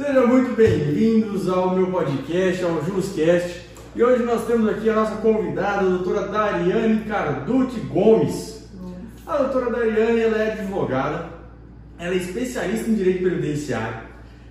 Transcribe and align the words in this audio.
Sejam 0.00 0.26
muito 0.28 0.56
bem-vindos 0.56 1.46
ao 1.46 1.74
meu 1.76 1.88
podcast, 1.88 2.64
ao 2.64 2.82
Juscast. 2.82 3.66
E 3.94 4.02
hoje 4.02 4.22
nós 4.22 4.46
temos 4.46 4.66
aqui 4.66 4.88
a 4.88 4.94
nossa 4.94 5.16
convidada, 5.16 5.80
a 5.80 5.90
doutora 5.90 6.26
Dariane 6.28 7.04
Carducci 7.04 7.80
Gomes. 7.80 8.66
A 9.26 9.36
doutora 9.36 9.70
Dariane 9.70 10.20
ela 10.20 10.38
é 10.38 10.52
advogada, 10.52 11.26
ela 11.98 12.14
é 12.14 12.16
especialista 12.16 12.88
em 12.88 12.94
direito 12.94 13.20
previdenciário, 13.24 13.98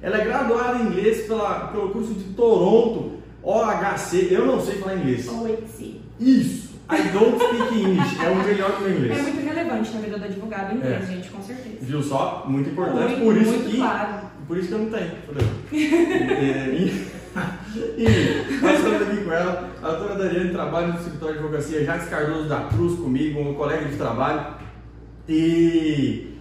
ela 0.03 0.21
é 0.21 0.23
graduada 0.23 0.83
em 0.83 0.85
inglês 0.85 1.25
pela, 1.25 1.69
pelo 1.69 1.89
curso 1.89 2.13
de 2.13 2.25
Toronto, 2.35 3.13
OHC, 3.41 4.27
eu 4.29 4.45
não 4.45 4.61
sei 4.61 4.75
falar 4.75 4.97
inglês. 4.97 5.27
OHC. 5.27 5.99
Isso! 6.19 6.69
I 6.91 7.09
don't 7.09 7.43
speak 7.43 7.73
English, 7.75 8.23
é 8.23 8.29
o 8.29 8.35
melhor 8.35 8.77
que 8.77 8.83
o 8.83 8.89
inglês. 8.91 9.17
É 9.17 9.21
muito 9.23 9.43
relevante 9.47 9.93
na 9.95 9.99
vida 9.99 10.19
do 10.19 10.25
advogado 10.25 10.75
inglês, 10.75 11.03
É. 11.03 11.05
gente, 11.07 11.29
com 11.29 11.41
certeza. 11.41 11.77
Viu 11.81 12.03
só? 12.03 12.45
Muito 12.47 12.69
importante, 12.69 13.15
Muito, 13.15 13.23
por 13.23 13.35
isso 13.35 13.63
que. 13.63 13.77
claro. 13.77 14.28
Por 14.49 14.57
isso 14.57 14.69
que 14.69 14.73
eu 14.73 14.79
não 14.79 14.89
tenho. 14.89 15.11
É, 15.71 16.69
e, 16.73 16.89
nós 18.63 18.77
estamos 18.79 19.01
aqui 19.03 19.23
com 19.23 19.31
ela. 19.31 19.69
A 19.79 19.91
doutora 19.91 20.15
Dariane 20.15 20.49
trabalha 20.49 20.87
no 20.87 20.99
escritório 20.99 21.35
de 21.35 21.43
advocacia 21.43 21.85
Jacques 21.85 22.09
Cardoso 22.09 22.49
da 22.49 22.61
Cruz 22.61 22.99
comigo, 22.99 23.39
um 23.39 23.53
colega 23.53 23.85
de 23.85 23.95
trabalho. 23.95 24.55
E 25.27 26.33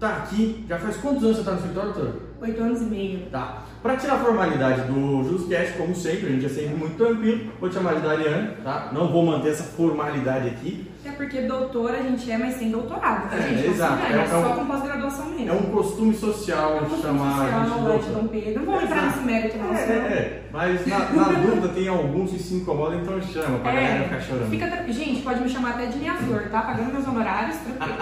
tá 0.00 0.16
aqui. 0.16 0.64
Já 0.66 0.78
faz 0.78 0.96
quantos 0.96 1.22
anos 1.22 1.36
você 1.36 1.42
está 1.42 1.52
no 1.52 1.58
escritório, 1.58 1.92
doutora? 1.92 2.16
Oito 2.40 2.62
anos 2.62 2.80
e 2.80 2.84
meio. 2.86 3.26
Tá. 3.30 3.62
Para 3.82 3.98
tirar 3.98 4.14
a 4.14 4.24
formalidade 4.24 4.90
do 4.90 5.24
Juscast, 5.24 5.76
como 5.76 5.94
sempre, 5.94 6.28
a 6.28 6.30
gente 6.30 6.46
é 6.46 6.48
sempre 6.48 6.76
muito 6.76 6.96
tranquilo. 6.96 7.52
Vou 7.60 7.68
te 7.68 7.74
chamar 7.74 7.96
de 7.96 8.00
Dariane, 8.00 8.56
tá? 8.64 8.88
Não 8.90 9.12
vou 9.12 9.22
manter 9.26 9.50
essa 9.50 9.64
formalidade 9.64 10.48
aqui. 10.48 10.90
Até 11.06 11.12
porque 11.18 11.42
doutora 11.42 11.98
a 11.98 12.02
gente 12.02 12.30
é, 12.30 12.38
mas 12.38 12.54
sem 12.54 12.70
doutorado, 12.70 13.28
tá, 13.28 13.36
É, 13.36 13.42
gente? 13.42 13.60
Se 13.60 13.66
exato. 13.68 14.02
É- 14.06 14.16
É, 14.16 14.20
é 14.22 14.26
só 14.26 14.38
um- 14.38 14.54
com 14.56 14.64
pós-graduação 14.64 15.26
mesmo. 15.28 15.50
É 15.50 15.52
um 15.52 15.62
costume 15.70 16.14
social 16.14 16.70
É 16.70 16.76
um 16.76 16.78
costume 16.86 17.02
chamar 17.02 17.26
a 17.26 17.44
gente 17.50 17.64
de 17.64 17.68
social, 17.68 17.88
doutor. 17.90 18.22
Dom 18.22 18.26
Pedro. 18.28 18.54
Não 18.54 18.64
vou 18.72 18.80
entrar 18.82 18.96
Exato. 18.96 19.06
nesse 19.06 19.20
mérito, 19.26 19.58
não. 19.58 19.74
É, 19.74 19.82
é, 19.82 19.92
é. 19.92 20.42
Mas 20.50 20.86
na, 20.86 20.98
na 21.00 21.24
dúvida 21.44 21.68
tem 21.68 21.88
alguns 21.88 22.30
que 22.30 22.38
se 22.38 22.54
incomodam, 22.54 23.00
então 23.02 23.20
chama 23.20 23.58
pra 23.58 23.72
galera 23.72 24.04
ficar 24.04 24.20
chorando. 24.20 24.50
fica 24.50 24.92
Gente, 24.92 25.20
pode 25.22 25.40
me 25.42 25.48
chamar 25.50 25.70
até 25.72 25.86
de 25.86 25.98
minha 25.98 26.14
flor, 26.14 26.48
tá? 26.50 26.62
Pagando 26.62 26.92
meus 26.92 27.06
honorários, 27.06 27.56
tranquilo. 27.58 27.96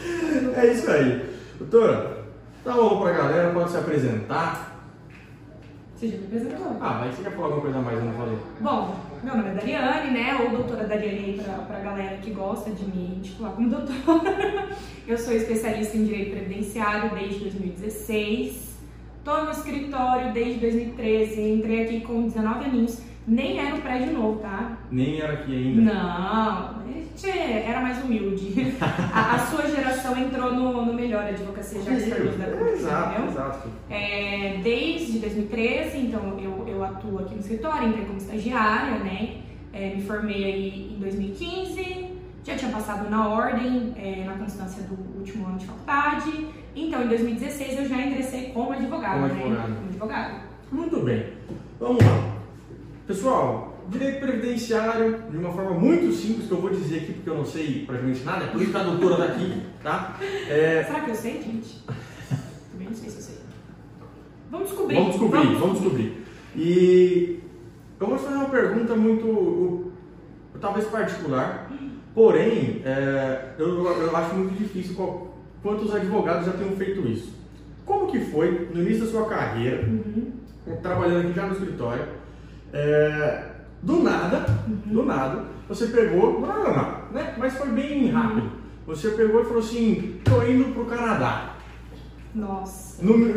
É 0.56 0.66
isso 0.72 0.90
aí. 0.90 1.34
Doutora, 1.58 2.24
dá 2.64 2.74
um 2.74 2.80
alô 2.80 3.00
pra 3.02 3.12
galera, 3.12 3.50
pode 3.52 3.70
se 3.70 3.76
apresentar. 3.76 4.78
Você 5.96 6.08
já 6.08 6.16
me 6.16 6.24
apresentou. 6.26 6.76
Ah, 6.80 7.00
mas 7.04 7.14
você 7.16 7.22
quer 7.24 7.32
falar 7.32 7.44
alguma 7.46 7.60
coisa 7.62 7.78
a 7.78 7.82
mais, 7.82 7.98
eu 7.98 8.04
não 8.06 8.12
falei. 8.14 8.38
Bom, 8.60 8.96
meu 9.22 9.36
nome 9.36 9.50
é 9.50 9.54
Dariane, 9.54 10.10
né? 10.12 10.38
Ou 10.40 10.50
doutora 10.50 10.84
Dariane 10.84 11.40
pra, 11.42 11.54
pra 11.54 11.80
galera 11.80 12.16
que 12.18 12.30
gosta 12.30 12.70
de 12.70 12.84
me 12.84 13.20
titular 13.20 13.52
como 13.52 13.68
doutora. 13.68 14.70
Eu 15.06 15.18
sou 15.18 15.34
especialista 15.34 15.96
em 15.96 16.04
direito 16.04 16.30
previdenciário 16.30 17.10
desde 17.14 17.40
2016. 17.40 18.78
Tô 19.22 19.44
no 19.44 19.50
escritório 19.50 20.32
desde 20.32 20.60
2013. 20.60 21.40
Entrei 21.40 21.84
aqui 21.84 22.00
com 22.00 22.22
19 22.22 22.64
aninhos. 22.64 23.09
Nem 23.26 23.58
era 23.58 23.74
um 23.74 23.80
prédio 23.80 24.12
novo, 24.12 24.40
tá? 24.40 24.78
Nem 24.90 25.20
era 25.20 25.34
aqui 25.34 25.52
ainda. 25.54 25.92
Não, 25.92 26.00
a 26.00 26.82
gente 26.86 27.28
era 27.28 27.80
mais 27.80 28.02
humilde. 28.02 28.74
A, 29.12 29.34
a 29.34 29.38
sua 29.38 29.66
geração 29.68 30.16
entrou 30.16 30.52
no, 30.54 30.86
no 30.86 30.94
melhor 30.94 31.24
advocacia 31.24 31.80
já 31.82 31.90
Cardoso 31.90 32.38
da 32.38 32.70
Exato, 32.72 33.22
exato. 33.28 33.68
É, 33.90 34.60
desde 34.62 35.18
2013, 35.18 35.98
então 35.98 36.38
eu, 36.40 36.66
eu 36.66 36.84
atuo 36.84 37.18
aqui 37.20 37.34
no 37.34 37.40
escritório, 37.40 37.88
entrei 37.88 38.04
como 38.04 38.18
estagiária, 38.18 38.98
né? 39.00 39.42
É, 39.72 39.94
me 39.94 40.02
formei 40.02 40.44
aí 40.44 40.94
em 40.96 41.00
2015, 41.00 42.06
já 42.42 42.56
tinha 42.56 42.70
passado 42.72 43.08
na 43.10 43.28
ordem, 43.28 43.92
é, 43.96 44.24
na 44.24 44.32
constância 44.34 44.82
do 44.84 45.18
último 45.18 45.46
ano 45.46 45.58
de 45.58 45.66
faculdade. 45.66 46.46
Então, 46.74 47.02
em 47.02 47.08
2016 47.08 47.78
eu 47.78 47.88
já 47.88 47.96
ingressei 48.00 48.50
como 48.52 48.72
advogada, 48.72 49.28
Como 49.28 49.28
né? 49.28 49.34
advogada. 49.34 49.74
Como 49.74 49.88
advogada. 49.88 50.34
Muito 50.72 51.00
bem. 51.00 51.26
Vamos 51.78 52.04
lá. 52.04 52.39
Pessoal, 53.10 53.76
direito 53.88 54.20
previdenciário, 54.20 55.18
de 55.28 55.36
uma 55.36 55.50
forma 55.50 55.72
muito 55.72 56.12
simples, 56.12 56.46
que 56.46 56.52
eu 56.52 56.60
vou 56.60 56.70
dizer 56.70 56.98
aqui 56.98 57.12
porque 57.14 57.28
eu 57.28 57.38
não 57.38 57.44
sei 57.44 57.84
praticamente 57.84 58.22
nada, 58.22 58.44
é 58.44 58.46
por 58.46 58.62
isso 58.62 58.70
que 58.70 58.76
a 58.76 58.82
doutora 58.84 59.16
tá 59.16 59.24
aqui, 59.24 59.62
tá? 59.82 60.16
É, 60.48 60.84
Será 60.86 61.00
que 61.00 61.10
eu 61.10 61.14
sei, 61.16 61.42
gente? 61.42 61.82
Também 62.70 62.86
não 62.86 62.94
sei 62.94 63.10
se 63.10 63.16
eu 63.16 63.22
sei. 63.22 63.34
Vamos 64.52 64.68
descobrir. 64.68 64.94
Vamos 64.94 65.10
descobrir, 65.10 65.54
vamos 65.56 65.80
descobrir. 65.80 66.24
E 66.54 67.40
eu 67.98 68.06
vou 68.06 68.16
te 68.16 68.22
fazer 68.22 68.36
uma 68.36 68.48
pergunta 68.48 68.94
muito, 68.94 69.90
talvez 70.60 70.86
particular, 70.86 71.68
porém, 72.14 72.80
é, 72.84 73.54
eu, 73.58 73.86
eu 73.86 74.16
acho 74.16 74.36
muito 74.36 74.56
difícil 74.56 74.94
qual- 74.94 75.36
quantos 75.64 75.92
advogados 75.92 76.46
já 76.46 76.52
tenham 76.52 76.76
feito 76.76 77.00
isso. 77.08 77.34
Como 77.84 78.06
que 78.06 78.20
foi, 78.26 78.68
no 78.72 78.80
início 78.80 79.04
da 79.06 79.10
sua 79.10 79.24
carreira, 79.28 79.84
Uhum. 79.84 80.30
trabalhando 80.80 81.24
aqui 81.26 81.32
já 81.34 81.46
no 81.48 81.54
escritório, 81.54 82.19
é, 82.72 83.42
do 83.82 84.02
nada, 84.02 84.46
do 84.86 85.04
nada, 85.04 85.44
você 85.68 85.86
pegou, 85.88 86.40
não, 86.40 86.48
não, 86.48 86.76
não, 86.76 87.12
né? 87.12 87.34
mas 87.38 87.54
foi 87.56 87.68
bem 87.68 88.10
rápido. 88.10 88.50
Você 88.86 89.10
pegou 89.10 89.42
e 89.42 89.44
falou 89.44 89.60
assim, 89.60 90.20
tô 90.24 90.42
indo 90.42 90.72
pro 90.74 90.84
Canadá. 90.86 91.54
Nossa. 92.34 93.04
No- 93.04 93.34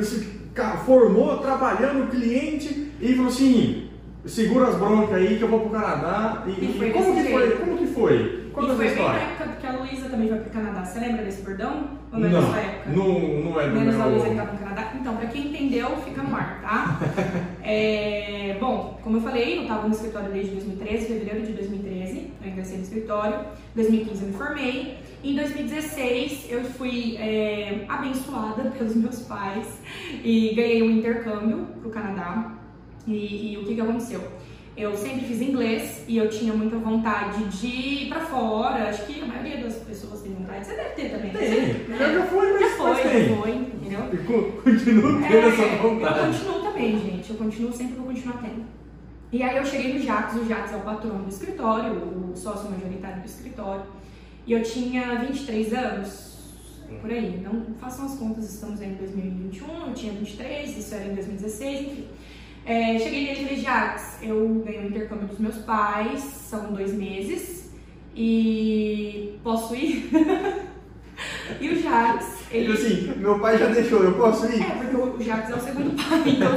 ca- 0.53 0.77
formou 0.77 1.38
trabalhando 1.38 2.09
cliente 2.09 2.91
e 2.99 3.13
falou 3.16 3.29
assim, 3.29 3.82
segura 4.25 4.67
as 4.67 4.75
broncas 4.75 5.16
aí 5.16 5.38
que 5.38 5.44
eu 5.44 5.47
vou 5.50 5.61
pro 5.61 5.69
Canadá. 5.72 6.44
E, 6.47 6.51
E 6.51 6.78
foi 6.78 6.91
como, 6.91 7.13
que 7.16 7.23
foi, 7.31 7.51
como 7.57 7.78
que 7.78 7.88
foi? 7.88 8.44
E 8.53 8.66
essa 8.66 8.75
foi 8.75 8.78
bem 8.78 8.85
na 8.85 8.91
história. 9.01 9.19
época 9.22 9.50
que 9.59 9.67
a 9.67 9.72
Luísa 9.72 10.09
também 10.09 10.28
foi 10.29 10.38
pro 10.38 10.50
Canadá. 10.51 10.85
Você 10.85 11.00
lembra 11.00 11.23
desse 11.23 11.41
bordão? 11.41 11.88
Ou 12.11 12.19
não 12.19 12.28
é 12.28 12.31
Não, 12.31 12.56
época? 12.56 12.89
não, 12.95 13.19
não 13.51 13.62
é 13.62 13.67
do 13.67 13.75
Menos 13.75 14.00
a 14.00 14.06
Luísa 14.06 14.23
que 14.25 14.29
meu... 14.29 14.44
estava 14.44 14.51
no 14.53 14.59
Canadá. 14.59 14.91
Então, 15.00 15.17
pra 15.17 15.25
quem 15.28 15.47
entendeu, 15.47 15.97
fica 15.97 16.22
no 16.22 16.35
ar, 16.35 16.62
tá? 16.62 17.00
É, 17.66 18.57
bom, 18.59 19.00
como 19.01 19.17
eu 19.17 19.22
falei, 19.22 19.57
eu 19.57 19.62
estava 19.63 19.88
no 19.88 19.94
escritório 19.94 20.29
desde 20.31 20.51
2013, 20.51 21.06
fevereiro 21.07 21.45
de 21.47 21.53
2013, 21.53 22.31
eu 22.44 22.50
ingressei 22.51 22.78
no 22.78 22.83
escritório. 22.83 23.35
Em 23.39 23.75
2015 23.75 24.22
eu 24.22 24.28
me 24.28 24.33
formei. 24.33 24.97
Em 25.23 25.35
2016 25.35 26.47
eu 26.50 26.63
fui 26.66 27.16
é, 27.17 27.85
abençoada 27.88 28.63
pelos 28.78 28.95
meus 28.95 29.19
pais 29.22 29.66
e 30.23 30.53
ganhei 30.56 30.83
um 30.83 30.91
intercâmbio 30.91 31.66
pro 31.81 31.89
Canadá. 31.89 32.51
E, 33.08 33.53
e 33.53 33.58
o 33.58 33.66
que, 33.66 33.75
que 33.75 33.81
aconteceu? 33.81 34.22
Eu 34.75 34.96
sempre 34.97 35.25
fiz 35.25 35.40
inglês 35.41 36.03
e 36.08 36.18
eu 36.18 36.28
tinha 36.30 36.52
muita 36.53 36.78
vontade 36.78 37.44
de 37.46 37.68
ir 37.68 38.09
pra 38.09 38.22
fora. 38.22 38.90
Acho 38.90 39.06
que 39.06 39.22
a 39.22 39.25
maioria 39.25 39.58
das 39.64 39.75
pessoas 39.75 40.22
tem 40.22 40.34
vontade. 40.34 40.66
Você 40.66 40.74
deve 40.75 40.90
ter 40.96 41.09
também. 41.12 41.31
né? 41.31 41.40
Tem, 41.40 41.96
Você- 41.97 42.13
já 42.13 42.25
foi, 42.25 42.53
mas 42.53 42.62
já 42.62 42.69
foi, 42.78 42.96
já 42.96 43.36
foi, 43.36 43.52
entendeu? 43.52 44.00
E 44.13 44.18
co- 44.18 44.62
Continuo 44.63 45.22
tendo 45.22 45.34
É, 45.36 45.47
essa 45.50 45.62
eu 45.62 45.81
vontade. 45.90 46.38
continuo 46.40 46.62
também, 46.63 47.00
gente. 47.00 47.30
Eu 47.30 47.36
continuo 47.38 47.72
sempre 47.74 47.96
vou 47.96 48.06
continuar 48.08 48.38
tendo. 48.42 48.63
E 49.31 49.44
aí 49.44 49.58
eu 49.58 49.66
cheguei 49.66 49.94
no 49.94 50.00
Jacques, 50.00 50.42
o 50.42 50.46
Jacques 50.47 50.74
é 50.74 50.78
o 50.78 50.81
patrono 50.81 51.24
do 51.24 51.30
escritório, 51.30 51.92
o 51.94 52.34
sócio 52.36 52.69
majoritário 52.72 53.22
do 53.22 53.25
escritório. 53.28 53.84
E 54.47 54.53
eu 54.53 54.63
tinha 54.63 55.16
23 55.19 55.74
anos, 55.74 56.34
por 57.00 57.12
aí. 57.12 57.40
Não 57.44 57.63
façam 57.80 58.06
as 58.06 58.16
contas, 58.16 58.52
estamos 58.52 58.81
aí 58.81 58.90
em 58.90 58.96
2021, 58.96 59.88
eu 59.88 59.94
tinha 59.94 60.13
23, 60.13 60.78
isso 60.78 60.94
era 60.96 61.06
em 61.06 61.13
2016, 61.16 61.81
enfim. 61.81 62.06
É, 62.66 62.97
cheguei 62.97 63.31
e 63.31 63.35
falei, 63.35 63.57
Jacques, 63.57 64.18
eu 64.22 64.63
ganhei 64.66 64.85
o 64.85 64.88
intercâmbio 64.88 65.28
dos 65.28 65.40
meus 65.40 65.57
pais, 65.57 66.22
são 66.22 66.72
dois 66.72 66.94
meses, 66.94 67.74
e 68.16 69.38
posso 69.44 69.75
ir? 69.75 70.09
e 71.59 71.69
o 71.69 71.81
Jacques, 71.81 72.28
Ele 72.51 72.66
ele... 72.66 72.74
assim, 72.74 73.13
meu 73.18 73.38
pai 73.40 73.57
já 73.57 73.68
deixou, 73.68 74.03
eu 74.03 74.13
posso 74.13 74.46
ir? 74.46 74.62
É, 74.62 74.75
porque 74.75 74.96
o 74.96 75.22
Jacques 75.22 75.50
é 75.50 75.56
o 75.56 75.59
segundo 75.59 75.91
pai, 76.01 76.24
então 76.25 76.51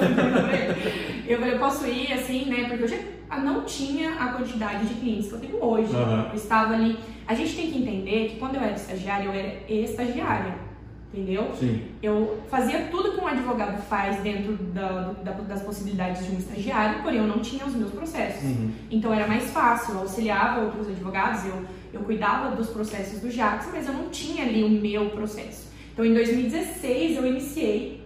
eu 1.27 1.39
falei, 1.39 1.55
eu 1.55 1.59
posso 1.59 1.87
ir 1.87 2.13
assim, 2.13 2.45
né? 2.47 2.69
Porque 2.69 2.85
eu 2.85 2.89
já 2.89 2.99
não 3.43 3.65
tinha 3.65 4.15
a 4.15 4.29
quantidade 4.29 4.87
de 4.87 4.95
clientes 4.95 5.29
que 5.29 5.35
eu 5.35 5.41
tenho 5.41 5.65
hoje. 5.65 5.95
Aham. 5.95 6.29
Eu 6.31 6.37
estava 6.37 6.75
ali. 6.75 6.97
A 7.27 7.35
gente 7.35 7.57
tem 7.57 7.71
que 7.71 7.79
entender 7.79 8.29
que 8.29 8.37
quando 8.37 8.55
eu 8.55 8.63
era 8.63 8.75
estagiária, 8.75 9.25
eu 9.25 9.33
era 9.33 9.65
estagiária. 9.69 10.66
Entendeu? 11.15 11.51
Sim. 11.59 11.83
Eu 12.03 12.41
fazia 12.51 12.89
tudo 12.91 13.13
que 13.13 13.21
um 13.21 13.27
advogado 13.27 13.81
faz 13.83 14.21
dentro 14.23 14.53
da- 14.75 15.13
da- 15.25 15.33
das 15.33 15.63
possibilidades 15.63 16.27
de 16.27 16.33
um 16.35 16.39
estagiário, 16.39 17.03
porém 17.03 17.19
eu 17.19 17.27
não 17.27 17.39
tinha 17.39 17.65
os 17.65 17.75
meus 17.75 17.91
processos. 17.93 18.43
Uhum. 18.43 18.71
Então 18.91 19.15
era 19.15 19.27
mais 19.27 19.51
fácil, 19.51 19.95
eu 19.95 20.01
auxiliava 20.01 20.61
outros 20.63 20.89
advogados, 20.89 21.45
eu, 21.47 21.65
eu 21.95 22.01
cuidava 22.01 22.55
dos 22.55 22.69
processos 22.69 23.21
do 23.21 23.29
Jackson, 23.31 23.71
mas 23.73 23.87
eu 23.87 23.95
não 23.95 24.11
tinha 24.11 24.45
ali 24.45 24.63
o 24.63 24.69
meu 24.69 25.09
processo. 25.11 25.71
Então 25.93 26.05
em 26.05 26.13
2016 26.13 27.17
eu 27.17 27.27
iniciei 27.27 28.05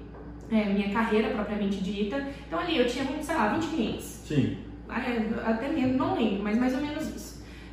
é, 0.52 0.64
minha 0.67 0.91
carreira 0.93 1.31
propriamente 1.31 1.79
dita. 1.82 2.29
Então 2.47 2.58
ali 2.61 2.76
eu 2.76 2.87
tinha, 2.87 3.05
sei 3.23 3.35
lá, 3.35 3.49
20 3.49 3.67
clientes. 3.70 4.05
Sim. 4.26 4.56
É, 4.88 5.50
Até 5.50 5.69
menos, 5.69 5.97
não 5.97 6.14
lembro, 6.17 6.43
mas 6.43 6.56
mais 6.58 6.75
ou 6.75 6.81
menos 6.81 7.08
isso. 7.08 7.30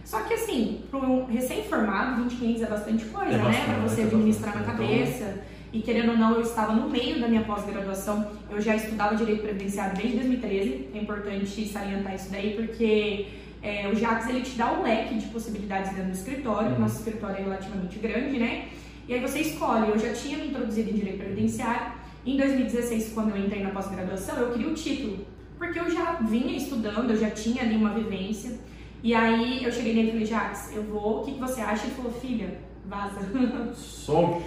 Só 0.08 0.22
que 0.22 0.36
assim, 0.36 0.84
para 0.90 1.00
um 1.02 1.26
recém-formado, 1.26 2.24
20 2.24 2.36
clientes 2.38 2.62
é 2.62 2.68
bastante 2.68 3.04
coisa, 3.08 3.30
É 3.30 3.38
né? 3.38 3.44
bastante, 3.44 3.66
Para 3.66 3.80
você 3.80 4.02
é 4.02 4.04
administrar 4.06 4.56
na 4.56 4.64
cabeça. 4.64 5.44
E 5.74 5.82
querendo 5.82 6.12
ou 6.12 6.18
não, 6.18 6.36
eu 6.36 6.42
estava 6.44 6.72
no 6.72 6.90
meio 6.90 7.20
da 7.20 7.28
minha 7.28 7.44
pós-graduação. 7.44 8.26
Eu 8.50 8.62
já 8.62 8.74
estudava 8.74 9.18
direito 9.18 9.42
previdenciário 9.42 9.98
desde 9.98 10.16
2013. 10.16 10.92
É 10.94 10.98
importante 11.00 11.68
salientar 11.68 12.16
isso 12.16 12.32
daí, 12.32 12.54
porque 12.56 13.28
é, 13.62 13.90
o 13.90 13.96
Jax 13.98 14.30
ele 14.30 14.40
te 14.44 14.58
dá 14.58 14.72
um 14.72 14.84
leque 14.84 15.16
de 15.16 15.26
possibilidades 15.26 15.92
dentro 15.92 16.12
do 16.12 16.16
escritório. 16.16 16.72
Uhum. 16.72 16.80
Nosso 16.80 17.00
escritório 17.00 17.36
é 17.40 17.42
relativamente 17.42 18.00
grande, 18.00 18.40
né? 18.40 18.70
E 19.10 19.14
aí 19.14 19.20
você 19.20 19.42
escolhe. 19.42 19.90
Eu 19.90 20.00
já 20.00 20.14
tinha 20.14 20.38
me 20.38 20.48
introduzido 20.48 20.90
em 20.90 20.94
direito 20.94 21.18
previdenciário. 21.18 21.92
Em 22.26 22.38
2016, 22.38 23.12
quando 23.14 23.32
eu 23.32 23.38
entrei 23.46 23.62
na 23.62 23.72
pós-graduação, 23.72 24.38
eu 24.38 24.54
queria 24.54 24.70
o 24.70 24.74
título, 24.74 25.28
porque 25.58 25.78
eu 25.78 25.92
já 25.92 26.14
vinha 26.14 26.56
estudando, 26.56 27.10
eu 27.10 27.18
já 27.18 27.30
tinha 27.30 27.62
ali 27.64 27.76
uma 27.76 27.90
vivência. 27.90 28.58
E 29.04 29.14
aí 29.14 29.64
eu 29.64 29.72
cheguei 29.72 29.94
nele 29.94 30.08
e 30.08 30.12
falei, 30.12 30.26
Jax, 30.26 30.72
eu 30.76 30.84
vou, 30.84 31.22
o 31.22 31.26
que, 31.26 31.34
que 31.34 31.40
você 31.40 31.62
acha? 31.62 31.86
Ele 31.86 31.96
falou, 31.96 32.12
filha, 32.12 32.58
vaza. 32.86 33.20
Som. 33.76 34.42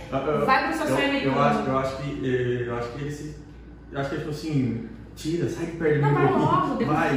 Vai 0.44 0.68
pro 0.68 0.76
seu 0.78 0.86
sonho 0.96 1.14
eu, 1.14 1.32
eu 1.32 1.40
acho, 1.42 1.68
eu 1.68 1.78
acho 1.78 1.96
que 1.98 2.26
eh, 2.26 2.64
eu 2.68 2.76
acho 2.76 2.88
que 2.92 3.00
ele 3.02 3.10
se. 3.10 3.36
Eu 3.92 4.00
acho 4.00 4.08
que 4.08 4.14
ele 4.16 4.24
falou 4.24 4.36
assim, 4.36 4.88
tira, 5.16 5.48
sai 5.48 5.66
de 5.66 5.72
perto 5.72 5.94
de 5.94 6.00
Não, 6.00 6.14
vai 6.14 6.32
logo, 6.32 6.84
Vai. 6.84 7.16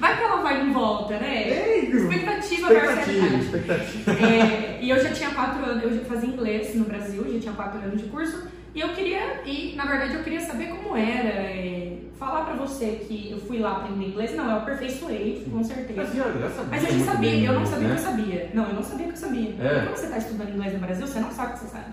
vai 0.00 0.16
que 0.16 0.22
ela 0.22 0.42
vai 0.42 0.66
em 0.66 0.72
volta, 0.72 1.18
né? 1.18 1.48
É, 1.50 1.78
Expectativa 1.84 2.68
versus 2.68 2.90
expectativa, 3.08 3.26
realidade. 3.26 3.44
expectativa. 3.44 4.12
É, 4.12 4.78
e 4.82 4.90
eu 4.90 5.02
já 5.02 5.10
tinha 5.12 5.30
quatro 5.30 5.64
anos, 5.64 5.82
eu 5.82 5.94
já 5.94 6.04
fazia 6.04 6.28
inglês 6.28 6.74
no 6.74 6.84
Brasil, 6.84 7.32
já 7.32 7.40
tinha 7.40 7.52
quatro 7.54 7.80
anos 7.80 8.00
de 8.00 8.08
curso, 8.08 8.44
e 8.74 8.80
eu 8.80 8.88
queria, 8.90 9.42
e 9.44 9.74
na 9.76 9.84
verdade 9.84 10.14
eu 10.14 10.22
queria 10.22 10.40
saber 10.40 10.68
como 10.68 10.96
era. 10.96 11.28
é, 11.28 11.98
falar 12.18 12.44
pra 12.44 12.54
você 12.54 13.04
que 13.06 13.30
eu 13.30 13.38
fui 13.38 13.58
lá 13.58 13.76
aprender 13.76 14.06
inglês, 14.06 14.34
não, 14.34 14.50
eu 14.50 14.56
aperfeiçoei, 14.56 15.46
com 15.48 15.58
Mas 15.58 15.68
certeza. 15.68 16.04
já, 16.14 16.24
já 16.32 16.50
sabia 16.50 16.70
Mas 16.70 16.84
eu 16.84 16.98
já 16.98 17.04
sabia, 17.04 17.44
eu 17.46 17.52
não 17.52 17.66
sabia 17.66 17.88
né? 17.88 17.94
que 17.94 18.00
eu 18.00 18.04
sabia. 18.04 18.50
Não, 18.54 18.66
eu 18.66 18.74
não 18.74 18.82
sabia 18.82 19.06
que 19.06 19.12
eu 19.12 19.16
sabia. 19.16 19.50
É. 19.50 19.84
Quando 19.84 19.96
você 19.96 20.06
tá 20.08 20.18
estudando 20.18 20.50
inglês 20.50 20.72
no 20.72 20.78
Brasil, 20.80 21.06
você 21.06 21.20
não 21.20 21.30
sabe 21.30 21.52
que 21.52 21.58
você 21.60 21.66
sabe. 21.68 21.84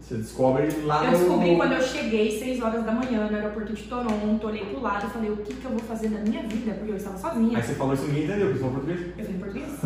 Você 0.00 0.14
descobre 0.16 0.68
lá 0.84 1.04
Eu 1.04 1.10
no... 1.12 1.18
descobri 1.18 1.56
quando 1.56 1.72
eu 1.72 1.82
cheguei, 1.82 2.38
6 2.38 2.62
horas 2.62 2.84
da 2.84 2.92
manhã, 2.92 3.28
no 3.28 3.36
aeroporto 3.36 3.72
de 3.72 3.82
Toronto, 3.84 4.46
olhei 4.46 4.64
pro 4.64 4.80
lado 4.80 5.06
e 5.06 5.10
falei, 5.10 5.30
o 5.30 5.36
que, 5.38 5.54
que 5.54 5.64
eu 5.64 5.70
vou 5.70 5.80
fazer 5.80 6.08
da 6.08 6.18
minha 6.20 6.42
vida? 6.42 6.72
Porque 6.74 6.92
eu 6.92 6.96
estava 6.96 7.18
sozinha. 7.18 7.56
Aí 7.56 7.62
você 7.62 7.74
falou 7.74 7.94
isso 7.94 8.06
ninguém 8.06 8.24
entendeu, 8.24 8.46
porque 8.48 8.58
você 8.58 8.64
falou 8.64 8.80
português. 8.80 9.00
Eu 9.18 9.24
falei 9.24 9.40
português? 9.40 9.80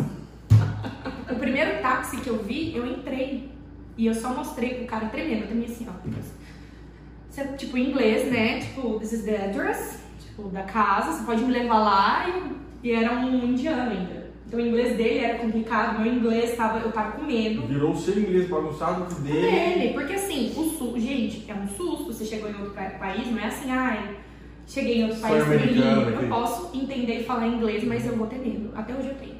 o 1.31 1.35
primeiro 1.39 1.81
táxi 1.81 2.17
que 2.17 2.29
eu 2.29 2.37
vi, 2.43 2.75
eu 2.75 2.85
entrei. 2.85 3.49
E 3.97 4.05
eu 4.05 4.13
só 4.13 4.33
mostrei 4.33 4.75
pro 4.75 4.85
cara 4.85 5.07
tremendo, 5.07 5.45
eu 5.51 5.63
assim, 5.65 5.87
ó. 5.89 5.93
Você, 7.29 7.43
tipo, 7.57 7.77
em 7.77 7.89
inglês, 7.89 8.29
né? 8.31 8.59
Tipo, 8.59 8.99
this 8.99 9.13
is 9.13 9.23
the 9.23 9.35
address, 9.45 10.03
tipo, 10.19 10.49
da 10.49 10.63
casa, 10.63 11.11
você 11.13 11.23
pode 11.25 11.43
me 11.43 11.51
levar 11.51 11.79
lá. 11.79 12.25
E, 12.83 12.89
e 12.89 12.91
era 12.91 13.13
um 13.13 13.45
indiano 13.45 13.91
ainda. 13.91 14.21
Então 14.47 14.59
o 14.59 14.67
inglês 14.67 14.97
dele 14.97 15.19
era 15.19 15.39
complicado, 15.39 16.01
meu 16.01 16.13
inglês 16.13 16.57
tava, 16.57 16.79
eu 16.79 16.91
tava 16.91 17.11
com 17.13 17.23
medo. 17.23 17.61
Virou 17.67 17.91
o 17.91 17.97
seu 17.97 18.19
inglês 18.19 18.49
bagunçado 18.49 19.05
que 19.15 19.21
dele. 19.21 19.49
Dele, 19.49 19.93
porque 19.93 20.13
assim, 20.13 20.49
o 20.57 20.63
susto, 20.63 20.99
gente, 20.99 21.49
é 21.49 21.53
um 21.53 21.65
susto, 21.67 22.07
você 22.11 22.25
chegou 22.25 22.49
em 22.49 22.55
outro 22.55 22.71
pa- 22.71 22.89
país, 22.99 23.31
não 23.31 23.39
é 23.39 23.45
assim, 23.45 23.71
ai, 23.71 24.17
cheguei 24.67 24.99
em 24.99 25.03
outro 25.05 25.19
Sonho 25.19 25.45
país 25.45 25.45
Eu 26.23 26.27
posso 26.27 26.77
entender 26.77 27.21
e 27.21 27.23
falar 27.23 27.47
inglês, 27.47 27.81
mas 27.85 28.05
eu 28.05 28.17
vou 28.17 28.27
ter 28.27 28.39
medo. 28.39 28.71
Até 28.75 28.93
hoje 28.93 29.07
eu 29.07 29.15
tenho. 29.15 29.35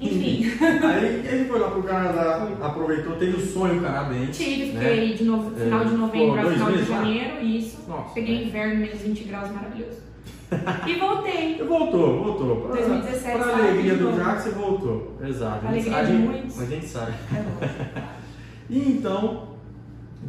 Enfim, 0.00 0.50
Aí 0.82 1.26
ele 1.26 1.44
foi 1.44 1.58
lá 1.58 1.70
pro 1.70 1.82
Canadá, 1.82 2.48
aproveitou, 2.62 3.16
teve 3.16 3.36
o 3.36 3.46
sonho 3.46 3.82
canadense. 3.82 4.42
tive, 4.44 4.72
né? 4.72 4.80
fiquei 4.80 5.14
de 5.14 5.24
novo, 5.24 5.52
É, 5.60 5.64
final 5.64 5.84
de 5.84 5.94
novembro 5.94 6.40
a 6.40 6.52
final 6.52 6.72
de 6.72 6.78
lá? 6.78 6.84
janeiro, 6.96 7.40
isso. 7.44 7.84
Nossa. 7.86 8.14
Peguei 8.14 8.44
inverno, 8.44 8.80
menos 8.80 9.00
20 9.00 9.24
graus, 9.24 9.50
maravilhoso. 9.52 9.98
E 10.86 10.94
voltei. 10.98 11.60
E 11.60 11.62
voltou, 11.62 12.24
voltou. 12.24 12.56
Pra, 12.62 12.76
2017 12.76 13.36
pra 13.38 13.44
sabe, 13.52 13.60
alegria 13.68 13.94
do. 13.96 14.12
Jack, 14.16 14.42
você 14.42 14.50
voltou. 14.50 15.16
Exato. 15.24 15.66
A 15.66 15.72
gente- 15.72 15.88
Alegria 15.90 15.96
a 15.98 16.02
de 16.02 16.12
muitos. 16.12 16.56
Mas 16.56 16.66
a 16.72 16.74
gente 16.74 16.86
sabe. 16.88 17.12
É. 17.34 18.00
E 18.70 18.78
então, 18.78 19.48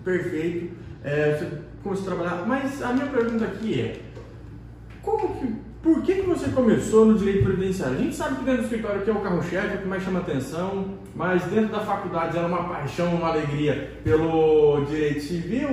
perfeito. 0.04 0.74
É, 1.04 1.38
você 1.38 1.58
começou 1.84 2.06
a 2.06 2.16
trabalhar. 2.16 2.46
Mas 2.48 2.82
a 2.84 2.92
minha 2.94 3.06
pergunta 3.08 3.46
aqui 3.46 3.80
é: 3.82 4.00
como 5.02 5.36
que. 5.36 5.56
Por 5.84 6.04
que, 6.04 6.14
que 6.14 6.22
você 6.22 6.50
começou 6.50 7.06
no 7.08 7.18
direito 7.18 7.44
previdenciário? 7.44 7.96
A 7.98 8.02
gente 8.02 8.16
sabe 8.16 8.36
que 8.36 8.44
dentro 8.44 8.62
do 8.62 8.64
escritório 8.66 9.02
aqui 9.02 9.10
é 9.10 9.14
o 9.14 9.20
carro-chefe, 9.20 9.74
é 9.74 9.76
o 9.78 9.82
que 9.82 9.88
mais 9.88 10.04
chama 10.04 10.20
atenção, 10.20 10.86
mas 11.16 11.42
dentro 11.46 11.72
da 11.72 11.80
faculdade 11.80 12.38
era 12.38 12.46
uma 12.46 12.66
paixão, 12.66 13.16
uma 13.16 13.30
alegria 13.30 13.92
pelo 14.04 14.86
direito 14.86 15.22
civil, 15.22 15.70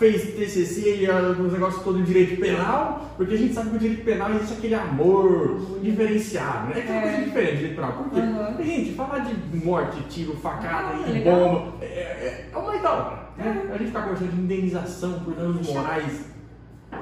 fez 0.00 0.34
TCC 0.34 0.96
e 1.04 1.08
os 1.40 1.52
negócios 1.52 1.82
todo 1.84 2.00
em 2.00 2.02
direito 2.02 2.40
penal, 2.40 3.12
porque 3.16 3.34
a 3.34 3.38
gente 3.38 3.54
sabe 3.54 3.70
que 3.70 3.76
o 3.76 3.78
direito 3.78 4.04
penal 4.04 4.30
existe 4.34 4.54
aquele 4.54 4.74
amor 4.74 5.60
diferenciado, 5.80 6.70
né? 6.70 6.72
É 6.74 6.80
aquela 6.80 6.98
É. 6.98 7.02
coisa 7.02 7.22
diferente 7.24 7.50
do 7.52 7.56
direito 7.58 7.76
penal. 7.76 7.92
Por 7.92 8.10
quê? 8.10 8.20
Uhum. 8.20 8.64
Gente, 8.64 8.92
falar 8.94 9.18
de 9.20 9.56
morte, 9.64 10.02
tiro, 10.10 10.34
facada 10.38 10.88
Ah, 10.92 11.04
e 11.08 11.12
legal. 11.12 11.36
bomba 11.36 11.72
é, 11.80 11.84
é, 11.86 12.50
é 12.52 12.56
o 12.58 12.66
mais 12.66 12.82
da 12.82 12.92
hora. 12.92 13.18
Né? 13.38 13.70
A 13.72 13.78
gente 13.78 13.92
tá 13.92 14.02
conversando 14.02 14.32
de 14.32 14.40
indenização 14.40 15.20
por 15.20 15.34
danos 15.34 15.68
morais. 15.72 16.33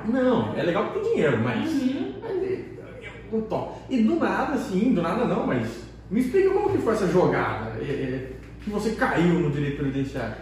Não, 0.07 0.55
é 0.57 0.63
legal 0.63 0.85
porque 0.87 1.01
tem 1.01 1.13
dinheiro, 1.15 1.39
mas. 1.43 1.71
Uhum. 1.71 2.15
é- 2.25 3.37
é 3.37 3.41
top. 3.49 3.81
E 3.89 4.03
do 4.03 4.17
nada, 4.17 4.55
assim, 4.55 4.93
do 4.93 5.03
nada 5.03 5.25
não, 5.25 5.47
mas. 5.47 5.83
Me 6.11 6.21
explica 6.21 6.51
como 6.51 6.71
que 6.71 6.79
foi 6.79 6.93
essa 6.93 7.07
jogada 7.09 7.79
é, 7.81 7.85
é, 7.85 8.33
que 8.63 8.69
você 8.69 8.91
caiu 8.91 9.41
no 9.41 9.51
direito 9.51 9.79
previdenciário. 9.79 10.37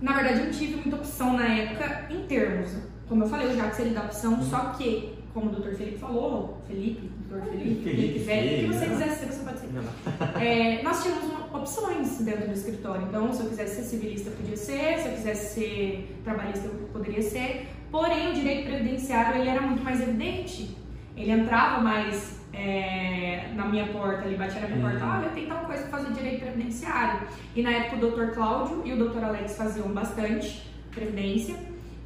Na 0.00 0.12
verdade, 0.12 0.46
eu 0.46 0.50
tive 0.52 0.76
muita 0.76 0.96
opção 0.96 1.36
na 1.36 1.46
época 1.46 2.06
em 2.10 2.22
termos. 2.26 2.70
Como 3.08 3.24
eu 3.24 3.28
falei, 3.28 3.48
o 3.48 3.56
Jax 3.56 3.80
ele 3.80 3.90
dá 3.90 4.02
opção, 4.02 4.40
só 4.44 4.70
que, 4.78 5.14
como 5.34 5.50
o 5.50 5.54
Dr. 5.54 5.74
Felipe 5.74 5.98
falou, 5.98 6.58
Felipe, 6.68 7.10
Dr. 7.28 7.42
Felipe, 7.42 7.82
Felipe, 7.82 7.82
Felipe 7.82 8.18
velho, 8.20 8.68
o 8.68 8.70
que 8.70 8.78
você 8.78 8.86
né? 8.86 8.92
quiser 8.92 9.08
ser, 9.16 9.26
você 9.26 9.44
pode 9.44 9.58
ser. 9.58 10.40
É, 10.40 10.82
nós 10.84 11.02
tínhamos 11.02 11.24
opções 11.52 12.18
dentro 12.20 12.46
do 12.46 12.52
escritório. 12.54 13.02
Então, 13.08 13.32
se 13.32 13.42
eu 13.42 13.48
quisesse 13.48 13.76
ser 13.76 13.82
civilista, 13.82 14.30
podia 14.30 14.56
ser. 14.56 14.98
Se 14.98 15.08
eu 15.08 15.12
quisesse 15.14 15.54
ser 15.54 16.16
trabalhista, 16.22 16.66
eu 16.68 16.88
poderia 16.92 17.20
ser. 17.22 17.66
Porém, 17.90 18.30
o 18.30 18.34
direito 18.34 18.66
previdenciário 18.68 19.40
ele 19.40 19.50
era 19.50 19.60
muito 19.60 19.82
mais 19.82 20.00
evidente. 20.00 20.76
Ele 21.16 21.30
entrava 21.32 21.80
mais 21.80 22.40
é, 22.52 23.48
na 23.54 23.64
minha 23.66 23.86
porta, 23.86 24.26
ele 24.26 24.36
batia 24.36 24.60
na 24.60 24.68
minha 24.68 24.90
porta, 24.90 25.04
Uhum. 25.04 25.18
olha, 25.18 25.28
tem 25.30 25.46
tal 25.46 25.64
coisa 25.64 25.86
para 25.86 25.98
fazer 25.98 26.12
direito 26.14 26.40
previdenciário. 26.42 27.20
E 27.54 27.62
na 27.62 27.70
época 27.70 28.06
o 28.06 28.10
Dr. 28.10 28.32
Cláudio 28.34 28.82
e 28.84 28.92
o 28.92 29.08
Dr. 29.08 29.24
Alex 29.24 29.56
faziam 29.56 29.88
bastante 29.88 30.62
previdência. 30.90 31.56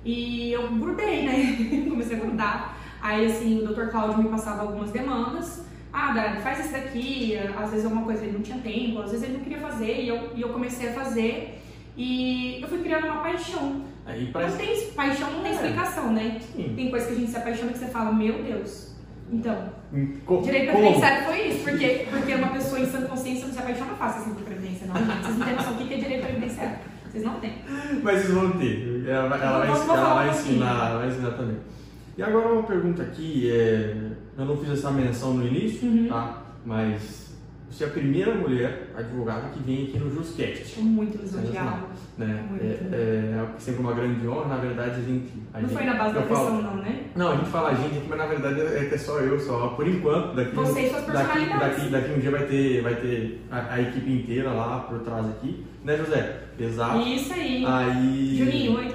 E 0.05 0.53
eu 0.53 0.69
grudei, 0.71 1.23
né? 1.25 1.87
Comecei 1.89 2.17
a 2.17 2.21
grudar. 2.21 2.77
Aí, 3.01 3.27
assim, 3.27 3.63
o 3.63 3.67
Dr. 3.75 3.89
Cláudio 3.91 4.23
me 4.23 4.29
passava 4.29 4.63
algumas 4.63 4.91
demandas. 4.91 5.65
Ah, 5.93 6.13
Dani, 6.13 6.41
faz 6.41 6.61
esse 6.61 6.73
daqui. 6.73 7.37
Às 7.57 7.71
vezes 7.71 7.85
alguma 7.85 8.05
coisa 8.05 8.25
ele 8.25 8.33
não 8.33 8.43
tinha 8.43 8.59
tempo, 8.59 9.01
às 9.01 9.11
vezes 9.13 9.25
ele 9.27 9.35
não 9.39 9.45
queria 9.45 9.59
fazer. 9.61 10.01
E 10.03 10.09
eu, 10.09 10.31
e 10.35 10.41
eu 10.43 10.49
comecei 10.49 10.89
a 10.89 10.93
fazer. 10.93 11.63
E 11.97 12.61
eu 12.61 12.69
fui 12.69 12.79
criando 12.79 13.05
uma 13.07 13.23
paixão. 13.23 13.83
Aí 14.07 14.25
Não 14.25 14.33
parece. 14.33 14.57
tem, 14.59 14.91
paixão 14.91 15.31
não 15.31 15.41
tem 15.43 15.53
É. 15.53 15.55
explicação, 15.55 16.13
né? 16.13 16.39
Sim. 16.55 16.73
Tem 16.77 16.91
coisa 16.91 17.07
que 17.07 17.13
a 17.13 17.17
gente 17.17 17.31
se 17.31 17.37
apaixona 17.37 17.73
que 17.73 17.79
você 17.79 17.87
fala, 17.87 18.13
meu 18.13 18.43
Deus. 18.43 18.93
Então, 19.33 19.71
Co- 20.27 20.43
direito 20.43 20.67
como? 20.73 20.79
previdenciário 20.83 21.25
foi 21.27 21.49
isso. 21.49 21.65
Porque, 21.65 22.07
porque 22.11 22.35
uma 22.35 22.49
pessoa 22.49 22.81
em 22.81 22.87
sã 22.87 23.01
consciência 23.03 23.47
não 23.47 23.55
se 23.55 23.59
apaixona 23.61 23.95
fácil 23.95 24.23
assim 24.23 24.35
por 24.35 24.43
previdência, 24.43 24.87
não. 24.87 24.95
gente. 24.97 25.07
Vocês 25.23 25.39
não 25.39 25.47
têm 25.47 25.55
noção 25.57 25.73
do 25.75 25.85
que 25.87 25.95
é 25.95 25.97
direito 25.97 26.23
previdenciário. 26.27 26.79
Vocês 27.11 27.25
não 27.25 27.41
têm. 27.41 27.53
Mas 28.03 28.21
vocês 28.21 28.35
vão 28.35 28.51
ter. 28.53 29.05
Ela, 29.09 29.29
vai- 29.29 29.41
ela 29.41 29.59
vai, 29.61 29.69
ela 29.69 30.15
vai 30.15 30.31
ensinar, 30.31 30.91
ela 30.91 30.99
vai 30.99 31.09
ensinar 31.09 31.31
também. 31.33 31.57
E 32.19 32.23
agora 32.23 32.53
uma 32.53 32.63
pergunta 32.65 33.03
aqui, 33.03 33.51
é, 33.51 33.97
eu 34.37 34.45
não 34.45 34.57
fiz 34.59 34.71
essa 34.71 34.91
menção 34.91 35.35
no 35.35 35.47
início, 35.47 35.89
Uhum. 35.89 36.09
tá? 36.09 36.43
Mas 36.67 37.24
você 37.75 37.85
é 37.85 37.87
a 37.89 37.91
primeira 37.91 38.33
mulher 38.35 38.91
advogada 38.97 39.49
que 39.49 39.59
vem 39.61 39.85
aqui 39.89 39.99
no 39.99 40.09
JustCast. 40.15 40.63
Estou 40.63 40.85
muito 40.85 41.19
lisonjeada. 41.21 41.83
Né? 42.17 42.47
Muito. 42.49 42.65
É, 42.65 42.97
é 42.97 43.47
sempre 43.59 43.81
uma 43.81 43.93
grande 43.93 44.27
honra, 44.29 44.47
na 44.47 44.57
verdade 44.59 45.01
a 45.01 45.03
gente. 45.03 45.33
a 45.53 45.61
Não 45.61 45.69
gente- 45.69 45.77
foi 45.77 45.87
na 45.87 45.95
base 45.95 46.15
da 46.15 46.21
eu 46.21 46.27
falo- 46.29 46.47
pressão, 46.47 46.63
não, 46.63 46.77
né? 46.77 47.01
Não, 47.17 47.33
a 47.33 47.37
gente 47.37 47.51
fala 47.51 47.71
a 47.71 47.75
gente 47.75 47.99
aqui, 47.99 48.07
mas 48.09 48.19
na 48.19 48.27
verdade 48.27 48.61
é 48.61 48.85
que 48.89 48.95
é 48.95 48.99
só 48.99 49.19
eu, 49.19 49.41
só 49.41 49.69
por 49.71 49.89
enquanto. 49.89 50.37
Daqui, 50.37 50.55
Você 50.55 50.81
e 50.83 50.91
suas 50.91 51.03
daqui, 51.07 51.17
personalidades. 51.17 51.77
daqui, 51.79 51.91
daqui 51.91 52.13
um 52.13 52.21
dia 52.21 52.31
vai 52.31 52.47
ter, 52.47 52.81
vai 52.83 52.95
ter 52.95 53.43
a, 53.51 53.75
a 53.75 53.83
equipe 53.83 54.13
inteira 54.13 54.53
lá 54.53 54.79
por 54.81 55.01
trás 55.01 55.27
aqui. 55.27 55.67
Né, 55.85 55.97
José? 55.97 56.41
Exato. 56.59 56.99
Isso 57.01 57.33
aí. 57.33 57.65
Aí. 57.67 58.37
Juninho, 58.39 58.77
oi, 58.79 58.87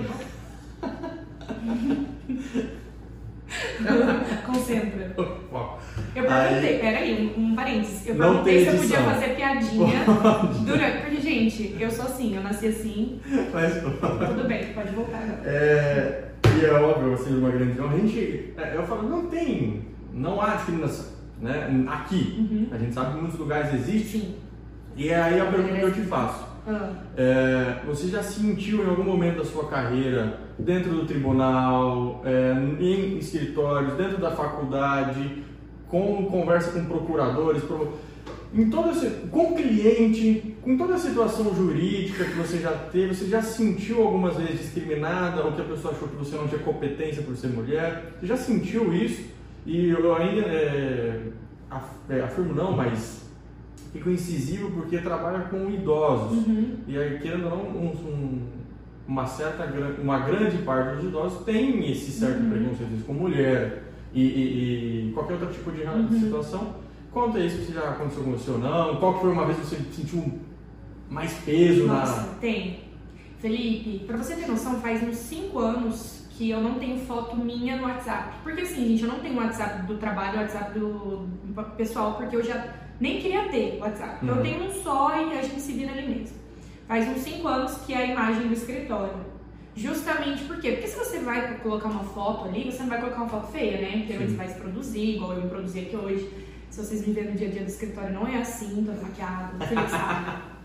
tudo 5.15 5.39
bom? 5.51 5.78
Eu 6.15 6.24
perguntei, 6.25 6.79
peraí, 6.79 7.34
um, 7.38 7.41
um 7.44 7.56
parênteses. 7.56 8.08
Eu 8.08 8.15
Não 8.15 8.44
perguntei 8.44 8.60
se 8.65 8.68
eu 8.75 8.79
podia 8.82 8.98
fazer 9.00 9.36
piadinha 9.36 10.00
durante. 10.65 10.98
Porque, 11.01 11.22
gente, 11.22 11.75
eu 11.79 11.91
sou 11.91 12.06
assim, 12.06 12.36
eu 12.36 12.44
nasci 12.44 12.68
assim, 12.68 13.20
Mas, 13.53 13.74
tudo 13.82 14.48
bem, 14.48 14.65
pode 14.74 14.91
voltar 14.94 15.18
agora. 15.18 15.41
é, 15.46 16.29
e 16.60 16.65
é 16.65 16.74
óbvio, 16.74 17.13
assim, 17.13 17.38
uma 17.38 17.50
grande. 17.51 17.79
A 17.79 17.98
gente, 17.98 18.53
é, 18.58 18.75
eu 18.75 18.84
falo, 18.84 19.08
não 19.08 19.27
tem, 19.27 19.82
não 20.13 20.41
há 20.41 20.56
discriminação, 20.56 21.06
né? 21.41 21.86
Aqui. 21.88 22.36
Uhum. 22.39 22.68
A 22.72 22.77
gente 22.77 22.94
sabe 22.94 23.12
que 23.12 23.18
em 23.18 23.22
muitos 23.22 23.39
lugares 23.39 23.74
existe. 23.74 24.20
Sim. 24.20 24.36
E 24.96 25.10
é 25.10 25.22
aí 25.22 25.39
a 25.39 25.46
pergunta 25.46 25.75
que 25.75 25.82
eu 25.82 25.94
te 25.94 26.01
faço. 26.01 26.50
Ah, 26.68 26.89
É, 27.18 27.77
você 27.86 28.08
já 28.10 28.22
sentiu 28.22 28.84
em 28.84 28.89
algum 28.89 29.03
momento 29.03 29.38
da 29.38 29.46
sua 29.46 29.68
carreira, 29.70 30.39
dentro 30.60 30.91
do 30.91 31.06
tribunal, 31.06 32.22
é, 32.25 32.53
em 32.84 33.18
escritórios, 33.18 33.94
dentro 33.94 34.18
da 34.18 34.32
faculdade, 34.32 35.44
com 35.89 36.25
conversa 36.25 36.72
com 36.72 36.86
procuradores, 36.86 37.63
pro- 37.63 37.93
em 38.53 38.69
todo 38.69 38.91
esse, 38.91 39.08
com 39.29 39.53
cliente, 39.55 40.55
com 40.62 40.77
toda 40.77 40.96
a 40.96 40.98
situação 40.98 41.53
jurídica 41.53 42.25
que 42.25 42.36
você 42.36 42.58
já 42.60 42.72
teve, 42.72 43.13
você 43.13 43.25
já 43.25 43.41
sentiu 43.41 44.01
algumas 44.01 44.36
vezes 44.38 44.60
discriminada 44.62 45.43
ou 45.43 45.51
que 45.51 45.62
a 45.62 45.65
pessoa 45.65 45.93
achou 45.93 46.08
que 46.08 46.15
você 46.15 46.36
não 46.36 46.48
tinha 46.48 46.60
competência 46.62 47.22
por 47.22 47.36
ser 47.36 47.48
mulher? 47.50 48.13
Você 48.19 48.27
já 48.27 48.38
sentiu 48.38 48.93
isso? 48.93 49.24
E 49.65 49.89
eu 49.89 50.15
ainda 50.15 50.41
é, 50.48 51.22
é, 52.10 52.22
afirmo 52.22 52.53
não, 52.55 52.72
mas 52.75 53.29
fico 53.93 54.10
incisivo 54.10 54.72
porque 54.72 54.98
trabalha 55.00 55.41
com 55.41 55.69
idosos. 55.69 56.48
uhum. 56.48 56.75
E 56.88 56.98
aí, 56.98 57.19
querendo 57.19 57.46
ou 57.46 57.50
não, 57.51 57.63
um, 57.65 57.88
um, 57.89 58.39
uma 59.08 59.27
certa 59.27 59.65
uma 60.01 60.19
grande 60.19 60.58
parte 60.60 60.96
dos 60.96 61.05
idosos 61.05 61.43
tem 61.43 61.91
esse 61.91 62.12
certo 62.12 62.41
uhum. 62.41 62.50
preconceito 62.50 63.05
com 63.05 63.13
mulher 63.13 63.84
e, 64.13 64.21
e, 64.21 65.09
e, 65.09 65.11
qualquer 65.13 65.33
outro 65.33 65.53
tipo 65.53 65.71
de 65.71 65.83
uhum. 65.83 66.19
situação. 66.19 66.75
Conta 67.11 67.39
isso 67.39 67.65
se 67.65 67.73
já 67.73 67.89
aconteceu 67.89 68.23
com 68.23 68.31
você 68.31 68.51
ou 68.51 68.59
não. 68.59 68.97
Qual 68.97 69.19
foi 69.19 69.31
uma 69.31 69.45
vez 69.45 69.57
que 69.59 69.65
você 69.65 69.77
sentiu 69.91 70.39
mais 71.09 71.33
peso 71.45 71.87
Nossa, 71.87 72.21
na. 72.21 72.27
tem. 72.35 72.81
Felipe, 73.39 74.05
pra 74.05 74.17
você 74.17 74.35
ter 74.35 74.47
noção, 74.47 74.81
faz 74.81 75.01
uns 75.01 75.15
5 75.15 75.57
anos 75.57 76.27
que 76.31 76.49
eu 76.49 76.61
não 76.61 76.75
tenho 76.75 76.99
foto 77.05 77.35
minha 77.37 77.77
no 77.77 77.83
WhatsApp. 77.83 78.37
Porque 78.43 78.61
assim, 78.61 78.87
gente, 78.87 79.03
eu 79.03 79.09
não 79.09 79.19
tenho 79.19 79.37
WhatsApp 79.37 79.87
do 79.87 79.97
trabalho, 79.97 80.39
WhatsApp 80.39 80.77
do 80.77 81.27
pessoal, 81.77 82.15
porque 82.15 82.35
eu 82.35 82.43
já 82.43 82.73
nem 82.99 83.21
queria 83.21 83.47
ter 83.49 83.77
WhatsApp. 83.79 84.25
Uhum. 84.25 84.35
Eu 84.35 84.41
tenho 84.41 84.63
um 84.65 84.71
só 84.83 85.15
e 85.15 85.37
a 85.37 85.41
gente 85.41 85.59
se 85.59 85.71
vira 85.71 85.91
ali 85.91 86.07
mesmo. 86.07 86.37
Faz 86.87 87.07
uns 87.07 87.19
5 87.19 87.47
anos 87.47 87.77
que 87.85 87.93
é 87.93 87.97
a 87.97 88.05
imagem 88.05 88.47
do 88.47 88.53
escritório. 88.53 89.13
Justamente 89.79 90.43
por 90.43 90.59
quê? 90.59 90.74
Porque 90.74 90.88
se 90.88 90.98
você 90.98 91.19
vai 91.19 91.57
colocar 91.59 91.88
uma 91.88 92.03
foto 92.03 92.50
ali, 92.50 92.69
você 92.69 92.81
não 92.81 92.89
vai 92.89 93.00
colocar 93.00 93.21
uma 93.21 93.29
foto 93.29 93.48
feia, 93.50 93.79
né? 93.79 94.05
Porque 94.05 94.25
você 94.25 94.36
vai 94.36 94.48
se 94.50 94.55
produzir, 94.55 95.15
igual 95.15 95.31
eu 95.33 95.43
me 95.43 95.50
produzi 95.50 95.79
aqui 95.79 95.95
hoje. 95.95 96.29
Se 96.69 96.83
vocês 96.83 97.07
me 97.07 97.13
verem 97.13 97.31
no 97.31 97.38
dia 97.38 97.48
a 97.48 97.51
dia 97.51 97.63
do 97.63 97.69
escritório, 97.69 98.13
não 98.13 98.27
é 98.27 98.39
assim, 98.39 98.83
toda 98.83 99.01
maquiada, 99.01 99.53
sabe. 99.88 100.41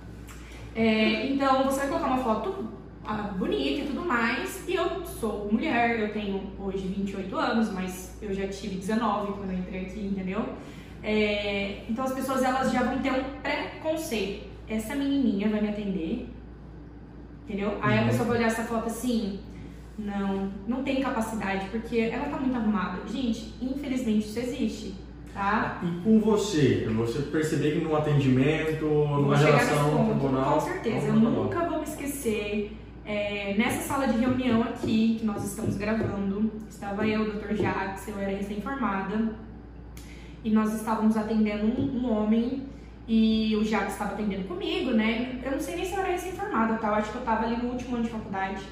É, 0.76 1.28
então, 1.28 1.62
você 1.62 1.78
vai 1.78 1.88
colocar 1.88 2.06
uma 2.08 2.18
foto 2.18 2.68
ah, 3.04 3.32
bonita 3.38 3.82
e 3.82 3.86
tudo 3.86 4.04
mais. 4.04 4.66
E 4.66 4.74
eu 4.74 5.06
sou 5.06 5.48
mulher, 5.52 6.00
eu 6.00 6.12
tenho 6.12 6.50
hoje 6.58 6.88
28 6.88 7.36
anos, 7.36 7.72
mas 7.72 8.18
eu 8.20 8.34
já 8.34 8.48
tive 8.48 8.74
19 8.74 9.34
quando 9.34 9.52
eu 9.52 9.58
entrei 9.60 9.82
aqui, 9.82 10.00
entendeu? 10.00 10.44
É, 11.00 11.84
então, 11.88 12.04
as 12.04 12.12
pessoas 12.12 12.42
elas 12.42 12.72
já 12.72 12.82
vão 12.82 12.98
ter 12.98 13.12
um 13.12 13.22
preconceito. 13.40 14.48
Essa 14.68 14.96
menininha 14.96 15.48
vai 15.48 15.60
me 15.60 15.68
atender, 15.68 16.28
entendeu? 17.44 17.78
Aí 17.80 17.98
a 17.98 18.02
uhum. 18.02 18.08
pessoa 18.08 18.28
vai 18.28 18.38
olhar 18.38 18.46
essa 18.46 18.64
foto 18.64 18.86
assim, 18.86 19.40
não, 19.98 20.50
não 20.66 20.82
tem 20.82 21.00
capacidade, 21.00 21.68
porque 21.70 21.98
ela 21.98 22.26
tá 22.26 22.38
muito 22.38 22.56
arrumada. 22.56 23.06
Gente, 23.06 23.54
infelizmente 23.62 24.26
isso 24.26 24.38
existe. 24.38 24.94
Tá? 25.32 25.80
E 25.82 26.04
com 26.04 26.20
você, 26.20 26.88
você 26.94 27.22
perceber 27.22 27.72
que 27.72 27.84
no 27.84 27.96
atendimento, 27.96 28.84
numa 28.84 29.36
relação 29.36 30.06
tribunal. 30.06 30.54
Com 30.54 30.60
certeza, 30.60 31.08
eu 31.08 31.14
nunca 31.14 31.68
vou 31.68 31.78
me 31.78 31.84
esquecer. 31.84 32.76
É, 33.06 33.54
nessa 33.58 33.82
sala 33.82 34.06
de 34.06 34.18
reunião 34.18 34.62
aqui, 34.62 35.16
que 35.18 35.26
nós 35.26 35.44
estamos 35.44 35.76
gravando, 35.76 36.50
estava 36.70 37.06
eu, 37.06 37.22
o 37.22 37.32
Dr. 37.32 37.54
Jax, 37.54 38.08
eu 38.08 38.18
era 38.18 38.30
recém-formada, 38.30 39.34
e 40.44 40.50
nós 40.50 40.72
estávamos 40.74 41.16
atendendo 41.16 41.66
um, 41.66 41.98
um, 41.98 42.12
homem, 42.12 42.62
e 43.06 43.54
o 43.56 43.64
Jax 43.64 43.92
estava 43.92 44.14
atendendo 44.14 44.48
comigo, 44.48 44.90
né? 44.92 45.40
Eu 45.42 45.52
não 45.52 45.60
sei 45.60 45.76
nem 45.76 45.84
se 45.84 45.92
eu 45.92 46.00
era 46.00 46.12
recém-formada, 46.12 46.74
tá? 46.78 46.88
Eu 46.88 46.94
acho 46.94 47.10
que 47.10 47.16
eu 47.16 47.20
estava 47.20 47.44
ali 47.44 47.56
no 47.56 47.70
último 47.70 47.96
ano 47.96 48.04
de 48.04 48.10
faculdade, 48.10 48.62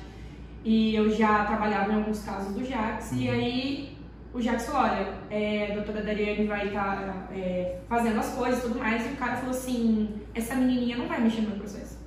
e 0.65 0.95
eu 0.95 1.11
já 1.11 1.45
trabalhava 1.45 1.93
em 1.93 1.97
alguns 1.97 2.25
casos 2.25 2.55
do 2.55 2.65
Jax, 2.65 3.13
e 3.13 3.29
uhum. 3.29 3.33
aí 3.33 3.97
o 4.33 4.41
Jackson 4.41 4.73
falou, 4.73 4.91
olha, 4.91 5.15
é, 5.31 5.73
a 5.73 5.75
doutora 5.75 6.03
Dariane 6.03 6.47
vai 6.47 6.69
estar 6.69 6.97
tá, 6.97 7.29
é, 7.35 7.79
fazendo 7.89 8.19
as 8.19 8.33
coisas 8.35 8.61
e 8.61 8.63
tudo 8.63 8.79
mais, 8.79 9.05
e 9.05 9.11
o 9.11 9.17
cara 9.17 9.37
falou 9.37 9.51
assim, 9.51 10.09
essa 10.35 10.55
menininha 10.55 10.97
não 10.97 11.07
vai 11.07 11.21
mexer 11.21 11.43
no 11.43 11.49
meu 11.49 11.59
processo. 11.59 11.99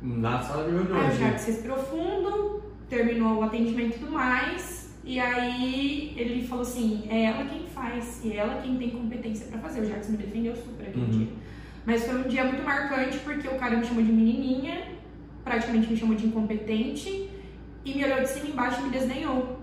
Na 0.00 0.40
sala 0.40 0.64
de 0.64 0.70
reunião. 0.70 0.98
Aí 0.98 1.14
o 1.14 1.18
Jackson 1.18 1.46
respirou 1.46 1.78
fundo, 1.78 2.62
terminou 2.88 3.38
o 3.38 3.42
atendimento 3.42 3.96
e 3.96 3.98
tudo 3.98 4.12
mais, 4.12 4.96
e 5.04 5.20
aí 5.20 6.14
ele 6.16 6.46
falou 6.46 6.62
assim, 6.62 7.06
é 7.10 7.24
ela 7.24 7.44
quem 7.44 7.66
faz, 7.78 8.20
e 8.24 8.32
ela 8.32 8.60
quem 8.60 8.76
tem 8.76 8.90
competência 8.90 9.46
para 9.46 9.60
fazer. 9.60 9.82
O 9.82 9.86
Jackson 9.86 10.12
me 10.12 10.18
defendeu 10.18 10.54
super 10.56 10.88
aquele 10.88 11.04
uhum. 11.04 11.10
dia. 11.10 11.28
Mas 11.86 12.04
foi 12.04 12.16
um 12.16 12.28
dia 12.28 12.44
muito 12.44 12.62
marcante, 12.62 13.18
porque 13.20 13.48
o 13.48 13.56
cara 13.58 13.76
me 13.76 13.86
chamou 13.86 14.02
de 14.02 14.12
menininha, 14.12 14.82
praticamente 15.44 15.90
me 15.90 15.96
chamou 15.96 16.14
de 16.14 16.26
incompetente, 16.26 17.30
e 17.84 17.94
me 17.94 18.04
olhou 18.04 18.20
de 18.20 18.28
cima 18.28 18.46
e 18.46 18.50
embaixo 18.50 18.80
e 18.80 18.84
me 18.84 18.90
desdenhou. 18.90 19.58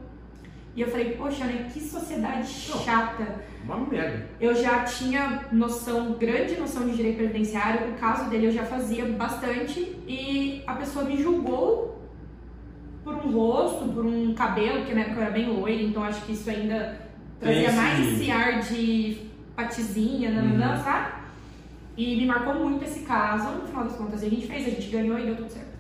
E 0.76 0.82
eu 0.82 0.88
falei, 0.88 1.12
poxa, 1.12 1.46
né, 1.46 1.70
que 1.72 1.80
sociedade 1.80 2.48
chata. 2.48 3.44
Uma 3.64 3.78
merda. 3.78 4.28
Eu 4.40 4.54
já 4.54 4.84
tinha 4.84 5.46
noção, 5.52 6.14
grande 6.14 6.60
noção 6.60 6.88
de 6.88 6.96
direito 6.96 7.18
previdenciário, 7.18 7.92
o 7.92 7.94
caso 7.94 8.30
dele 8.30 8.48
eu 8.48 8.52
já 8.52 8.66
fazia 8.66 9.06
bastante 9.06 9.80
e 10.08 10.62
a 10.68 10.74
pessoa 10.74 11.06
me 11.06 11.18
julgou 11.18 12.02
por 13.04 13.14
um 13.14 13.32
rosto, 13.32 13.88
por 13.94 14.06
um 14.06 14.34
cabelo, 14.34 14.86
que 14.86 14.94
na 14.94 15.02
época 15.02 15.18
eu 15.18 15.22
era 15.24 15.32
bem 15.32 15.48
loira, 15.48 15.82
então 15.82 16.04
acho 16.04 16.26
que 16.26 16.34
isso 16.34 16.50
ainda 16.50 17.05
trazia 17.46 17.68
esse... 17.68 17.76
mais 17.76 18.08
esse 18.08 18.32
ar 18.32 18.60
de 18.60 19.18
patizinha, 19.56 20.32
nananã, 20.32 20.78
uhum. 20.78 20.84
sabe? 20.84 21.08
E 21.98 22.18
me 22.18 22.26
marcou 22.26 22.56
muito 22.56 22.84
esse 22.84 23.02
caso, 23.02 23.50
no 23.52 23.68
final 23.68 23.86
das 23.86 23.96
contas 23.96 24.24
a 24.24 24.30
gente 24.30 24.48
fez, 24.48 24.68
a 24.68 24.70
gente 24.70 24.90
ganhou 24.90 25.18
e 25.18 25.26
deu 25.26 25.36
tudo 25.36 25.50
certo. 25.50 25.76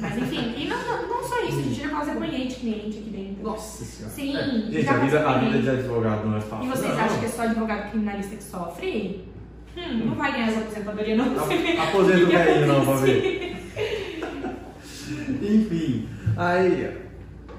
Mas 0.00 0.18
enfim, 0.18 0.54
e 0.56 0.68
não, 0.68 0.76
não, 0.86 1.08
não 1.08 1.24
só 1.24 1.42
isso, 1.44 1.58
a 1.58 1.62
gente 1.62 1.80
já 1.80 1.88
quase 1.88 2.10
apanhei 2.10 2.46
de 2.46 2.54
cliente 2.56 2.98
aqui 2.98 3.10
dentro. 3.10 3.42
Nossa 3.42 3.84
senhora. 3.84 4.14
Sim, 4.14 4.36
é. 4.36 4.70
gente, 4.70 4.88
a 4.88 4.98
vida, 4.98 5.28
a 5.28 5.38
vida 5.38 5.62
de 5.62 5.70
advogado 5.70 6.26
não 6.26 6.36
é 6.36 6.40
fácil. 6.42 6.66
E 6.66 6.68
vocês 6.68 6.94
não. 6.94 7.04
acham 7.04 7.18
que 7.18 7.24
é 7.24 7.28
só 7.28 7.42
advogado 7.42 7.90
criminalista 7.90 8.36
que 8.36 8.44
sofre? 8.44 9.24
Hum, 9.76 10.06
não 10.06 10.14
vai 10.14 10.32
ganhar 10.32 10.48
essa 10.48 10.60
aposentadoria, 10.60 11.16
não. 11.16 11.24
Aposenta 11.24 11.96
o 11.96 12.26
velho, 12.26 12.66
não, 12.66 12.84
pra 12.84 12.94
ver. 12.96 13.56
Enfim, 15.40 16.08
aí. 16.36 17.07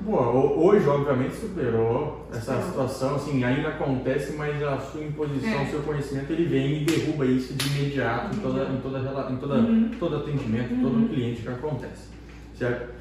Bom, 0.02 0.56
hoje, 0.58 0.88
obviamente, 0.88 1.36
superou 1.36 2.26
essa 2.32 2.62
situação, 2.62 3.16
assim, 3.16 3.44
ainda 3.44 3.70
acontece, 3.70 4.34
mas 4.34 4.62
a 4.64 4.78
sua 4.80 5.04
imposição, 5.04 5.58
o 5.58 5.62
é. 5.62 5.66
seu 5.66 5.82
conhecimento, 5.82 6.32
ele 6.32 6.46
vem 6.46 6.82
e 6.82 6.86
derruba 6.86 7.26
isso 7.26 7.54
de 7.54 7.68
imediato 7.68 8.36
em, 8.36 8.40
toda, 8.40 8.64
em, 8.64 8.78
toda, 8.78 9.00
em 9.30 9.36
toda, 9.38 9.56
uhum. 9.56 9.92
todo 10.00 10.16
atendimento, 10.16 10.74
uhum. 10.74 10.82
todo 10.82 11.10
cliente 11.10 11.42
que 11.42 11.50
acontece. 11.50 12.08
Certo? 12.58 12.94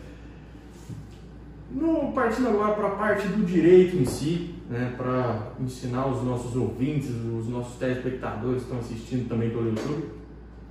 No, 1.71 2.12
partindo 2.12 2.49
agora 2.49 2.73
para 2.73 2.88
a 2.88 2.93
parte 2.93 3.28
do 3.28 3.45
direito 3.47 3.97
em 3.97 4.05
si, 4.05 4.55
né, 4.69 4.95
para 4.97 5.52
ensinar 5.61 6.07
os 6.07 6.25
nossos 6.25 6.57
ouvintes, 6.57 7.11
os 7.11 7.49
nossos 7.49 7.78
telespectadores 7.78 8.62
que 8.62 8.73
estão 8.73 8.78
assistindo 8.78 9.28
também 9.28 9.50
pelo 9.50 9.69
YouTube. 9.69 10.05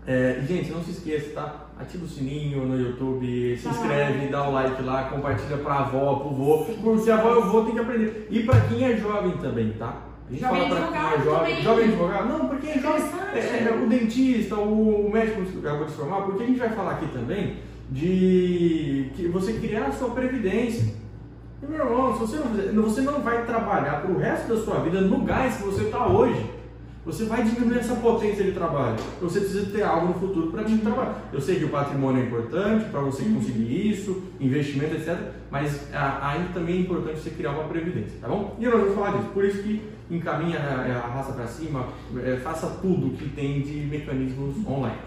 É, 0.05 0.43
gente, 0.47 0.71
não 0.71 0.83
se 0.83 0.91
esqueça, 0.91 1.33
tá? 1.33 1.66
Ativa 1.79 2.05
o 2.05 2.07
sininho 2.07 2.65
no 2.65 2.79
YouTube, 2.79 3.55
se 3.55 3.67
inscreve, 3.67 4.27
dá 4.27 4.49
o 4.49 4.51
like 4.51 4.81
lá, 4.81 5.03
compartilha 5.03 5.57
para 5.57 5.73
a 5.73 5.79
avó, 5.81 6.15
para 6.15 6.27
o 6.27 6.33
vô, 6.33 6.65
porque 6.81 7.11
a 7.11 7.17
avó 7.17 7.35
e 7.35 7.37
o 7.37 7.51
vô 7.51 7.61
tem 7.61 7.73
que 7.73 7.79
aprender. 7.79 8.27
E 8.31 8.43
para 8.43 8.61
quem 8.61 8.83
é 8.83 8.97
jovem 8.97 9.33
também, 9.37 9.73
tá? 9.73 10.01
A 10.27 10.31
gente 10.31 10.41
jovem 10.41 10.69
fala 10.69 10.87
para 10.87 10.87
quem 10.87 11.07
é 11.07 11.23
jovem. 11.23 11.49
Também. 11.49 11.63
Jovem 11.63 11.85
advogado? 11.85 12.27
Não, 12.27 12.47
porque 12.47 12.67
é 12.67 12.79
jovem. 12.79 13.03
É, 13.33 13.39
é, 13.39 13.79
o 13.81 13.87
dentista, 13.87 14.55
o 14.55 15.09
médico 15.11 15.41
que 15.43 15.59
acabou 15.59 15.85
de 15.85 15.91
se 15.91 15.97
formar, 15.97 16.21
porque 16.23 16.43
a 16.43 16.47
gente 16.47 16.59
vai 16.59 16.69
falar 16.69 16.91
aqui 16.93 17.07
também 17.13 17.57
de 17.89 19.11
que 19.15 19.27
você 19.27 19.53
criar 19.53 19.85
a 19.85 19.91
sua 19.91 20.09
previdência. 20.09 20.95
E, 21.61 21.65
meu 21.65 21.85
irmão, 21.85 22.13
se 22.13 22.19
você 22.19 22.37
não, 22.37 22.47
fizer, 22.47 22.73
você 22.73 23.01
não 23.01 23.21
vai 23.21 23.45
trabalhar 23.45 24.01
para 24.01 24.11
o 24.11 24.17
resto 24.17 24.53
da 24.53 24.61
sua 24.61 24.79
vida 24.79 24.99
no 25.01 25.21
gás 25.21 25.57
que 25.57 25.63
você 25.63 25.83
está 25.83 26.07
hoje. 26.07 26.56
Você 27.07 27.23
vai 27.23 27.41
diminuir 27.41 27.79
essa 27.79 27.95
potência 27.95 28.43
de 28.43 28.51
trabalho. 28.51 28.97
Você 29.21 29.39
precisa 29.39 29.71
ter 29.71 29.81
algo 29.81 30.07
no 30.07 30.13
futuro 30.15 30.51
para 30.51 30.65
te 30.65 30.77
trabalhar. 30.79 31.29
Eu 31.31 31.39
sei 31.39 31.55
que 31.55 31.63
o 31.63 31.69
patrimônio 31.69 32.21
é 32.21 32.25
importante 32.25 32.89
para 32.89 32.99
você 32.99 33.23
conseguir 33.23 33.91
isso, 33.91 34.23
investimento, 34.41 34.93
etc. 34.93 35.17
Mas 35.49 35.87
ainda 35.93 36.49
também 36.53 36.75
é 36.75 36.79
importante 36.81 37.21
você 37.21 37.29
criar 37.29 37.51
uma 37.51 37.63
previdência, 37.63 38.19
tá 38.19 38.27
bom? 38.27 38.57
E 38.59 38.65
eu 38.65 38.77
não 38.77 38.85
vou 38.87 38.93
falar 38.93 39.17
disso. 39.17 39.29
Por 39.29 39.45
isso 39.45 39.63
que 39.63 39.81
encaminha 40.11 40.59
a, 40.59 41.05
a 41.05 41.07
raça 41.07 41.31
para 41.31 41.47
cima, 41.47 41.87
é, 42.21 42.35
faça 42.43 42.67
tudo 42.81 43.15
que 43.15 43.29
tem 43.29 43.61
de 43.61 43.87
mecanismos 43.89 44.67
online. 44.67 44.97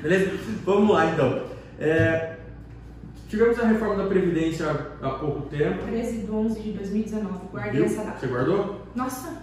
Beleza? 0.00 0.38
Vamos 0.64 0.90
lá 0.90 1.04
então. 1.04 1.44
É, 1.78 2.36
tivemos 3.28 3.60
a 3.60 3.66
reforma 3.66 3.96
da 3.96 4.08
Previdência 4.08 4.70
há 5.02 5.10
pouco 5.10 5.42
tempo. 5.50 5.84
13 5.84 6.16
de 6.22 6.30
11 6.30 6.60
de 6.62 6.72
2019. 6.72 7.38
Guardei 7.52 7.84
essa 7.84 8.04
data. 8.04 8.18
Você 8.18 8.26
guardou? 8.26 8.86
Nossa, 8.94 9.42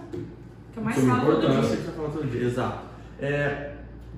que 0.78 0.98
eu 0.98 1.04
mais 1.04 1.20
falo 1.20 1.32
todo 1.32 1.40
dia. 1.40 1.60
que 1.60 1.66
você 1.66 1.92
fala 1.92 2.08
todo 2.08 2.30
dia, 2.30 2.42
exato. 2.42 2.78
É, 3.20 3.72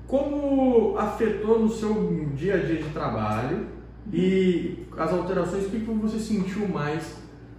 como 0.07 0.97
afetou 0.97 1.59
no 1.59 1.69
seu 1.69 2.29
dia 2.35 2.55
a 2.55 2.57
dia 2.57 2.81
de 2.81 2.89
trabalho 2.89 3.67
e 4.11 4.85
as 4.97 5.11
alterações, 5.11 5.65
o 5.65 5.69
que 5.69 5.77
você 5.79 6.19
sentiu 6.19 6.67
mais 6.67 7.17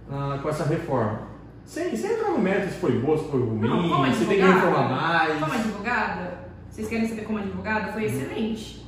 ah, 0.09 0.39
com 0.41 0.49
essa 0.49 0.65
reforma? 0.65 1.33
Sem, 1.65 1.95
sem 1.95 2.11
entrar 2.11 2.31
no 2.31 2.39
mérito 2.39 2.73
se 2.73 2.79
foi 2.79 2.99
boa, 2.99 3.17
se 3.17 3.29
foi 3.29 3.39
ruim, 3.39 3.59
Não, 3.59 4.13
se 4.13 4.25
tem 4.25 4.37
que 4.37 4.45
reformar 4.45 4.89
mais. 4.89 5.39
Como 5.39 5.53
advogada, 5.53 6.39
vocês 6.69 6.87
querem 6.87 7.07
saber 7.07 7.23
como 7.23 7.39
advogada? 7.39 7.93
Foi 7.93 8.03
excelente 8.05 8.83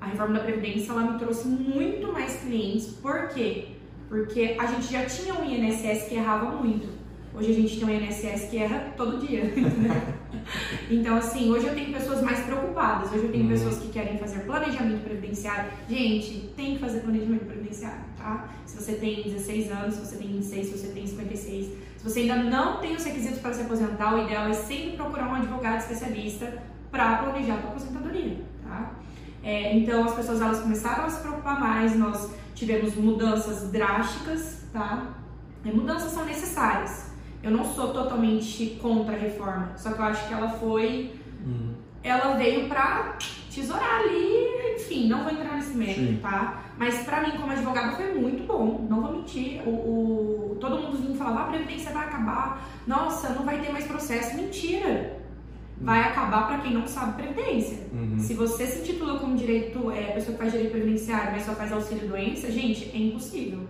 a 0.00 0.06
reforma 0.06 0.38
da 0.38 0.44
Previdência 0.44 0.92
ela 0.92 1.12
me 1.12 1.18
trouxe 1.18 1.46
muito 1.46 2.12
mais 2.12 2.40
clientes. 2.40 2.86
Por 2.86 3.28
quê? 3.28 3.68
Porque 4.08 4.56
a 4.58 4.66
gente 4.66 4.90
já 4.90 5.04
tinha 5.04 5.34
um 5.34 5.44
INSS 5.44 6.08
que 6.08 6.14
errava 6.14 6.52
muito. 6.52 6.88
Hoje 7.32 7.52
a 7.52 7.54
gente 7.54 7.78
tem 7.78 7.88
um 7.88 7.90
INSS 7.90 8.50
que 8.50 8.58
erra 8.58 8.92
todo 8.96 9.24
dia. 9.24 9.44
então, 10.90 11.16
assim, 11.16 11.48
hoje 11.50 11.66
eu 11.66 11.74
tenho 11.74 11.92
pessoas 11.92 12.22
mais 12.22 12.40
preocupadas. 12.40 13.12
Hoje 13.12 13.24
eu 13.24 13.30
tenho 13.30 13.44
uhum. 13.44 13.50
pessoas 13.50 13.78
que 13.78 13.88
querem 13.88 14.18
fazer 14.18 14.40
planejamento 14.40 15.04
previdenciário. 15.04 15.70
Gente, 15.88 16.52
tem 16.56 16.74
que 16.74 16.80
fazer 16.80 17.00
planejamento 17.00 17.44
previdenciário, 17.44 18.00
tá? 18.18 18.48
Se 18.66 18.76
você 18.76 18.94
tem 18.94 19.22
16 19.22 19.70
anos, 19.70 19.94
se 19.94 20.06
você 20.06 20.16
tem 20.16 20.28
26, 20.28 20.66
se 20.66 20.78
você 20.78 20.88
tem 20.88 21.06
56, 21.06 21.66
se 21.66 22.04
você 22.04 22.20
ainda 22.20 22.36
não 22.36 22.78
tem 22.80 22.96
os 22.96 23.04
requisitos 23.04 23.38
para 23.38 23.52
se 23.52 23.62
aposentar, 23.62 24.14
o 24.14 24.24
ideal 24.24 24.48
é 24.48 24.52
sempre 24.52 24.96
procurar 24.96 25.28
um 25.28 25.34
advogado 25.36 25.78
especialista 25.78 26.60
para 26.90 27.18
planejar 27.18 27.54
a 27.54 27.60
sua 27.60 27.70
aposentadoria, 27.70 28.38
tá? 28.64 28.92
É, 29.42 29.76
então 29.76 30.04
as 30.04 30.14
pessoas 30.14 30.40
elas 30.40 30.60
começaram 30.60 31.04
a 31.04 31.08
se 31.08 31.20
preocupar 31.20 31.60
mais, 31.60 31.96
nós 31.96 32.30
tivemos 32.54 32.94
mudanças 32.96 33.70
drásticas, 33.70 34.64
tá? 34.72 35.14
E 35.64 35.70
mudanças 35.70 36.10
são 36.12 36.24
necessárias. 36.24 37.09
Eu 37.42 37.50
não 37.50 37.64
sou 37.64 37.88
totalmente 37.92 38.78
contra 38.82 39.14
a 39.14 39.18
reforma, 39.18 39.72
só 39.76 39.92
que 39.92 39.98
eu 39.98 40.04
acho 40.04 40.28
que 40.28 40.34
ela 40.34 40.48
foi. 40.50 41.12
Uhum. 41.44 41.74
Ela 42.02 42.34
veio 42.36 42.68
pra 42.68 43.16
tesourar 43.54 44.00
ali, 44.00 44.74
enfim, 44.76 45.08
não 45.08 45.22
vou 45.24 45.32
entrar 45.32 45.54
nesse 45.56 45.76
mérito, 45.76 46.00
Sim. 46.00 46.18
tá? 46.22 46.62
Mas 46.78 47.02
pra 47.02 47.20
mim, 47.22 47.32
como 47.38 47.52
advogada, 47.52 47.92
foi 47.96 48.14
muito 48.14 48.46
bom, 48.46 48.86
não 48.88 49.02
vou 49.02 49.12
mentir. 49.12 49.60
O, 49.66 49.70
o- 49.70 50.56
todo 50.60 50.78
mundo 50.78 50.96
vinha 50.98 51.14
falar, 51.16 51.40
ah, 51.40 51.44
a 51.44 51.48
Previdência 51.48 51.90
vai 51.92 52.06
acabar, 52.06 52.62
nossa, 52.86 53.30
não 53.30 53.44
vai 53.44 53.58
ter 53.60 53.70
mais 53.72 53.86
processo. 53.86 54.36
Mentira! 54.36 55.18
Vai 55.82 56.00
acabar 56.00 56.46
pra 56.46 56.58
quem 56.58 56.74
não 56.74 56.86
sabe 56.86 57.22
Previdência. 57.22 57.86
Uhum. 57.92 58.18
Se 58.18 58.34
você 58.34 58.66
se 58.66 58.80
intitula 58.80 59.18
como 59.18 59.34
direito, 59.34 59.90
é, 59.90 60.12
pessoa 60.12 60.32
que 60.34 60.38
faz 60.38 60.52
direito 60.52 60.72
previdenciário, 60.72 61.32
mas 61.32 61.42
só 61.44 61.52
faz 61.52 61.72
auxílio 61.72 62.06
doença, 62.06 62.50
gente, 62.50 62.90
é 62.94 62.98
impossível. 62.98 63.60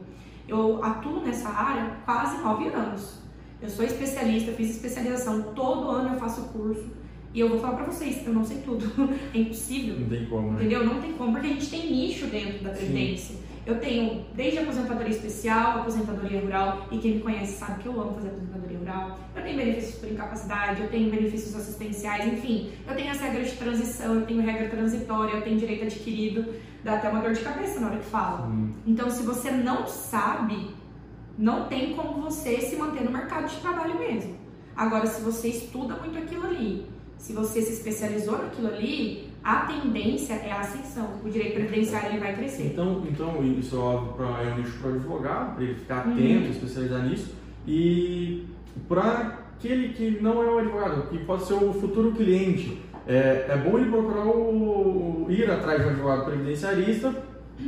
Eu 0.48 0.82
atuo 0.84 1.20
nessa 1.20 1.48
área 1.48 1.96
quase 2.04 2.38
nove 2.42 2.66
anos. 2.68 3.19
Eu 3.62 3.68
sou 3.68 3.84
especialista, 3.84 4.52
fiz 4.52 4.70
especialização, 4.70 5.42
todo 5.54 5.90
ano 5.90 6.14
eu 6.14 6.20
faço 6.20 6.42
curso. 6.48 6.84
E 7.32 7.40
eu 7.40 7.48
vou 7.48 7.60
falar 7.60 7.76
pra 7.76 7.84
vocês, 7.84 8.26
eu 8.26 8.32
não 8.32 8.44
sei 8.44 8.58
tudo. 8.58 8.84
é 9.32 9.38
impossível. 9.38 10.00
Não 10.00 10.08
tem 10.08 10.26
como, 10.26 10.52
né? 10.52 10.60
Entendeu? 10.60 10.84
Não 10.84 11.00
tem 11.00 11.12
como, 11.12 11.32
porque 11.32 11.46
a 11.46 11.50
gente 11.50 11.70
tem 11.70 11.90
nicho 11.90 12.26
dentro 12.26 12.64
da 12.64 12.70
Previdência. 12.70 13.36
Eu 13.66 13.78
tenho 13.78 14.24
desde 14.34 14.58
aposentadoria 14.58 15.14
especial, 15.14 15.80
aposentadoria 15.80 16.40
rural, 16.40 16.88
e 16.90 16.98
quem 16.98 17.16
me 17.16 17.20
conhece 17.20 17.58
sabe 17.58 17.82
que 17.82 17.86
eu 17.86 18.00
amo 18.00 18.14
fazer 18.14 18.28
aposentadoria 18.28 18.78
rural. 18.78 19.18
Eu 19.36 19.42
tenho 19.42 19.56
benefícios 19.58 19.94
por 19.96 20.10
incapacidade, 20.10 20.80
eu 20.80 20.88
tenho 20.88 21.10
benefícios 21.10 21.54
assistenciais, 21.54 22.32
enfim. 22.32 22.72
Eu 22.88 22.96
tenho 22.96 23.10
as 23.10 23.20
regras 23.20 23.50
de 23.50 23.56
transição, 23.56 24.14
eu 24.14 24.26
tenho 24.26 24.42
regra 24.42 24.68
transitória, 24.68 25.34
eu 25.34 25.42
tenho 25.42 25.58
direito 25.58 25.84
adquirido. 25.84 26.46
Dá 26.82 26.94
até 26.94 27.10
uma 27.10 27.20
dor 27.20 27.34
de 27.34 27.40
cabeça 27.40 27.78
na 27.78 27.88
hora 27.88 27.98
que 27.98 28.06
fala. 28.06 28.46
Hum. 28.46 28.72
Então, 28.86 29.10
se 29.10 29.22
você 29.22 29.50
não 29.50 29.86
sabe, 29.86 30.70
não 31.40 31.64
tem 31.64 31.94
como 31.94 32.20
você 32.20 32.60
se 32.60 32.76
manter 32.76 33.02
no 33.02 33.10
mercado 33.10 33.48
de 33.48 33.56
trabalho 33.56 33.98
mesmo. 33.98 34.34
Agora, 34.76 35.06
se 35.06 35.22
você 35.22 35.48
estuda 35.48 35.94
muito 35.96 36.18
aquilo 36.18 36.46
ali, 36.46 36.86
se 37.16 37.32
você 37.32 37.62
se 37.62 37.72
especializou 37.72 38.38
naquilo 38.38 38.68
ali, 38.68 39.30
a 39.42 39.60
tendência 39.66 40.34
é 40.34 40.52
a 40.52 40.60
ascensão. 40.60 41.08
O 41.24 41.30
direito 41.30 41.54
previdenciário 41.54 42.10
ele 42.10 42.18
vai 42.18 42.36
crescer. 42.36 42.66
Então, 42.66 43.02
então 43.10 43.42
isso 43.58 43.74
é 43.74 43.78
óbvio 43.78 44.12
pra, 44.12 44.42
é 44.42 44.52
um 44.52 44.58
nicho 44.58 44.78
para 44.80 44.90
o 44.90 44.94
advogado, 44.94 45.54
para 45.54 45.64
ele 45.64 45.74
ficar 45.74 46.06
Uhum. 46.06 46.12
atento, 46.12 46.50
especializar 46.50 47.02
nisso. 47.08 47.34
E 47.66 48.46
para 48.86 49.38
aquele 49.56 49.90
que 49.94 50.20
não 50.22 50.42
é 50.42 50.50
um 50.50 50.58
advogado, 50.58 51.08
que 51.08 51.18
pode 51.24 51.44
ser 51.46 51.54
o 51.54 51.72
futuro 51.72 52.12
cliente, 52.12 52.80
é, 53.06 53.46
é 53.48 53.56
bom 53.56 53.78
ele 53.78 53.90
procurar 53.90 54.26
o, 54.26 55.26
ir 55.30 55.50
atrás 55.50 55.80
de 55.80 55.88
um 55.88 55.90
advogado 55.90 56.24
previdenciarista, 56.26 57.14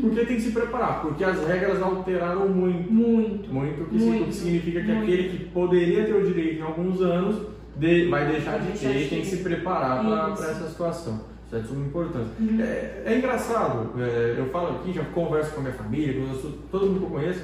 porque 0.01 0.25
tem 0.25 0.37
que 0.37 0.43
se 0.43 0.51
preparar, 0.53 1.03
porque 1.03 1.23
as 1.25 1.47
regras 1.47 1.81
alteraram 1.83 2.49
muito. 2.49 2.93
Muito. 2.93 3.53
Muito, 3.53 3.83
o 3.83 3.87
que, 3.87 3.97
Muito, 3.99 4.33
significa 4.33 4.81
que 4.81 4.87
muito. 4.87 5.03
aquele 5.03 5.29
que 5.29 5.45
poderia 5.47 6.05
ter 6.05 6.15
o 6.15 6.27
direito 6.27 6.59
em 6.61 6.63
alguns 6.63 7.01
anos 7.01 7.37
de- 7.77 8.09
vai 8.09 8.27
deixar 8.31 8.59
de 8.59 8.79
ter 8.79 9.07
e 9.07 9.09
tem 9.09 9.21
que 9.21 9.27
se 9.27 9.37
preparar 9.39 10.05
para 10.05 10.51
essa 10.51 10.69
situação. 10.69 11.21
Isso 11.47 11.57
é 11.57 11.59
de 11.61 11.69
suma 11.69 11.87
importância. 11.87 12.33
Uhum. 12.41 12.61
É, 12.61 13.03
é 13.07 13.19
engraçado, 13.19 13.91
é, 14.01 14.37
eu 14.39 14.47
falo 14.47 14.77
aqui, 14.77 14.93
já 14.93 15.05
converso 15.05 15.53
com 15.53 15.61
a 15.61 15.65
minha 15.65 15.75
família, 15.75 16.15
com 16.15 16.51
todo 16.71 16.87
mundo 16.87 16.99
que 17.01 17.05
eu 17.07 17.11
conheço, 17.11 17.43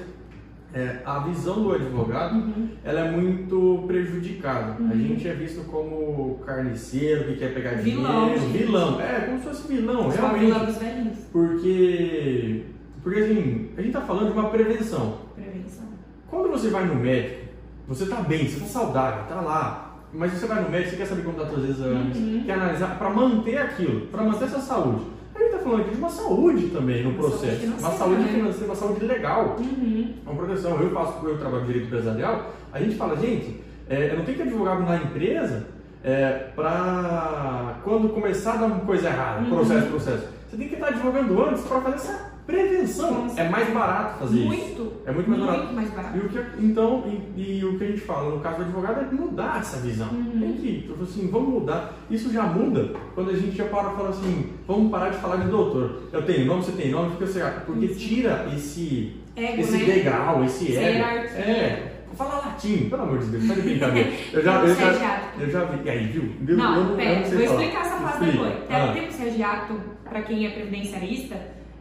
é, 0.74 0.98
a 1.04 1.20
visão 1.20 1.62
do 1.62 1.72
advogado 1.72 2.34
Uhum. 2.36 2.68
ela 2.84 3.00
é 3.00 3.10
muito 3.10 3.84
prejudicada. 3.86 4.72
A 4.78 4.82
Uhum. 4.82 4.92
gente 4.98 5.26
é 5.26 5.32
visto 5.34 5.64
como 5.70 6.38
carniceiro 6.46 7.24
que 7.24 7.36
quer 7.36 7.54
pegar 7.54 7.72
Vilão, 7.76 8.24
dinheiro, 8.26 8.40
gente. 8.40 8.58
vilão. 8.58 9.00
É, 9.00 9.20
como 9.20 9.38
se 9.38 9.44
fosse 9.46 9.68
vilão, 9.68 10.10
Só 10.10 10.18
realmente. 10.20 10.44
vilão 10.44 10.64
dos 10.66 10.76
velhinhos. 10.76 11.18
Porque, 11.32 12.62
porque 13.02 13.20
assim, 13.20 13.70
a 13.76 13.82
gente 13.82 13.92
tá 13.92 14.00
falando 14.02 14.32
de 14.32 14.38
uma 14.38 14.50
prevenção. 14.50 15.18
Prevenção. 15.34 15.84
Quando 16.28 16.48
você 16.50 16.68
vai 16.68 16.84
no 16.86 16.94
médico, 16.96 17.48
você 17.86 18.06
tá 18.06 18.16
bem, 18.16 18.46
você 18.46 18.60
tá 18.60 18.66
saudável, 18.66 19.24
tá 19.28 19.40
lá. 19.40 19.84
Mas 20.12 20.32
você 20.32 20.46
vai 20.46 20.62
no 20.62 20.70
médico, 20.70 20.90
você 20.90 20.96
quer 20.96 21.06
saber 21.06 21.22
como 21.22 21.36
tá 21.38 21.46
seus 21.48 21.68
exames, 21.68 22.16
Uhum. 22.16 22.42
quer 22.46 22.52
analisar 22.54 22.98
para 22.98 23.10
manter 23.10 23.58
aquilo, 23.58 24.06
para 24.06 24.22
manter 24.22 24.44
essa 24.44 24.60
saúde. 24.60 25.04
Falando 25.68 25.82
aqui 25.82 25.90
de 25.90 25.98
uma 25.98 26.08
saúde 26.08 26.66
também 26.68 27.04
no 27.04 27.12
processo. 27.12 27.66
uma 27.78 27.90
saúde 27.90 28.22
né? 28.22 28.28
financeira, 28.28 28.66
uma 28.66 28.74
saúde 28.74 29.04
legal. 29.04 29.56
Uhum. 29.58 30.14
Uma 30.24 30.34
proteção. 30.34 30.80
Eu 30.80 30.90
faço, 30.90 31.26
eu 31.26 31.38
trabalho 31.38 31.64
direito 31.66 31.86
empresarial, 31.88 32.52
a 32.72 32.80
gente 32.80 32.94
fala, 32.96 33.16
gente, 33.16 33.60
é, 33.88 34.10
eu 34.12 34.16
não 34.16 34.24
tenho 34.24 34.36
que 34.38 34.42
advogado 34.44 34.80
na 34.82 34.96
empresa 34.96 35.66
é, 36.02 36.48
para 36.56 37.80
quando 37.84 38.08
começar 38.08 38.54
a 38.54 38.56
dar 38.56 38.66
uma 38.66 38.80
coisa 38.80 39.08
errada, 39.08 39.42
Uhum. 39.42 39.50
processo, 39.56 39.86
processo. 39.88 40.28
Você 40.48 40.56
tem 40.56 40.68
que 40.68 40.74
estar 40.74 40.88
advogando 40.88 41.44
antes 41.44 41.62
para 41.64 41.80
fazer 41.82 41.96
essa 41.96 42.32
prevenção. 42.48 43.28
Com 43.28 43.38
É 43.38 43.48
mais 43.48 43.68
barato 43.68 44.18
fazer 44.20 44.38
isso. 44.38 44.46
Muito. 44.46 44.92
É 45.04 45.12
muito 45.12 45.28
mais 45.28 45.40
barato. 45.42 45.58
Muito 45.58 45.74
mais 45.74 45.90
barato. 45.90 46.16
E 46.16 46.20
o 46.20 46.28
que, 46.30 46.64
então, 46.64 47.04
e, 47.36 47.58
e 47.58 47.64
o 47.64 47.78
que 47.78 47.84
a 47.84 47.86
gente 47.88 48.00
fala 48.00 48.34
no 48.34 48.40
caso 48.40 48.56
do 48.56 48.62
advogado 48.62 49.00
é 49.00 49.14
mudar 49.14 49.60
essa 49.60 49.76
visão. 49.76 50.08
Uhum. 50.08 50.40
Tem 50.40 50.52
que, 50.54 50.94
assim, 51.02 51.28
vamos 51.30 51.48
mudar. 51.50 51.92
Isso 52.10 52.32
já 52.32 52.44
muda 52.44 52.94
quando 53.14 53.30
a 53.30 53.36
gente 53.36 53.54
já 53.54 53.64
para 53.66 53.92
e 53.92 53.96
fala 53.96 54.08
assim, 54.08 54.52
vamos 54.66 54.90
parar 54.90 55.10
de 55.10 55.18
falar 55.18 55.36
de 55.36 55.48
doutor. 55.48 56.04
Eu 56.10 56.22
tenho 56.22 56.46
nome, 56.46 56.64
você 56.64 56.72
tem 56.72 56.90
nome, 56.90 57.12
fica 57.12 57.24
assim, 57.24 57.42
ah, 57.42 57.62
porque 57.66 57.84
Isso. 57.84 58.00
tira 58.00 58.48
esse, 58.56 59.20
Ego, 59.36 59.60
esse 59.60 59.76
né? 59.76 59.84
degrau, 59.84 60.44
esse 60.44 60.74
ego. 60.74 61.04
É, 61.36 61.92
fala 62.16 62.46
latim, 62.46 62.88
pelo 62.88 63.02
amor 63.02 63.18
de 63.18 63.26
Deus, 63.26 63.46
tá 63.46 63.54
de 63.54 63.60
brincadeira. 63.60 64.10
Eu 64.32 64.42
já, 64.42 64.60
eu 64.62 64.74
já, 64.74 65.32
eu 65.38 65.50
já 65.50 65.64
vi, 65.64 65.90
aí, 65.90 66.06
viu? 66.06 66.56
Não, 66.56 66.90
eu, 66.90 66.96
pera, 66.96 67.20
não 67.20 67.30
vou 67.30 67.46
falar. 67.46 67.62
explicar 67.62 67.86
essa 67.86 67.96
frase 67.96 68.24
Explica. 68.24 68.44
depois. 68.48 68.70
Ah. 68.70 68.92
Termo 68.92 69.12
sediato, 69.12 69.80
para 70.04 70.22
quem 70.22 70.46
é 70.46 70.50
previdenciarista, 70.50 71.36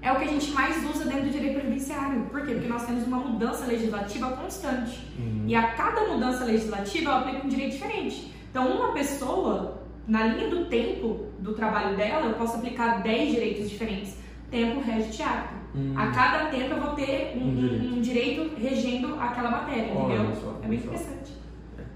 é 0.08 0.12
o 0.12 0.16
que 0.16 0.24
a 0.24 0.28
gente 0.28 0.52
mais 0.52 0.78
usa 0.90 1.06
dentro 1.06 1.24
do 1.26 1.30
direito 1.32 1.56
previdenciário. 1.60 2.22
Por 2.32 2.46
quê? 2.46 2.54
Porque 2.54 2.68
nós 2.68 2.86
temos 2.86 3.06
uma 3.06 3.18
mudança 3.18 3.66
legislativa 3.66 4.30
constante. 4.32 5.00
Uhum. 5.20 5.44
E 5.46 5.56
a 5.56 5.72
cada 5.74 6.02
mudança 6.08 6.46
legislativa 6.46 7.12
ela 7.12 7.20
aplica 7.20 7.46
um 7.46 7.50
direito 7.50 7.74
diferente. 7.74 8.34
Então, 8.50 8.68
uma 8.72 8.94
pessoa, 8.94 9.82
na 10.08 10.26
linha 10.28 10.50
do 10.50 10.66
tempo 10.66 11.26
do 11.40 11.54
trabalho 11.54 11.96
dela, 11.98 12.28
eu 12.28 12.34
posso 12.36 12.56
aplicar 12.58 13.02
10 13.04 13.32
direitos 13.32 13.70
diferentes. 13.70 14.18
Tempo 14.50 14.80
rege 14.80 15.10
teatro. 15.12 15.58
Hum. 15.76 15.94
A 15.98 16.08
cada 16.08 16.46
tempo 16.46 16.74
eu 16.76 16.82
vou 16.82 16.92
ter 16.96 17.34
um, 17.36 17.50
Um 17.50 17.56
direito. 17.56 17.86
um 17.96 18.02
direito 18.02 18.56
regendo 18.58 19.20
aquela 19.20 19.52
matéria, 19.52 19.94
Olha 19.94 20.16
entendeu? 20.16 20.36
só, 20.42 20.60
é 20.64 20.68
bem 20.68 20.80
só. 20.80 20.86
interessante. 20.86 21.34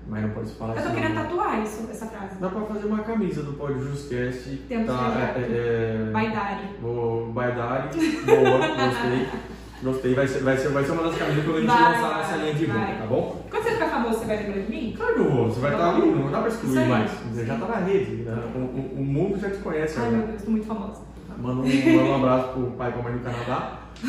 Mas 0.08 0.24
não 0.24 0.30
pode 0.32 0.50
se 0.50 0.56
falar 0.56 0.76
Eu 0.76 0.84
tô 0.84 0.90
querendo 0.96 1.14
não. 1.16 1.24
tatuar 1.24 1.62
isso, 1.64 1.88
essa 1.90 2.06
frase. 2.08 2.36
Dá 2.40 2.50
pra 2.50 2.62
fazer 2.62 2.86
uma 2.88 3.00
camisa 3.04 3.44
do 3.44 3.54
Pódio 3.54 3.80
Justcast. 3.84 4.50
Temos 4.68 4.88
tá, 4.88 4.98
projeto. 5.12 5.38
é, 5.38 5.42
é, 6.08 6.12
Baidari. 6.12 6.64
Vou 6.82 7.32
Baidari, 7.32 7.90
boa, 8.26 8.58
gostei. 8.68 9.28
Gostei, 9.84 10.14
vai 10.14 10.28
ser, 10.28 10.44
vai, 10.44 10.58
ser, 10.58 10.68
vai 10.70 10.84
ser 10.84 10.92
uma 10.92 11.04
das 11.04 11.18
camisas 11.18 11.44
quando 11.44 11.58
a 11.58 11.60
gente 11.62 11.68
Vai, 11.70 11.82
lançar 11.94 12.10
vai, 12.10 12.18
nessa 12.20 12.36
linha 12.38 12.54
de 12.54 12.66
vai. 12.68 12.78
roupa, 12.78 13.00
tá 13.02 13.06
bom? 13.08 13.46
Quando 13.50 13.64
você 13.64 13.72
ficar 13.72 13.90
famoso, 13.90 14.20
você 14.20 14.26
vai 14.26 14.38
lembrar 14.38 14.62
de 14.62 14.70
mim? 14.72 14.94
Claro 14.96 15.14
que 15.16 15.20
eu 15.22 15.32
vou, 15.32 15.50
você 15.50 15.60
vai 15.60 15.72
estar 15.72 15.90
ali, 15.96 16.12
não 16.12 16.32
dá 16.32 16.40
pra 16.40 16.48
excluir 16.50 16.88
mais. 16.88 17.12
Você 17.34 17.46
já 17.46 17.56
tá 17.58 17.66
na 17.66 17.76
rede, 17.78 18.12
né? 18.24 18.44
o, 18.54 18.58
o- 18.60 18.94
o 19.00 19.04
mundo 19.04 19.40
já 19.40 19.50
te 19.50 19.58
conhece 19.58 19.98
Ai, 20.00 20.06
meu 20.10 20.14
agora. 20.20 20.32
Deus, 20.34 20.44
tô 20.44 20.52
muito 20.52 20.68
famosa. 20.68 21.02
Manda 21.38 21.62
um, 21.62 21.66
manda 21.96 22.04
um 22.10 22.16
abraço 22.16 22.48
pro 22.50 22.72
pai 22.72 22.90
e 22.90 22.94
pra 22.94 23.02
mãe 23.02 23.14
do 23.14 23.20
Canadá, 23.24 23.80
que 24.02 24.08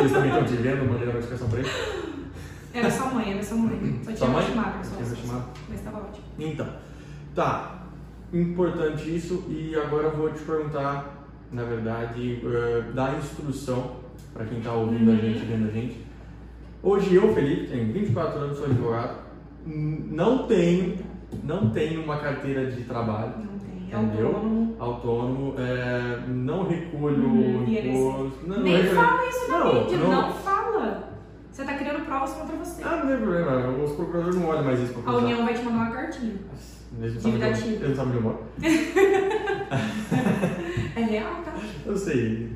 eles 0.00 0.12
também 0.12 0.28
estão 0.30 0.44
te 0.44 0.56
vendo, 0.56 0.90
mandei 0.92 1.08
a 1.08 1.12
notificação 1.12 1.48
pra 1.48 1.58
eles. 1.60 1.72
Era 2.74 2.90
sua 2.90 3.06
mãe, 3.06 3.32
era 3.32 3.42
sua 3.42 3.56
mãe. 3.56 4.00
Só 4.02 4.12
tinha 4.12 4.42
chamado, 4.42 4.84
só. 4.84 4.96
Tinha 4.96 5.16
chamado? 5.16 5.44
Mas 5.68 5.80
tava 5.80 5.98
ótimo. 5.98 6.24
Então, 6.38 6.66
tá, 7.34 7.82
importante 8.32 9.14
isso 9.16 9.44
e 9.48 9.74
agora 9.76 10.04
eu 10.08 10.16
vou 10.16 10.30
te 10.32 10.40
perguntar, 10.42 11.24
na 11.52 11.62
verdade, 11.62 12.40
eh, 12.44 12.82
da 12.92 13.12
instrução 13.14 13.96
para 14.32 14.44
quem 14.46 14.58
está 14.58 14.72
ouvindo 14.72 15.10
a 15.10 15.14
Uhum. 15.14 15.20
gente, 15.20 15.44
vendo 15.44 15.68
a 15.68 15.70
gente. 15.70 16.04
Hoje 16.82 17.14
eu, 17.14 17.32
Felipe, 17.32 17.68
tenho 17.68 17.92
24 17.92 18.40
anos, 18.40 18.58
sou 18.58 18.66
advogado, 18.66 19.18
não 19.66 20.46
tenho, 20.46 20.98
não 21.44 21.70
tenho 21.70 22.02
uma 22.02 22.16
carteira 22.18 22.70
de 22.70 22.82
trabalho, 22.82 23.32
Não 23.38 23.58
tem. 23.58 23.74
É 23.92 23.96
Entendeu? 23.96 24.26
autônomo. 24.26 24.76
autônomo, 24.80 25.54
eh, 25.56 26.18
não 26.28 26.66
recolho 26.68 27.24
Uhum, 27.24 27.64
imposto, 27.68 28.46
não, 28.46 28.56
não 28.56 28.62
Nem 28.64 28.76
recolho- 28.82 28.94
fala 28.96 29.28
isso 29.28 29.48
na 29.50 29.58
Não, 29.60 29.74
mídia, 29.84 29.98
não. 29.98 30.10
não. 30.10 30.32
fala. 30.32 31.13
Você 31.54 31.62
tá 31.62 31.74
criando 31.74 32.04
provas 32.04 32.32
contra 32.32 32.56
você. 32.56 32.82
Ah, 32.82 32.96
não 32.96 33.06
tem 33.06 33.16
problema, 33.16 33.68
os 33.68 33.92
procuradores 33.92 34.34
não 34.34 34.48
olham 34.48 34.64
mais 34.64 34.80
isso 34.80 34.92
A 35.06 35.12
União 35.14 35.44
vai 35.44 35.54
te 35.54 35.62
mandar 35.62 35.84
uma 35.84 35.90
cartinha. 35.92 36.34
Eles 37.00 37.14
não 37.14 37.20
sabem 37.20 37.36
onde 37.36 38.00
onde 38.00 38.16
eu 38.16 38.22
moro. 38.22 38.38
É 40.96 41.00
real, 41.00 41.42
tá? 41.44 41.52
Eu 41.86 41.96
sei. 41.96 42.50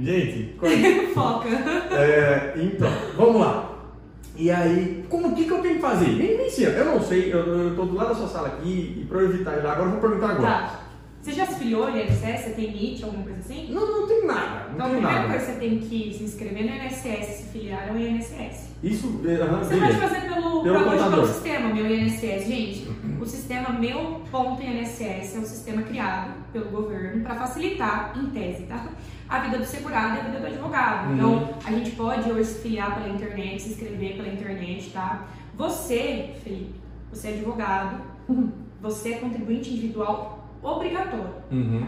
Gente, 0.00 0.54
qual- 0.58 0.72
Foca. 1.14 1.48
É, 1.94 2.54
então, 2.56 2.90
vamos 3.16 3.40
lá. 3.42 3.70
E 4.34 4.50
aí, 4.50 5.04
como 5.10 5.34
que, 5.34 5.44
que 5.44 5.50
eu 5.50 5.60
tenho 5.60 5.74
que 5.76 5.80
fazer? 5.82 6.08
Me, 6.08 6.36
me 6.38 6.46
ensina. 6.46 6.70
Eu 6.70 6.84
não 6.86 7.02
sei, 7.02 7.30
eu, 7.32 7.38
eu 7.40 7.76
tô 7.76 7.84
do 7.84 7.94
lado 7.96 8.08
da 8.10 8.14
sua 8.14 8.28
sala 8.28 8.48
aqui 8.48 9.00
e 9.02 9.04
pra 9.04 9.18
eu 9.20 9.28
evitar 9.30 9.58
ir 9.58 9.62
lá, 9.62 9.72
agora 9.72 9.88
eu 9.88 9.92
vou 9.92 10.00
perguntar 10.00 10.30
agora. 10.30 10.50
Tá. 10.50 10.80
Você 11.28 11.34
já 11.34 11.44
se 11.44 11.56
filiou 11.58 11.90
no 11.90 11.98
INSS? 12.00 12.22
Você 12.44 12.50
tem 12.56 12.70
NIT, 12.72 13.04
alguma 13.04 13.22
coisa 13.22 13.38
assim? 13.40 13.70
Não, 13.70 13.86
não 14.00 14.08
tem 14.08 14.26
nada. 14.26 14.68
Não 14.68 14.74
Então, 14.76 14.86
a 14.86 14.88
primeira 14.88 15.12
nada. 15.12 15.28
coisa 15.28 15.44
que 15.44 15.52
você 15.52 15.58
tem 15.58 15.78
que 15.78 16.14
se 16.14 16.24
inscrever 16.24 16.64
no 16.64 16.74
INSS, 16.86 17.26
se 17.36 17.42
filiar 17.52 17.90
ao 17.90 17.98
INSS. 17.98 18.70
Isso, 18.82 19.06
aham, 19.26 19.58
Você 19.58 19.76
pode 19.76 19.92
beleza. 19.92 19.98
fazer 19.98 20.20
pelo, 20.22 20.62
Pelo 20.62 20.84
contador. 20.84 21.10
pelo 21.10 21.26
sistema, 21.26 21.74
meu 21.74 21.86
INSS. 21.86 22.46
Gente, 22.46 22.88
o 23.20 23.26
sistema 23.26 23.78
meu 23.78 24.22
ponto 24.30 24.62
INSS 24.62 25.36
é 25.36 25.38
um 25.38 25.44
sistema 25.44 25.82
criado 25.82 26.32
pelo 26.50 26.70
governo 26.70 27.22
para 27.22 27.34
facilitar, 27.34 28.14
em 28.16 28.30
tese, 28.30 28.62
tá? 28.62 28.86
A 29.28 29.40
vida 29.40 29.58
do 29.58 29.66
segurado 29.66 30.16
e 30.16 30.20
a 30.20 30.22
vida 30.22 30.40
do 30.40 30.46
advogado. 30.46 31.08
Uhum. 31.08 31.14
Então, 31.14 31.48
a 31.62 31.70
gente 31.72 31.90
pode 31.90 32.30
hoje 32.32 32.44
se 32.46 32.62
filiar 32.62 32.94
pela 32.94 33.14
internet, 33.14 33.60
se 33.60 33.68
inscrever 33.72 34.16
pela 34.16 34.28
internet, 34.28 34.88
tá? 34.94 35.26
Você, 35.58 36.30
Felipe, 36.42 36.72
você 37.12 37.28
é 37.28 37.30
advogado, 37.34 38.00
você 38.80 39.10
é 39.12 39.18
contribuinte 39.18 39.68
individual 39.70 40.37
obrigatório. 40.62 41.34
Uhum. 41.50 41.86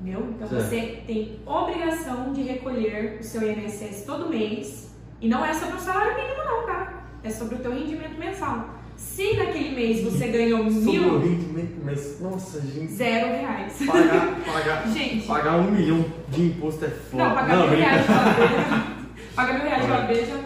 Entendeu? 0.00 0.28
Então 0.36 0.48
Certo. 0.48 0.62
você 0.64 1.02
tem 1.06 1.38
obrigação 1.46 2.32
de 2.32 2.42
recolher 2.42 3.18
o 3.20 3.24
seu 3.24 3.42
INSS 3.50 4.04
todo 4.06 4.28
mês. 4.30 4.90
E 5.20 5.28
não 5.28 5.44
é 5.44 5.52
sobre 5.52 5.76
o 5.76 5.80
salário 5.80 6.14
mínimo, 6.16 6.42
não, 6.44 6.66
tá? 6.66 7.04
É 7.22 7.28
sobre 7.30 7.56
o 7.56 7.58
teu 7.58 7.72
rendimento 7.72 8.18
mensal. 8.18 8.70
Se 8.96 9.36
naquele 9.36 9.74
mês 9.74 10.02
você 10.02 10.28
ganhou 10.28 10.70
Sobre 10.70 10.98
o 10.98 11.02
mil, 11.12 11.18
rendimento, 11.20 11.80
mas, 11.84 12.20
nossa, 12.20 12.60
gente, 12.60 12.92
zero 12.92 13.28
reais. 13.28 13.78
pagar, 13.86 14.36
pagar, 14.52 14.88
Gente. 14.88 15.26
pagar 15.26 15.56
um 15.58 15.70
milhão 15.70 16.04
de 16.28 16.42
imposto 16.46 16.84
é 16.84 16.88
foda. 16.88 17.24
Não, 17.24 17.34
pagar 17.34 17.56
mil 17.58 17.66
brinca- 17.68 17.88
reais 17.88 18.06
de 18.06 18.12
uma 18.12 18.22
vez. 18.24 19.34
Pagar 19.34 19.52
mil 19.54 19.62
reais 19.62 19.84
de 19.84 19.90
uma 19.90 20.00
vez. 20.06 20.28
já- 20.28 20.40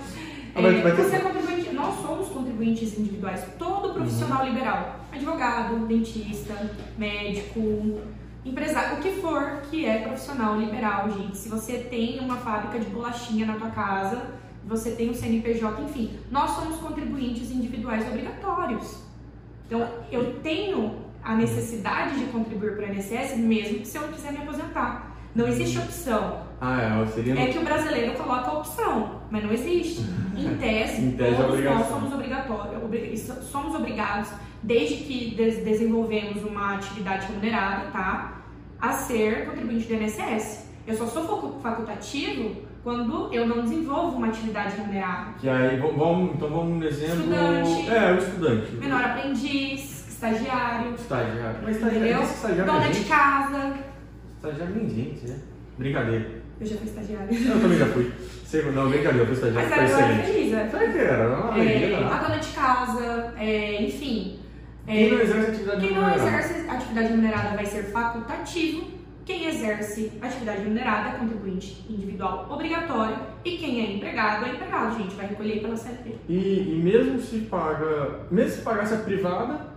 É, 0.56 0.92
você 0.92 1.16
é 1.16 1.18
contribuinte, 1.18 1.74
nós 1.74 1.94
somos 2.00 2.28
contribuintes 2.28 2.96
individuais. 2.98 3.44
Todo 3.58 3.92
profissional 3.94 4.42
Uhum. 4.44 4.48
liberal, 4.52 5.00
advogado, 5.14 5.86
dentista, 5.86 6.70
médico, 6.98 8.00
empresário, 8.44 8.98
o 8.98 9.00
que 9.00 9.12
for 9.20 9.62
que 9.70 9.86
é 9.86 9.98
profissional 9.98 10.58
liberal, 10.58 11.10
gente. 11.10 11.36
Se 11.36 11.48
você 11.48 11.78
tem 11.78 12.20
uma 12.20 12.36
fábrica 12.36 12.78
de 12.78 12.86
bolachinha 12.86 13.46
na 13.46 13.54
tua 13.54 13.70
casa, 13.70 14.34
você 14.66 14.92
tem 14.92 15.10
um 15.10 15.14
CNPJ, 15.14 15.82
enfim, 15.82 16.18
nós 16.30 16.50
somos 16.50 16.76
contribuintes 16.76 17.50
individuais 17.50 18.06
obrigatórios. 18.06 19.02
Então, 19.66 19.88
eu 20.10 20.40
tenho 20.40 21.04
a 21.22 21.34
necessidade 21.34 22.18
de 22.18 22.26
contribuir 22.26 22.76
para 22.76 22.86
o 22.86 22.92
INSS 22.92 23.36
mesmo 23.38 23.84
se 23.84 23.96
eu 23.96 24.02
não 24.02 24.12
quiser 24.12 24.32
me 24.32 24.38
aposentar. 24.38 25.13
Não 25.34 25.48
existe 25.48 25.78
opção. 25.78 26.38
Ah, 26.60 26.80
é. 26.80 27.42
É 27.42 27.46
que 27.48 27.58
o 27.58 27.64
brasileiro 27.64 28.12
coloca 28.14 28.48
a 28.50 28.58
opção, 28.58 29.20
mas 29.30 29.42
não 29.42 29.52
existe. 29.52 30.02
Em 30.36 30.56
tese, 30.56 31.02
Em 31.02 31.10
tese, 31.12 31.34
é 31.34 31.44
todos 31.44 31.64
nós 31.64 31.86
somos 31.88 32.12
obrigatórios, 32.14 32.82
obri- 32.82 33.16
somos 33.18 33.74
obrigados, 33.74 34.28
desde 34.62 34.96
que 35.04 35.34
des- 35.34 35.64
desenvolvemos 35.64 36.42
uma 36.44 36.74
atividade 36.74 37.26
remunerada, 37.26 37.90
tá? 37.90 38.38
A 38.80 38.92
ser 38.92 39.46
contribuinte 39.46 39.86
do 39.86 39.94
INSS. 39.94 40.64
Eu 40.86 40.94
só 40.94 41.06
sou 41.06 41.24
facu- 41.26 41.60
facultativo 41.62 42.56
quando 42.82 43.32
eu 43.32 43.46
não 43.46 43.62
desenvolvo 43.62 44.16
uma 44.16 44.28
atividade 44.28 44.76
remunerada. 44.76 45.32
Que 45.40 45.48
aí, 45.48 45.76
vamos, 45.78 46.34
então 46.34 46.48
vamos 46.48 46.78
no 46.78 46.84
exemplo... 46.86 47.16
Estudante. 47.20 47.90
É, 47.90 48.12
o 48.12 48.18
estudante. 48.18 48.72
Menor 48.76 49.02
aprendiz, 49.04 50.08
estagiário, 50.08 50.94
Estagiário. 50.94 51.58
Mas 51.62 51.76
estagiário, 51.76 52.08
entendeu? 52.08 52.22
estagiário 52.22 52.72
Dona 52.72 52.84
é 52.84 52.88
de 52.88 52.94
gente. 52.94 53.08
casa. 53.08 53.74
Estagiário 54.44 54.74
nem 54.76 54.88
gente, 54.90 55.26
né? 55.26 55.36
Brincadeira. 55.78 56.30
Eu 56.60 56.66
já 56.66 56.76
fui 56.76 56.86
estagiária. 56.86 57.28
Eu 57.32 57.60
também 57.60 57.78
já 57.78 57.86
fui. 57.86 58.12
Sei- 58.44 58.62
Não, 58.70 58.88
brincadeira, 58.88 59.18
eu 59.22 59.26
fui 59.26 59.34
estagiário, 59.34 59.68
Mas 59.70 59.74
foi 59.78 59.84
era, 59.84 59.90
eu 59.92 59.98
era 59.98 60.12
excelente. 60.12 60.32
feliz, 60.32 60.52
né? 60.52 60.68
Será 60.70 60.92
que 60.92 60.98
era? 60.98 61.28
Não, 61.28 61.46
não, 61.46 61.54
É, 61.56 62.00
não. 62.00 62.12
a 62.12 62.18
dona 62.22 62.36
de 62.38 62.48
casa, 62.48 63.32
é, 63.38 63.82
enfim. 63.82 64.38
Quem 64.86 65.10
não 65.10 65.18
É, 65.18 65.22
exerce 65.22 65.50
atividade 65.50 65.80
quem 65.80 65.94
não 65.96 66.02
remunerada? 66.04 66.36
exerce 66.38 66.68
atividade 66.70 67.08
remunerada 67.08 67.56
vai 67.56 67.66
ser 67.66 67.82
facultativo. 67.84 68.94
Quem 69.24 69.46
exerce 69.48 70.12
atividade 70.20 70.58
remunerada 70.62 71.08
é 71.08 71.18
contribuinte 71.18 71.84
individual 71.88 72.46
obrigatório. 72.50 73.16
E 73.44 73.52
quem 73.56 73.80
é 73.80 73.92
empregado 73.96 74.44
é 74.44 74.50
empregado, 74.50 74.98
gente. 74.98 75.14
Vai 75.16 75.26
recolher 75.26 75.60
pela 75.60 75.76
CLT. 75.76 76.14
E, 76.28 76.74
e 76.76 76.80
mesmo 76.84 77.18
se 77.18 77.38
paga, 77.38 78.20
mesmo 78.30 78.50
se 78.50 78.60
pagasse 78.62 78.92
a 78.94 78.98
privada, 78.98 79.73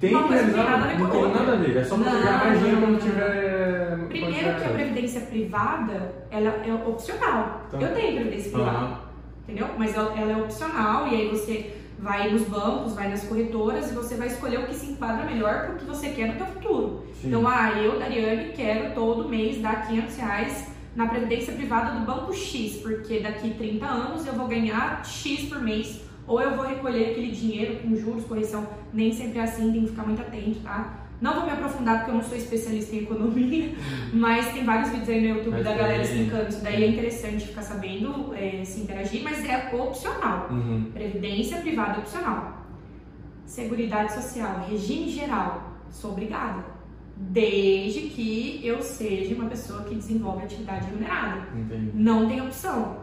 tem 0.00 0.14
Uma 0.14 0.22
que 0.22 0.28
coisa 0.28 0.44
não 0.44 0.52
tem 0.52 0.64
realizar, 0.64 0.98
não 0.98 1.10
tem 1.10 1.32
nada 1.32 1.52
a 1.52 1.56
ver, 1.56 1.76
é 1.76 1.84
só 1.84 1.96
Não, 1.96 2.04
pegar 2.04 2.44
mais 2.44 2.58
dinheiro 2.58 2.80
quando 2.80 3.00
tiver. 3.00 3.98
Primeiro 4.08 4.54
que 4.56 4.64
a 4.64 4.68
previdência 4.68 5.20
privada, 5.22 6.14
ela 6.30 6.48
é 6.64 6.74
opcional. 6.74 7.66
Tá. 7.70 7.78
Eu 7.80 7.94
tenho 7.94 8.14
previdência 8.14 8.50
privada. 8.52 8.78
Aham. 8.78 9.00
entendeu? 9.44 9.68
Mas 9.78 9.96
ela, 9.96 10.18
ela 10.18 10.32
é 10.32 10.36
opcional 10.36 11.08
e 11.08 11.14
aí 11.14 11.28
você 11.28 11.76
vai 11.98 12.30
nos 12.30 12.42
bancos, 12.42 12.94
vai 12.94 13.08
nas 13.08 13.24
corretoras 13.24 13.90
e 13.90 13.94
você 13.94 14.16
vai 14.16 14.26
escolher 14.28 14.60
o 14.60 14.66
que 14.66 14.74
se 14.74 14.86
enquadra 14.86 15.24
melhor 15.24 15.66
para 15.66 15.74
o 15.74 15.76
que 15.76 15.84
você 15.84 16.10
quer 16.10 16.28
no 16.28 16.34
teu 16.34 16.46
futuro. 16.46 17.06
Sim. 17.20 17.28
Então, 17.28 17.46
ah, 17.48 17.72
eu, 17.72 17.98
Dariane, 17.98 18.52
quero 18.52 18.94
todo 18.94 19.28
mês 19.28 19.60
dar 19.60 19.86
500 19.86 20.16
reais 20.16 20.68
na 20.94 21.06
previdência 21.06 21.52
privada 21.52 21.98
do 21.98 22.06
banco 22.06 22.32
X, 22.32 22.76
porque 22.76 23.20
daqui 23.20 23.50
30 23.50 23.86
anos 23.86 24.26
eu 24.26 24.32
vou 24.34 24.46
ganhar 24.46 25.04
X 25.04 25.48
por 25.48 25.60
mês, 25.60 26.00
ou 26.26 26.40
eu 26.40 26.56
vou 26.56 26.66
recolher 26.66 27.10
aquele 27.10 27.30
dinheiro 27.30 27.80
com 27.80 27.94
juros, 27.94 28.24
correção, 28.24 28.66
nem 28.92 29.12
sempre 29.12 29.38
é 29.38 29.42
assim, 29.42 29.72
tem 29.72 29.82
que 29.82 29.90
ficar 29.90 30.04
muito 30.04 30.20
atento, 30.20 30.60
tá? 30.60 31.06
Não 31.20 31.34
vou 31.34 31.44
me 31.44 31.50
aprofundar 31.50 31.98
porque 31.98 32.10
eu 32.10 32.14
não 32.16 32.22
sou 32.22 32.36
especialista 32.36 32.94
em 32.94 33.00
economia, 33.00 33.74
mas 34.12 34.52
tem 34.52 34.64
vários 34.64 34.90
vídeos 34.90 35.08
aí 35.08 35.20
no 35.22 35.38
YouTube 35.38 35.52
Mas 35.52 35.64
da 35.64 35.74
galera 35.74 36.02
explicando 36.02 36.48
isso 36.48 36.62
daí, 36.62 36.84
é 36.84 36.88
interessante 36.88 37.46
ficar 37.46 37.62
sabendo 37.62 38.34
é, 38.34 38.62
se 38.64 38.80
interagir, 38.80 39.22
mas 39.22 39.42
é 39.44 39.74
opcional. 39.74 40.48
Uhum. 40.50 40.90
Previdência 40.92 41.58
privada 41.58 42.00
opcional. 42.00 42.66
Seguridade 43.46 44.12
social, 44.12 44.66
regime 44.68 45.08
geral, 45.08 45.78
sou 45.90 46.12
obrigada. 46.12 46.64
Desde 47.16 48.00
que 48.08 48.60
eu 48.62 48.82
seja 48.82 49.34
uma 49.34 49.46
pessoa 49.46 49.84
que 49.84 49.94
desenvolve 49.94 50.44
atividade 50.44 50.84
remunerada. 50.86 51.48
Entendi. 51.56 51.92
Não 51.94 52.28
tem 52.28 52.42
opção. 52.42 52.98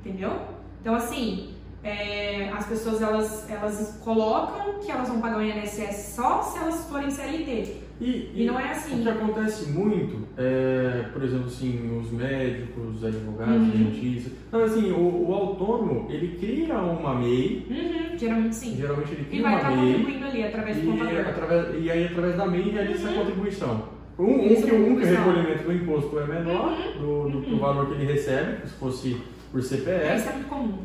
Entendeu? 0.00 0.40
Então, 0.80 0.94
assim, 0.94 1.54
é, 1.82 2.50
as 2.50 2.66
pessoas 2.66 3.00
elas, 3.00 3.48
elas 3.50 3.98
colocam 4.04 4.78
que 4.80 4.90
elas 4.90 5.08
vão 5.08 5.20
pagar 5.20 5.38
o 5.38 5.42
INSS 5.42 6.14
só 6.14 6.42
se 6.42 6.58
elas 6.58 6.84
forem 6.88 7.10
CLT. 7.10 7.76
E, 8.00 8.30
E 8.34 8.46
não 8.46 8.58
é 8.58 8.68
O 8.68 8.70
assim. 8.70 9.02
que 9.02 9.08
acontece 9.08 9.70
muito 9.70 10.26
é, 10.38 11.04
por 11.12 11.22
exemplo, 11.22 11.46
assim, 11.46 11.98
os 12.00 12.10
médicos, 12.10 12.96
os 12.96 13.04
advogados, 13.04 13.56
Uhum. 13.56 13.70
dentistas. 13.70 14.32
Não, 14.50 14.62
assim, 14.64 14.90
o, 14.90 15.28
o 15.28 15.34
autônomo, 15.34 16.06
ele 16.10 16.36
cria 16.38 16.74
uma 16.78 17.14
MEI, 17.16 17.66
Uhum, 17.68 18.18
geralmente 18.18 18.54
sim. 18.56 18.76
geralmente 18.76 19.12
ele 19.12 19.22
E 19.22 19.24
cria 19.26 19.42
vai 19.42 19.50
uma 19.52 19.58
estar 19.60 19.70
MEI. 19.76 19.92
contribuindo 19.94 20.26
ali 20.26 20.44
através 20.44 20.76
do 20.78 20.82
E, 20.82 20.86
contador. 20.86 21.20
através, 21.28 21.84
e 21.84 21.90
aí, 21.90 22.06
através 22.06 22.36
da 22.36 22.46
MEI, 22.46 22.70
realiza 22.70 22.94
essa 22.94 23.08
Uhum. 23.10 23.14
contribuição. 23.26 24.00
Um, 24.18 24.24
um, 24.24 24.48
que, 24.48 24.52
um 24.74 24.96
que 24.96 25.04
o 25.04 25.06
recolhimento 25.06 25.62
do 25.64 25.72
imposto 25.72 26.18
é 26.18 26.26
menor 26.26 26.76
do, 26.98 27.28
do, 27.30 27.40
do 27.40 27.50
Uhum. 27.52 27.58
valor 27.58 27.86
que 27.86 27.94
ele 27.94 28.12
recebe, 28.12 28.66
se 28.66 28.74
fosse 28.74 29.20
por 29.52 29.62
CPF. 29.62 30.16
Isso 30.16 30.28
é 30.28 30.32
muito 30.32 30.48
comum. 30.48 30.78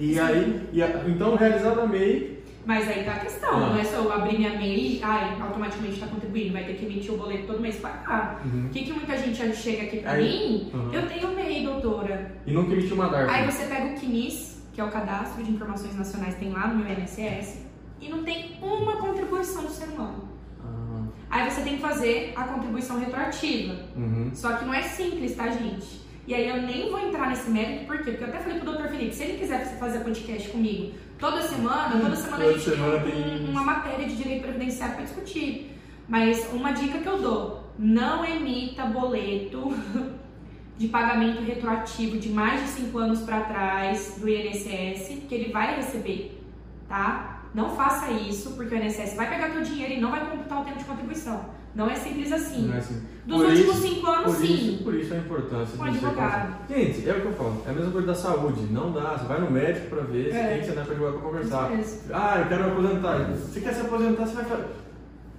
E 0.00 0.14
Sim. 0.14 0.20
aí, 0.20 0.68
e 0.72 0.82
a- 0.82 1.04
então, 1.06 1.36
realizada 1.36 1.82
a 1.82 1.86
MEI, 1.86 2.40
Mas 2.62 2.86
aí 2.88 3.04
tá 3.04 3.12
a 3.12 3.18
questão, 3.20 3.54
Ah. 3.56 3.70
não 3.70 3.78
é 3.80 3.84
só 3.84 3.96
eu 3.96 4.12
abrir 4.12 4.36
minha 4.38 4.50
MEI, 4.50 5.00
ai, 5.02 5.40
automaticamente 5.40 5.98
tá 5.98 6.06
contribuindo, 6.06 6.52
vai 6.52 6.62
ter 6.64 6.74
que 6.74 6.84
emitir 6.84 7.12
o 7.12 7.16
boleto 7.16 7.46
todo 7.46 7.58
mês 7.58 7.76
pra 7.76 7.88
pagar. 7.90 8.42
Uhum. 8.44 8.66
O 8.66 8.68
que, 8.68 8.84
que 8.84 8.92
muita 8.92 9.16
gente 9.16 9.34
já 9.38 9.50
chega 9.52 9.84
aqui 9.84 9.96
pra 10.00 10.12
Aí- 10.12 10.22
mim? 10.24 10.70
Uhum. 10.74 10.92
Eu 10.92 11.06
tenho 11.08 11.34
MEI, 11.34 11.64
doutora. 11.64 12.32
e 12.46 12.52
nunca 12.52 12.72
emitiu 12.74 12.96
uma 12.96 13.08
DARF. 13.08 13.30
Aí 13.34 13.50
você 13.50 13.64
pega 13.64 13.94
o 13.94 13.98
CNIS, 13.98 14.62
que 14.74 14.80
é 14.80 14.84
o 14.84 14.90
Cadastro 14.90 15.42
de 15.42 15.50
Informações 15.50 15.96
Nacionais, 15.96 16.34
tem 16.34 16.50
lá 16.52 16.68
no 16.68 16.84
meu 16.84 16.86
INSS, 16.92 17.66
e 18.00 18.08
não 18.10 18.22
tem 18.22 18.58
uma 18.62 18.96
contribuição 18.98 19.62
do 19.64 19.70
ser 19.70 19.86
humano. 19.88 20.28
Ah, 20.62 21.04
Aí 21.30 21.50
você 21.50 21.62
tem 21.62 21.76
que 21.76 21.82
fazer 21.82 22.34
a 22.36 22.44
contribuição 22.44 22.98
retroativa. 23.00 23.74
uhum. 23.96 24.30
Só 24.34 24.52
que 24.52 24.64
não 24.66 24.74
é 24.74 24.82
simples, 24.82 25.34
tá, 25.34 25.48
gente? 25.48 25.99
E 26.30 26.34
aí 26.34 26.48
eu 26.48 26.62
nem 26.62 26.88
vou 26.88 27.00
entrar 27.00 27.28
nesse 27.28 27.50
mérito, 27.50 27.86
por 27.86 27.98
quê? 28.04 28.12
Porque 28.12 28.22
eu 28.22 28.28
até 28.28 28.38
falei 28.38 28.60
pro 28.60 28.72
Dr. 28.72 28.88
Felipe, 28.88 29.12
se 29.12 29.24
ele 29.24 29.38
quiser 29.38 29.78
fazer 29.80 29.98
podcast 29.98 30.48
comigo 30.50 30.92
toda 31.18 31.42
semana, 31.42 32.00
toda 32.00 32.14
semana 32.14 32.36
Toda 32.44 32.50
a 32.50 32.52
gente 32.52 32.70
semana 32.70 33.00
tem, 33.00 33.10
tem- 33.12 33.46
um- 33.48 33.50
uma 33.50 33.64
matéria 33.64 34.06
de 34.06 34.14
direito 34.14 34.42
previdenciário 34.42 34.94
para 34.94 35.04
discutir. 35.06 35.76
Mas 36.06 36.48
uma 36.52 36.70
dica 36.70 36.98
que 36.98 37.06
eu 37.08 37.20
dou, 37.20 37.72
não 37.76 38.24
emita 38.24 38.84
boleto 38.86 39.74
de 40.78 40.86
pagamento 40.86 41.42
retroativo 41.42 42.16
de 42.16 42.28
mais 42.28 42.60
de 42.62 42.68
5 42.68 42.96
anos 42.96 43.20
para 43.22 43.40
trás 43.40 44.16
do 44.20 44.28
INSS, 44.28 45.22
que 45.28 45.34
ele 45.34 45.52
vai 45.52 45.74
receber, 45.74 46.40
tá? 46.88 47.42
Não 47.52 47.70
faça 47.74 48.08
isso, 48.12 48.52
porque 48.52 48.72
o 48.72 48.78
INSS 48.78 49.16
vai 49.16 49.28
pegar 49.28 49.50
teu 49.50 49.62
dinheiro 49.62 49.94
e 49.94 50.00
não 50.00 50.12
vai 50.12 50.24
computar 50.30 50.60
o 50.62 50.64
tempo 50.64 50.78
de 50.78 50.84
contribuição. 50.84 51.44
Não 51.74 51.88
é 51.88 51.94
simples 51.94 52.32
assim. 52.32 52.66
Não 52.66 52.74
é 52.74 52.78
assim. 52.78 53.00
Dos 53.26 53.36
Por 53.36 53.46
últimos 53.46 53.76
isso- 53.76 53.94
5 53.94 54.06
anos, 54.08 54.24
Por 54.24 54.34
sim. 54.46 54.54
isso, 54.54 54.82
por 54.84 54.94
isso 54.94 55.14
a 55.14 55.16
importância 55.18 55.78
Com 55.78 55.84
de 55.84 55.98
ser 55.98 56.06
advogado. 56.06 56.56
Gente, 56.68 57.08
é 57.08 57.12
o 57.12 57.20
que 57.20 57.26
eu 57.26 57.32
falo. 57.32 57.62
É 57.66 57.70
a 57.70 57.72
mesma 57.72 57.92
coisa 57.92 58.06
da 58.08 58.14
saúde. 58.14 58.60
Não 58.72 58.90
dá. 58.92 59.16
Você 59.16 59.24
vai 59.26 59.40
no 59.40 59.50
médico 59.50 59.86
pra 59.88 60.00
ver, 60.02 60.32
você 60.32 60.38
É. 60.38 60.48
tem 60.48 60.60
que 60.60 60.66
sentar 60.66 60.84
com 60.84 60.90
o 60.90 60.94
advogado 60.94 61.20
pra 61.20 61.30
conversar. 61.30 61.68
Com. 61.68 61.76
Ah, 62.12 62.36
eu 62.40 62.46
quero 62.48 62.64
me 62.64 62.70
aposentar. 62.72 63.18
Você 63.30 63.60
quer 63.60 63.72
se 63.74 63.80
aposentar, 63.82 64.26
você 64.26 64.34
vai 64.34 64.44
fazer. 64.44 64.64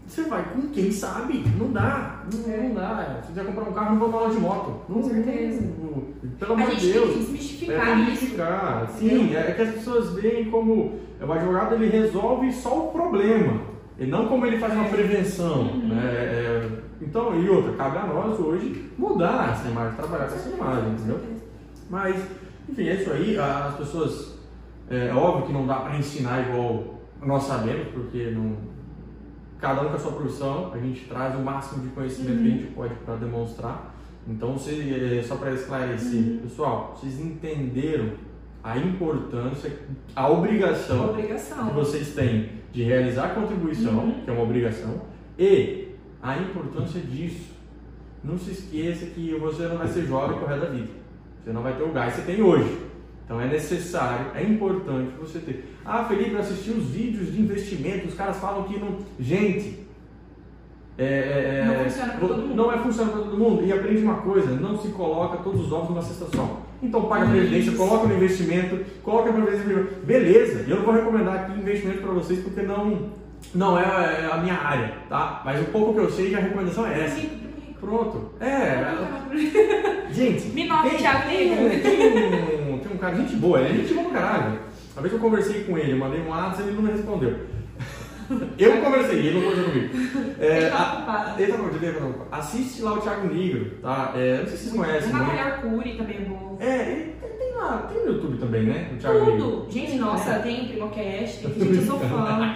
Você 0.08 0.24
vai 0.24 0.44
com 0.54 0.62
quem 0.70 0.91
sabe? 0.91 1.44
Não 1.58 1.72
dá. 1.72 2.24
Não, 2.34 2.54
É. 2.54 2.58
não 2.58 2.74
dá. 2.76 3.20
Se 3.24 3.28
quiser 3.30 3.46
comprar 3.46 3.63
um 3.63 3.74
carro, 3.74 3.96
não 3.96 4.00
vou 4.00 4.10
loja 4.22 4.36
de 4.36 4.41
moto. 4.41 4.82
Com 4.88 4.94
Não, 4.94 5.04
certeza. 5.04 5.62
não- 5.62 6.12
Pelo 6.39 6.54
amor 6.54 6.70
de 6.72 6.76
gente 6.80 6.82
tem 6.82 6.91
que 6.91 7.00
Deus. 7.08 7.15
É 7.15 7.20
desmistificar 7.20 7.98
modificar. 7.98 8.89
Sim, 8.98 9.36
é 9.36 9.52
que 9.54 9.62
as 9.62 9.70
pessoas 9.76 10.10
veem 10.13 10.50
como 10.50 11.00
o 11.22 11.32
advogado 11.32 11.76
ele 11.76 11.88
resolve 11.89 12.52
só 12.52 12.88
o 12.88 12.91
problema. 12.91 13.62
E 14.02 14.08
não 14.08 14.28
como 14.28 14.46
ele 14.48 14.58
faz 14.58 14.74
uma 14.74 14.86
É. 14.86 14.90
prevenção. 14.90 15.62
Uhum. 15.62 15.88
Né? 15.90 16.02
É, 16.04 16.70
então, 17.02 17.40
e 17.40 17.48
outra, 17.48 17.74
cabe 17.74 17.98
a 18.00 18.08
nós 18.08 18.40
hoje 18.40 18.90
mudar 18.98 19.52
essa 19.54 19.70
imagem, 19.70 19.96
trabalhar 19.96 20.28
com 20.28 20.36
essa 20.36 20.50
imagem, 20.50 20.92
entendeu? 20.94 21.20
Mas, 21.90 22.16
enfim, 22.68 22.88
é 22.88 22.96
isso 22.96 23.12
aí. 23.12 23.38
As 23.38 23.76
pessoas, 23.76 24.40
é, 24.90 25.08
é 25.10 25.14
óbvio 25.14 25.46
que 25.48 25.54
não 25.54 25.68
dá 25.68 25.76
para 25.76 25.98
ensinar 25.98 26.48
igual 26.50 27.00
nós 27.22 27.44
sabemos, 27.44 27.90
porque 27.94 28.32
não, 28.32 28.58
cada 29.60 29.82
um 29.84 29.90
com 29.90 29.96
a 29.96 30.00
sua 30.00 30.14
profissão, 30.14 30.72
a 30.74 30.78
gente 30.80 31.06
traz 31.06 31.36
o 31.36 31.40
máximo 31.40 31.84
de 31.84 31.90
conhecimento 31.90 32.42
que 32.42 32.48
a 32.48 32.52
gente 32.52 32.68
pode 32.74 32.94
para 33.06 33.16
demonstrar. 33.18 33.94
Então, 34.28 34.58
se, 34.58 34.72
é, 35.20 35.22
só 35.22 35.36
para 35.36 35.52
esclarecer, 35.54 36.40
pessoal, 36.42 36.96
vocês 36.96 37.20
entenderam 37.20 38.14
a 38.63 38.78
importância, 38.78 39.71
a 40.15 40.30
obrigação 40.30 41.08
que 41.08 41.10
Obrigação. 41.12 41.69
vocês 41.69 42.13
têm 42.13 42.50
de 42.71 42.84
realizar 42.84 43.26
a 43.26 43.30
contribuição, 43.30 43.93
Uhum. 44.06 44.21
que 44.24 44.30
é 44.30 44.34
uma 44.34 44.43
obrigação, 44.43 45.02
e 45.38 45.89
a 46.21 46.38
importância 46.38 47.02
disso. 47.02 47.52
Não 48.24 48.38
se 48.38 48.52
esqueça 48.52 49.08
que 49.08 49.34
você 49.36 49.63
não 49.63 49.78
vai 49.78 49.88
ser 49.88 50.06
jovem 50.06 50.38
resto 50.45 50.62
da 50.62 50.69
vida. 50.71 50.89
Você 51.43 51.52
não 51.52 51.63
vai 51.63 51.76
ter 51.76 51.84
o 51.84 51.91
gás 51.91 52.13
que 52.15 52.21
você 52.21 52.32
tem 52.34 52.41
hoje. 52.43 52.78
Então 53.26 53.41
é 53.41 53.47
necessário, 53.47 54.28
é 54.36 54.43
importante 54.43 55.12
você 55.19 55.39
ter. 55.39 55.74
Ah, 55.84 56.04
Felipe, 56.04 56.32
eu 56.34 56.39
assisti 56.39 56.69
os 56.69 56.86
vídeos 56.89 57.32
de 57.34 57.41
investimento, 57.41 58.08
os 58.08 58.13
caras 58.13 58.38
falam 58.38 58.63
que 58.65 58.78
não. 58.78 59.00
Gente, 59.19 59.81
é, 61.04 61.62
é, 61.62 61.66
Não 61.66 61.74
é, 61.74 61.84
funciona 61.84 62.14
pra 62.14 62.28
todo 62.28 62.42
mundo. 62.42 62.56
Não 62.56 62.72
é 62.72 62.78
funciona 62.78 63.12
para 63.12 63.22
todo 63.22 63.38
mundo. 63.38 63.66
E 63.66 63.74
aprende 63.74 64.04
uma 64.04 64.16
coisa: 64.16 64.52
não 64.52 64.78
se 64.78 64.90
coloca 64.90 65.38
todos 65.38 65.66
os 65.66 65.72
ovos 65.72 65.90
numa 65.90 66.02
cesta 66.02 66.26
só. 66.36 66.62
Então 66.84 67.04
paga 67.06 67.26
a 67.26 67.30
previdência, 67.30 67.74
coloca 67.74 68.08
no 68.08 68.16
investimento, 68.16 68.80
coloca 69.04 69.30
a 69.30 69.34
previdência. 69.34 69.88
Beleza, 70.04 70.66
eu 70.68 70.78
não 70.78 70.84
vou 70.86 70.94
recomendar 70.94 71.36
aqui 71.36 71.60
investimento 71.60 72.02
para 72.02 72.12
vocês 72.12 72.40
porque 72.40 72.62
não, 72.62 73.10
não 73.54 73.78
é 73.78 73.84
é 73.84 74.30
a 74.32 74.38
minha 74.38 74.56
área, 74.56 74.94
tá? 75.10 75.42
Mas 75.46 75.62
o 75.62 75.66
pouco 75.66 75.94
que 75.94 76.00
eu 76.00 76.10
sei, 76.12 76.34
a 76.36 76.40
recomendação 76.40 76.86
é 76.88 77.02
essa. 77.06 77.22
Pronto. 77.80 78.32
É, 78.40 78.78
gente. 80.14 80.48
Me 80.50 80.68
nota, 80.68 80.88
tem- 80.90 81.00
Thiago 81.00 81.30
tem, 81.30 81.52
um, 81.52 82.80
tem 82.80 82.92
um 82.94 82.98
cara, 82.98 83.16
gente 83.16 83.36
boa, 83.38 83.60
ele 83.60 83.70
é 83.70 83.82
gente 83.82 83.94
boa 83.96 84.10
pra 84.10 84.22
caralho. 84.22 84.60
Uma 84.94 85.02
vez 85.02 85.14
eu 85.14 85.20
conversei 85.20 85.64
com 85.64 85.78
ele, 85.78 85.96
mandei 85.96 86.22
um 86.22 86.30
WhatsApp 86.30 86.64
e 86.64 86.68
ele 86.68 86.76
não 86.76 86.84
me 86.84 86.92
respondeu. 86.92 87.36
Eu 88.58 88.82
conversei, 88.82 89.20
ele 89.20 89.39
não 89.39 89.50
conversou 89.50 89.72
comigo. 89.72 90.36
É, 90.39 90.58
Ele 90.58 90.70
tá 90.70 90.94
ocupado. 90.94 91.41
ele 91.41 91.52
tá 91.52 91.58
ocupado, 91.58 91.86
ele 91.86 91.94
tá 91.94 92.06
ocupado. 92.06 92.30
Assiste 92.32 92.82
lá 92.82 92.94
o 92.94 93.02
Thiago 93.02 93.34
Negro, 93.34 93.72
tá? 93.82 94.13
É, 94.15 94.38
não 94.39 94.48
sei 94.48 94.58
se 94.58 94.63
vocês 94.70 94.76
conhecem. 94.76 95.10
O 95.10 95.13
né? 95.13 95.20
Natália 95.20 95.44
Arcuri 95.44 95.98
também 95.98 96.17
é 96.17 96.22
bom. 96.22 96.58
É, 96.60 96.91
ele 96.91 97.34
tem, 97.38 97.54
lá, 97.56 97.89
tem 97.91 98.06
no 98.06 98.13
YouTube 98.13 98.38
também, 98.38 98.63
né? 98.63 98.89
O 98.94 98.98
Thiago 98.98 99.20
Negro. 99.20 99.38
Tudo. 99.38 99.72
Gente, 99.72 99.96
nossa, 99.96 100.39
tem 100.39 100.67
Primocast, 100.67 101.39
tem 101.41 101.54
gente, 101.60 101.76
eu 101.78 101.84
sou 101.84 102.00
fã. 102.00 102.56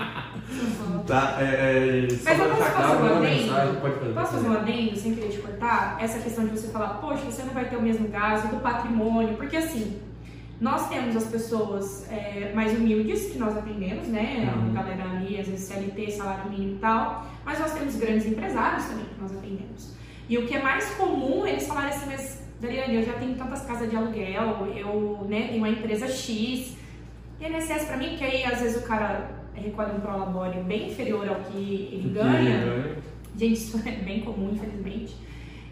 Tá, 1.07 1.37
é, 1.39 1.43
é, 1.43 2.07
Mas 2.23 2.39
eu 2.39 2.49
posso 2.49 2.63
fazer 2.63 2.95
um 2.95 3.17
adendo? 3.17 4.13
Posso 4.13 4.31
fazer 4.33 4.47
um 4.47 4.53
adendo, 4.53 4.95
sem 4.95 5.15
querer 5.15 5.29
te 5.29 5.37
cortar? 5.39 5.97
Essa 5.99 6.19
questão 6.19 6.45
de 6.45 6.51
você 6.51 6.67
falar, 6.69 6.95
poxa, 6.95 7.23
você 7.25 7.43
não 7.43 7.53
vai 7.53 7.65
ter 7.65 7.75
o 7.75 7.81
mesmo 7.81 8.07
gasto 8.07 8.47
do 8.47 8.59
patrimônio, 8.61 9.35
porque 9.35 9.57
assim, 9.57 9.99
nós 10.59 10.87
temos 10.89 11.15
as 11.15 11.25
pessoas 11.25 12.09
é, 12.11 12.51
mais 12.53 12.77
humildes 12.77 13.31
que 13.31 13.37
nós 13.37 13.57
atendemos, 13.57 14.07
né? 14.07 14.51
Uhum. 14.55 14.71
A 14.71 14.81
galera 14.81 15.03
ali, 15.11 15.39
às 15.39 15.47
vezes 15.47 15.67
CLT, 15.67 16.11
salário 16.11 16.49
mínimo 16.49 16.75
e 16.75 16.79
tal, 16.79 17.25
mas 17.43 17.59
nós 17.59 17.73
temos 17.73 17.95
grandes 17.95 18.25
empresários 18.25 18.85
também 18.85 19.05
que 19.05 19.21
nós 19.21 19.31
atendemos. 19.31 19.93
E 20.29 20.37
o 20.37 20.47
que 20.47 20.55
é 20.55 20.61
mais 20.61 20.89
comum, 20.95 21.45
eles 21.45 21.67
falarem 21.67 21.89
assim, 21.89 22.05
mas 22.07 22.45
Dariane, 22.59 22.95
eu 22.95 23.03
já 23.03 23.13
tenho 23.13 23.35
tantas 23.35 23.65
casas 23.65 23.89
de 23.89 23.95
aluguel, 23.95 24.67
eu 24.75 25.25
né, 25.29 25.47
tenho 25.47 25.57
uma 25.57 25.69
empresa 25.69 26.07
X, 26.07 26.75
e 27.39 27.45
INSS 27.45 27.85
pra 27.85 27.97
mim, 27.97 28.15
que 28.17 28.23
aí 28.23 28.43
às 28.45 28.61
vezes 28.61 28.81
o 28.81 28.87
cara 28.87 29.29
recolhe 29.53 29.91
um 29.91 29.99
prolabore 29.99 30.59
bem 30.61 30.89
inferior 30.89 31.27
ao 31.27 31.35
que 31.35 31.89
ele 31.91 32.11
ganha, 32.13 32.95
Gente, 33.37 33.57
isso 33.57 33.81
é 33.85 33.91
bem 33.91 34.21
comum, 34.21 34.51
infelizmente. 34.53 35.15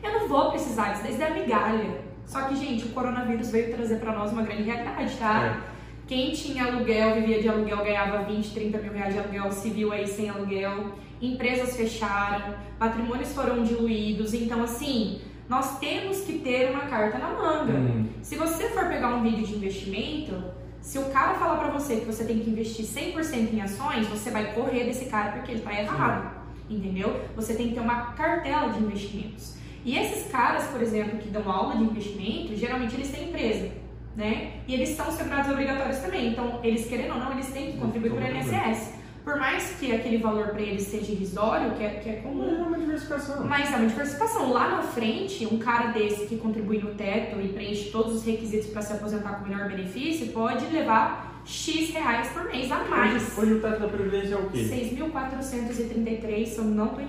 Eu 0.04 0.12
não 0.12 0.28
vou 0.28 0.52
precisar 0.52 0.94
disso, 0.94 1.08
isso 1.08 1.22
é 1.22 1.30
migalha. 1.30 2.13
Só 2.26 2.44
que, 2.44 2.56
gente, 2.56 2.86
o 2.86 2.90
coronavírus 2.90 3.52
veio 3.52 3.74
trazer 3.74 3.98
pra 3.98 4.14
nós 4.14 4.32
uma 4.32 4.42
grande 4.44 4.64
realidade, 4.64 5.16
tá? 5.18 5.62
Quem 6.08 6.32
tinha 6.32 6.66
aluguel, 6.66 7.16
vivia 7.16 7.42
de 7.42 7.48
aluguel, 7.48 7.78
ganhava 7.78 8.24
20, 8.24 8.54
30 8.54 8.78
mil 8.80 8.94
reais 8.94 9.14
de 9.14 9.20
aluguel, 9.20 9.52
se 9.52 9.70
viu 9.70 9.92
aí 9.92 10.08
sem 10.08 10.30
aluguel. 10.30 10.96
Empresas 11.22 11.76
fecharam, 11.78 12.56
patrimônios 12.78 13.34
foram 13.34 13.64
diluídos. 13.64 14.34
Então, 14.34 14.64
assim, 14.64 15.22
nós 15.48 15.80
temos 15.80 16.22
que 16.22 16.40
ter 16.40 16.72
uma 16.72 16.82
carta 16.82 17.18
na 17.18 17.30
manga. 17.30 17.74
Hum. 17.74 18.06
Se 18.22 18.36
você 18.36 18.70
for 18.70 18.88
pegar 18.88 19.16
um 19.16 19.24
vídeo 19.24 19.46
de 19.46 19.56
investimento, 19.56 20.44
se 20.82 21.00
o 21.00 21.06
cara 21.06 21.36
falar 21.36 21.58
pra 21.58 21.70
você 21.70 21.98
que 21.98 22.06
você 22.06 22.26
tem 22.26 22.40
que 22.40 22.50
investir 22.50 22.86
100% 22.86 23.54
em 23.54 23.62
ações, 23.62 24.06
você 24.08 24.30
vai 24.30 24.54
correr 24.54 24.84
desse 24.84 25.06
cara 25.06 25.32
porque 25.32 25.54
ele 25.54 25.62
tá 25.62 25.74
errado, 25.74 26.30
entendeu? 26.70 27.22
Você 27.38 27.56
tem 27.56 27.70
que 27.70 27.76
ter 27.76 27.80
uma 27.80 28.08
cartela 28.14 28.70
de 28.70 28.80
investimentos. 28.84 29.56
E 29.86 29.98
esses 29.98 30.32
caras, 30.32 30.66
por 30.68 30.82
exemplo, 30.82 31.18
que 31.20 31.30
dão 31.30 31.50
aula 31.52 31.76
de 31.76 31.84
investimento, 31.84 32.56
geralmente 32.56 32.96
eles 32.96 33.12
têm 33.12 33.30
empresa, 33.30 33.70
né? 34.16 34.54
E 34.68 34.74
eles 34.74 34.90
são 34.90 35.12
segurados 35.12 35.52
obrigatórios 35.52 35.98
também. 36.00 36.30
Então, 36.30 36.60
eles 36.64 36.88
querendo 36.88 37.14
ou 37.14 37.20
não, 37.20 37.32
eles 37.34 37.48
têm 37.48 37.74
que 37.74 37.78
contribuir 37.80 38.14
para 38.14 38.24
o 38.26 38.36
INSS. 38.38 38.94
Por 39.24 39.38
mais 39.38 39.78
que 39.80 39.90
aquele 39.96 40.18
valor 40.18 40.48
para 40.50 40.62
eles 40.62 40.84
seja 40.84 41.12
irrisório, 41.14 41.72
que 41.76 41.84
é, 41.84 41.90
que 41.92 42.10
é 42.10 42.14
comum, 42.18 42.60
É 42.60 42.64
uma 42.64 42.78
diversificação. 42.78 43.46
mas 43.48 43.72
é 43.72 43.78
uma 43.78 43.88
diversificação. 43.88 44.52
Lá 44.52 44.70
na 44.70 44.82
frente, 44.84 45.46
um 45.46 45.58
cara 45.58 45.92
desse 45.92 46.26
que 46.26 46.36
contribui 46.38 46.80
no 46.80 46.94
teto 46.96 47.40
e 47.40 47.48
preenche 47.50 47.90
todos 47.90 48.16
os 48.16 48.26
requisitos 48.26 48.68
para 48.68 48.82
se 48.82 48.92
aposentar 48.94 49.36
com 49.40 49.48
melhor 49.48 49.70
benefício 49.70 50.28
pode 50.34 50.66
levar 50.66 51.42
X 51.46 51.92
reais 51.92 52.28
por 52.30 52.44
mês 52.46 52.70
a 52.70 52.84
mais. 52.84 53.38
Hoje 53.38 53.54
o 53.54 53.62
teto 53.62 53.80
da 53.80 53.88
Previdência 53.88 54.36
é 54.36 54.38
o 54.38 54.50
quê? 54.50 54.60
6.433, 54.60 56.46
se 56.46 56.58
eu 56.58 56.66
não 56.66 56.88
estou. 56.88 57.00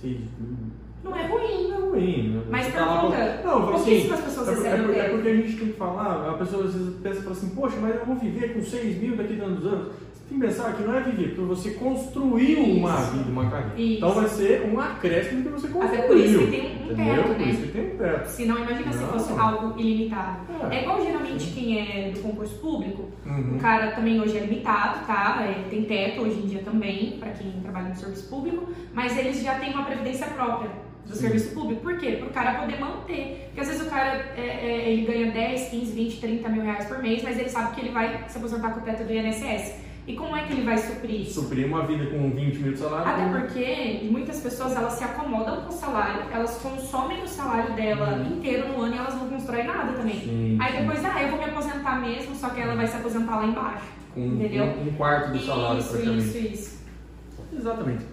Seis 0.00 0.18
mil. 0.38 0.56
Não 1.04 1.16
é 1.16 1.26
ruim. 1.26 1.68
Não 1.68 1.76
é 1.76 1.80
ruim. 1.90 2.28
né? 2.34 2.42
Mas 2.50 2.72
tá 2.72 2.86
pergunta, 2.86 3.38
com- 3.42 3.48
Não, 3.48 3.54
eu 3.58 3.62
falo 3.64 3.74
assim, 3.76 3.84
pouquíssimas 3.84 4.20
pessoas 4.20 4.48
é, 4.48 4.52
por- 4.54 4.60
é, 4.66 4.70
recebem 4.70 4.86
por- 4.86 4.96
é 4.96 5.08
porque 5.08 5.28
a 5.28 5.36
gente 5.36 5.56
tem 5.56 5.66
que 5.68 5.72
falar, 5.74 6.30
a 6.30 6.34
pessoa 6.34 6.64
às 6.64 6.74
vezes 6.74 6.94
pensa 7.02 7.30
assim, 7.30 7.48
poxa, 7.50 7.76
mas 7.80 7.94
eu 7.96 8.04
vou 8.06 8.16
viver 8.16 8.54
com 8.54 8.62
6 8.62 9.00
mil 9.00 9.16
daqui 9.16 9.34
a 9.40 9.44
tantos 9.44 9.66
anos. 9.66 9.88
Você 10.12 10.34
tem 10.34 10.40
que 10.40 10.46
pensar 10.46 10.72
que 10.74 10.82
não 10.82 10.94
é 10.94 11.00
viver, 11.00 11.28
porque 11.34 11.40
você 11.42 11.70
construiu 11.70 12.62
uma 12.62 12.94
Isso. 13.00 13.10
vida, 13.12 13.30
uma 13.30 13.50
carreira. 13.50 13.72
Isso. 13.80 13.96
Então 13.96 14.10
vai 14.12 14.28
ser 14.28 14.70
um 14.70 14.78
acréscimo 14.78 15.42
que 15.42 15.48
você 15.48 15.68
construiu. 15.68 15.98
Até 15.98 16.06
por 16.06 16.16
isso 16.18 16.38
que 16.40 16.46
tem 16.48 16.60
um 16.60 16.92
entendeu? 16.92 17.14
teto, 17.14 17.26
Por 17.28 17.38
né? 17.38 17.44
isso 17.50 17.62
que 17.62 17.68
tem 17.68 17.94
um 17.94 17.96
teto. 17.96 18.26
Se 18.28 18.44
não, 18.44 18.56
imagina 18.58 18.92
se 18.92 19.04
fosse 19.04 19.32
algo 19.38 19.80
ilimitado. 19.80 20.38
É. 20.70 20.76
É 20.76 20.82
igual 20.82 21.02
geralmente 21.02 21.46
quem 21.54 21.78
é 21.80 22.10
do 22.10 22.20
concurso 22.20 22.54
público, 22.56 23.08
Uhum. 23.26 23.56
O 23.56 23.58
cara 23.58 23.90
também 23.92 24.18
hoje 24.20 24.36
é 24.38 24.40
limitado, 24.40 25.06
tá? 25.06 25.42
É, 25.42 25.68
tem 25.68 25.84
teto 25.84 26.22
hoje 26.22 26.38
em 26.38 26.46
dia 26.46 26.62
também, 26.62 27.16
para 27.20 27.30
quem 27.30 27.50
trabalha 27.62 27.90
no 27.90 27.94
serviço 27.96 28.26
público, 28.30 28.68
mas 28.94 29.16
eles 29.18 29.42
já 29.42 29.54
têm 29.56 29.72
uma 29.74 29.84
previdência 29.84 30.26
própria 30.28 30.70
do 31.08 31.14
Sim. 31.14 31.20
serviço 31.22 31.54
público. 31.54 31.80
Por 31.82 31.96
quê? 31.98 32.12
Para 32.18 32.26
o 32.26 32.30
cara 32.30 32.60
poder 32.60 32.78
manter. 32.78 33.44
Porque 33.46 33.60
às 33.60 33.66
vezes 33.68 33.86
o 33.86 33.90
cara 33.90 34.16
é, 34.36 34.40
é, 34.40 34.92
ele 34.92 35.06
ganha 35.06 35.32
10, 35.32 35.68
15, 35.70 35.92
20, 35.92 36.20
30 36.20 36.48
mil 36.50 36.62
reais 36.62 36.84
por 36.86 36.98
mês, 36.98 37.22
mas 37.22 37.38
ele 37.38 37.48
sabe 37.48 37.74
que 37.74 37.80
ele 37.80 37.90
vai 37.90 38.24
se 38.28 38.36
aposentar 38.38 38.70
com 38.70 38.80
o 38.80 38.82
teto 38.82 39.04
do 39.04 39.12
INSS. 39.12 39.74
E 40.06 40.14
como 40.14 40.34
é 40.34 40.42
que 40.44 40.52
ele 40.54 40.62
vai 40.62 40.78
suprir 40.78 41.20
isso? 41.20 41.42
Suprir 41.42 41.66
uma 41.66 41.86
vida 41.86 42.06
com 42.06 42.30
20 42.30 42.56
mil 42.60 42.72
de 42.72 42.78
salário. 42.78 43.06
Até 43.12 43.24
com- 43.24 43.40
porque 43.40 44.08
muitas 44.10 44.40
pessoas 44.40 44.74
elas 44.74 44.94
se 44.94 45.04
acomodam 45.04 45.60
com 45.62 45.68
o 45.68 45.72
salário, 45.72 46.22
elas 46.32 46.56
consomem 46.62 47.22
o 47.22 47.28
salário 47.28 47.74
dela 47.74 48.14
Uhum. 48.16 48.36
inteiro 48.38 48.68
no 48.68 48.80
ano 48.80 48.94
e 48.94 48.98
elas 48.98 49.14
não 49.16 49.28
constroem 49.28 49.66
nada 49.66 49.92
também. 49.92 50.20
Sim, 50.20 50.56
Aí 50.60 50.78
depois, 50.80 51.04
ah, 51.04 51.22
eu 51.22 51.28
vou 51.28 51.38
me 51.38 51.44
aposentar 51.44 52.00
mesmo, 52.00 52.34
só 52.34 52.48
que 52.48 52.60
ela 52.60 52.74
vai 52.74 52.86
se 52.86 52.96
aposentar 52.96 53.36
lá 53.36 53.46
embaixo. 53.46 53.84
com 54.14 54.20
entendeu? 54.24 54.64
Um, 54.64 54.88
um 54.88 54.92
quarto 54.94 55.30
do 55.32 55.38
salário 55.40 55.78
Isso, 55.80 55.90
praticamente. 55.90 56.24
isso, 56.26 56.38
isso. 56.38 56.78
Exatamente. 57.54 58.04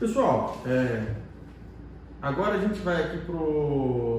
Pessoal, 0.00 0.60
é, 0.66 1.04
agora 2.24 2.54
a 2.54 2.58
gente 2.58 2.80
vai 2.80 3.02
aqui 3.02 3.18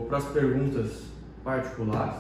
para 0.08 0.18
as 0.18 0.26
perguntas 0.26 1.04
particulares. 1.44 2.14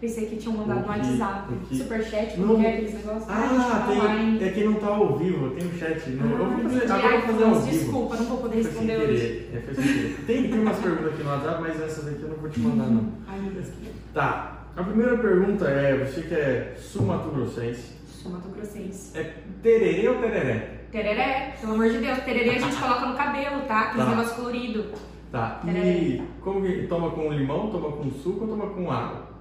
Pensei 0.00 0.26
que 0.26 0.36
tinham 0.36 0.56
mandado 0.56 0.80
no 0.80 0.88
WhatsApp, 0.88 1.52
que- 1.68 1.76
superchat, 1.76 2.36
Não. 2.40 2.48
não 2.48 2.60
quer 2.60 2.72
aqueles 2.72 2.94
negócios. 2.94 3.24
Ah, 3.28 3.84
tá 3.86 3.86
tem, 3.86 4.48
é 4.48 4.50
que 4.50 4.64
não 4.64 4.74
tá 4.74 4.86
ao 4.88 5.16
vivo, 5.16 5.50
tem 5.50 5.68
o 5.68 5.78
chat. 5.78 6.10
Não, 6.10 6.28
eu 6.30 6.36
vou 6.38 6.46
Ah, 6.46 6.58
fazer, 6.68 6.92
agora 6.92 7.06
Ai, 7.14 7.22
fazer 7.22 7.44
ao 7.44 7.54
vivo. 7.60 7.78
Desculpa, 7.78 8.16
não 8.16 8.24
vou 8.24 8.38
poder 8.38 8.56
responder 8.56 8.96
hoje. 8.96 9.48
É, 9.54 9.60
foi 9.60 9.74
sem 9.74 9.84
querer. 9.84 10.16
Tem, 10.26 10.50
tem 10.50 10.58
umas 10.60 10.78
perguntas 10.78 11.12
aqui 11.14 11.22
no 11.22 11.30
WhatsApp, 11.30 11.62
mas 11.62 11.80
essas 11.82 12.08
aqui 12.08 12.22
eu 12.22 12.28
não 12.30 12.36
vou 12.36 12.50
te 12.50 12.58
mandar 12.60 12.86
não. 12.86 13.12
Ai, 13.28 13.38
meu 13.40 13.52
Deus, 13.52 13.66
que 13.68 13.92
Tá, 14.12 14.64
a 14.76 14.82
primeira 14.82 15.16
pergunta 15.18 15.66
é, 15.66 15.96
você 16.04 16.22
que 16.22 16.34
é 16.34 16.76
sul-mato-grossense, 16.80 17.92
Sou 18.08 18.30
Mato 18.32 18.48
Grossense. 18.50 19.16
é 19.18 19.34
tererê 19.62 20.08
ou 20.08 20.16
tereré? 20.16 20.80
Tereré, 20.92 21.54
pelo 21.60 21.74
amor 21.74 21.88
de 21.90 21.98
Deus. 21.98 22.18
Tereré 22.24 22.56
a 22.56 22.58
gente 22.58 22.74
coloca 22.82 23.06
no 23.06 23.16
cabelo, 23.16 23.62
tá? 23.68 23.80
Aquele 23.82 24.04
Tá. 24.04 24.10
negócio 24.10 24.34
colorido. 24.36 24.84
Tá, 25.32 25.62
e 25.66 26.22
como 26.42 26.60
que 26.60 26.86
toma 26.86 27.10
com 27.10 27.32
limão, 27.32 27.70
toma 27.70 27.90
com 27.92 28.10
suco 28.10 28.44
ou 28.44 28.48
toma 28.48 28.66
com 28.66 28.90
água? 28.92 29.32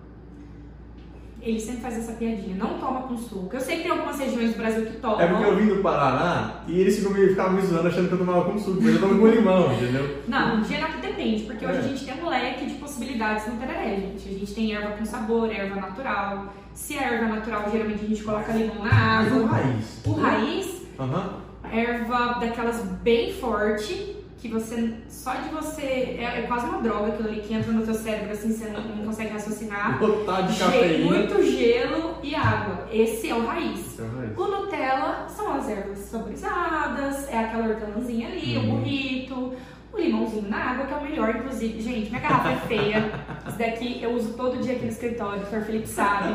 Ele 1.41 1.59
sempre 1.59 1.81
faz 1.81 1.97
essa 1.97 2.13
piadinha. 2.13 2.55
Não 2.55 2.77
toma 2.77 3.01
com 3.01 3.17
suco. 3.17 3.49
Eu 3.51 3.59
sei 3.59 3.77
que 3.77 3.81
tem 3.83 3.91
algumas 3.91 4.17
regiões 4.19 4.51
do 4.53 4.57
Brasil 4.57 4.85
que 4.85 4.97
tomam. 4.97 5.19
É 5.19 5.27
porque 5.27 5.43
eu 5.43 5.55
vim 5.57 5.65
do 5.65 5.81
Paraná 5.81 6.61
e 6.67 6.79
eles 6.79 6.97
ficam 6.99 7.13
ficavam 7.15 7.53
me 7.53 7.61
zoando 7.63 7.87
achando 7.87 8.07
que 8.07 8.13
eu 8.13 8.19
tomava 8.19 8.45
com 8.45 8.57
suco, 8.59 8.79
mas 8.81 8.93
eu 8.93 8.99
tomo 9.01 9.19
com 9.19 9.27
limão, 9.27 9.73
entendeu? 9.73 10.21
Não, 10.27 10.63
geral 10.63 10.89
que 10.91 11.01
depende, 11.01 11.43
porque 11.43 11.65
hoje 11.65 11.77
É. 11.77 11.79
a 11.79 11.83
gente 11.83 12.05
tem 12.05 12.23
um 12.23 12.29
leque 12.29 12.65
de 12.67 12.73
possibilidades 12.75 13.47
no 13.47 13.57
tereré, 13.59 13.95
gente. 13.95 14.29
A 14.29 14.31
gente 14.39 14.53
tem 14.53 14.73
erva 14.75 14.91
com 14.95 15.03
sabor, 15.03 15.51
erva 15.51 15.75
natural. 15.75 16.53
Se 16.75 16.95
é 16.97 17.03
erva 17.15 17.25
natural, 17.35 17.65
geralmente 17.71 18.05
a 18.05 18.07
gente 18.07 18.23
coloca 18.23 18.51
limão 18.53 18.75
na 18.85 18.93
Mas 18.93 19.31
o 19.33 19.35
água. 19.37 19.47
raiz. 19.49 20.01
O 20.05 20.11
raiz, 20.13 20.81
Aham. 20.99 21.33
erva 21.71 22.39
daquelas 22.39 22.83
bem 23.01 23.33
forte, 23.33 24.15
que 24.41 24.47
você, 24.47 24.95
só 25.07 25.35
de 25.35 25.49
você, 25.49 25.83
é, 26.19 26.39
é 26.39 26.41
quase 26.47 26.65
uma 26.65 26.81
droga 26.81 27.09
aquilo 27.13 27.29
ali 27.29 27.41
que 27.41 27.53
entra 27.53 27.71
no 27.71 27.85
seu 27.85 27.93
cérebro, 27.93 28.31
assim, 28.31 28.51
você 28.51 28.69
não, 28.69 28.81
não 28.81 29.05
consegue 29.05 29.29
raciocinar. 29.33 29.99
Botar 29.99 30.41
de 30.41 30.57
cafeína. 30.57 31.05
muito 31.05 31.43
gelo 31.43 32.15
e 32.23 32.33
água. 32.33 32.87
Esse 32.91 33.29
é 33.29 33.35
o 33.35 33.45
raiz. 33.45 33.99
É 33.99 34.01
o 34.01 34.17
raiz. 34.17 34.37
O 34.37 34.47
Nutella 34.47 35.27
são 35.29 35.53
as 35.53 35.69
ervas 35.69 35.99
saborizadas, 35.99 37.29
é 37.29 37.37
aquela 37.37 37.67
hortelãzinha 37.67 38.29
ali, 38.29 38.57
o 38.57 38.61
Uhum. 38.61 38.69
burrito, 38.77 39.53
o 39.93 39.97
limãozinho 39.97 40.49
na 40.49 40.57
água, 40.71 40.85
que 40.87 40.93
é 40.93 40.97
o 40.97 41.03
melhor, 41.03 41.35
inclusive. 41.35 41.79
Gente, 41.81 42.09
minha 42.09 42.21
garrafa 42.21 42.49
é 42.51 42.55
feia. 42.67 43.11
Isso 43.47 43.57
daqui 43.59 43.99
eu 44.01 44.11
uso 44.13 44.33
todo 44.33 44.57
dia 44.59 44.73
aqui 44.73 44.85
no 44.85 44.91
escritório, 44.91 45.43
o 45.43 45.45
Sr. 45.45 45.65
Felipe 45.65 45.87
sabe. 45.87 46.33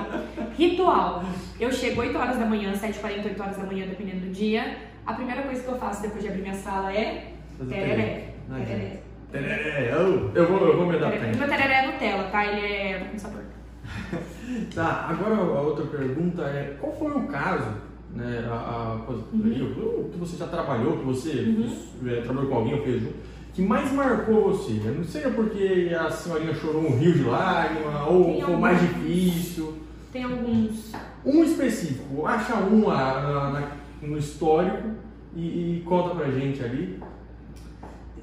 Ritual. 0.57 1.25
Eu 1.59 1.73
chego 1.73 2.01
8 2.03 2.17
horas 2.17 2.39
da 2.39 2.47
manhã, 2.47 2.73
7h40, 2.75 3.25
8 3.25 3.43
horas 3.43 3.57
da 3.57 3.65
manhã, 3.65 3.87
dependendo 3.89 4.27
do 4.27 4.31
dia. 4.33 4.77
A 5.05 5.15
primeira 5.15 5.43
coisa 5.43 5.63
que 5.63 5.69
eu 5.69 5.77
faço 5.79 6.03
depois 6.03 6.23
de 6.23 6.29
abrir 6.29 6.43
minha 6.43 6.55
sala 6.55 6.93
é 6.93 7.33
Fazer 7.59 7.75
tereré. 7.75 8.35
Tereré. 8.49 9.01
Tereré, 9.33 9.91
eu, 9.93 10.31
eu 10.35 10.47
vou, 10.49 10.67
eu 10.69 10.77
vou 10.77 10.87
me 10.87 10.97
adaptar. 10.97 11.19
Tereré. 11.21 11.37
Meu 11.37 11.49
tereré 11.49 11.75
é 11.75 11.87
Nutella, 11.93 12.25
tá? 12.25 12.47
Ele 12.47 12.67
é 12.67 13.09
com 13.11 13.19
sabor. 13.19 13.43
Tá, 14.75 15.07
agora 15.11 15.35
a 15.35 15.61
outra 15.61 15.85
pergunta 15.87 16.43
é, 16.43 16.77
qual 16.81 16.93
foi 16.97 17.11
o 17.11 17.27
caso, 17.27 17.69
né, 18.15 18.45
a, 18.49 18.55
a 18.55 18.95
o 19.11 20.11
que 20.13 20.19
você 20.19 20.37
já 20.37 20.47
trabalhou, 20.47 20.99
que 20.99 21.05
você 21.05 21.31
Uhum. 21.31 21.77
eh, 22.09 22.21
trabalhou 22.21 22.49
com 22.51 22.57
alguém 22.57 22.75
ou 22.75 22.83
fez 22.85 23.03
junto, 23.03 23.15
que 23.53 23.63
mais 23.63 23.93
marcou 23.93 24.53
você? 24.53 24.75
né? 24.75 24.95
Não 24.97 25.05
seja 25.05 25.31
porque 25.31 25.91
a 25.99 26.09
senhorinha 26.11 26.55
chorou 26.55 26.83
um 26.87 26.97
rio 26.97 27.13
de 27.13 27.25
lágrima, 27.25 28.07
ou 28.09 28.25
Tem 28.27 28.43
foi 28.43 28.57
mais 28.57 28.81
difícil. 28.81 29.75
Tem 30.13 30.23
alguns 30.25 30.93
Um 31.25 31.43
específico, 31.43 32.25
acha 32.27 32.55
um 32.55 32.89
ah, 32.89 33.21
na- 33.21 33.61
na- 33.61 33.71
no 34.03 34.17
histórico 34.17 34.91
e, 35.35 35.79
e 35.79 35.83
conta 35.85 36.15
pra 36.15 36.31
gente 36.31 36.63
ali. 36.63 37.01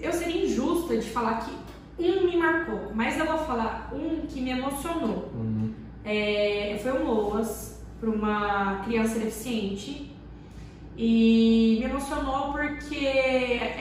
Eu 0.04 0.12
seria 0.12 0.46
injusta 0.46 0.98
de 0.98 1.10
falar 1.10 1.46
que 1.46 1.52
um 1.98 2.26
me 2.26 2.36
marcou, 2.36 2.92
mas 2.94 3.18
eu 3.18 3.26
vou 3.26 3.38
falar 3.40 3.92
um 3.94 4.26
que 4.28 4.42
me 4.42 4.52
emocionou. 4.52 5.32
Uhum. 5.34 5.74
É, 6.04 6.78
foi 6.84 6.92
um 6.92 7.06
LOAS 7.06 7.82
para 8.00 8.10
uma 8.10 8.82
criança 8.84 9.18
deficiente 9.18 10.12
e 10.98 11.78
me 11.80 11.86
emocionou 11.86 12.52
porque 12.52 13.06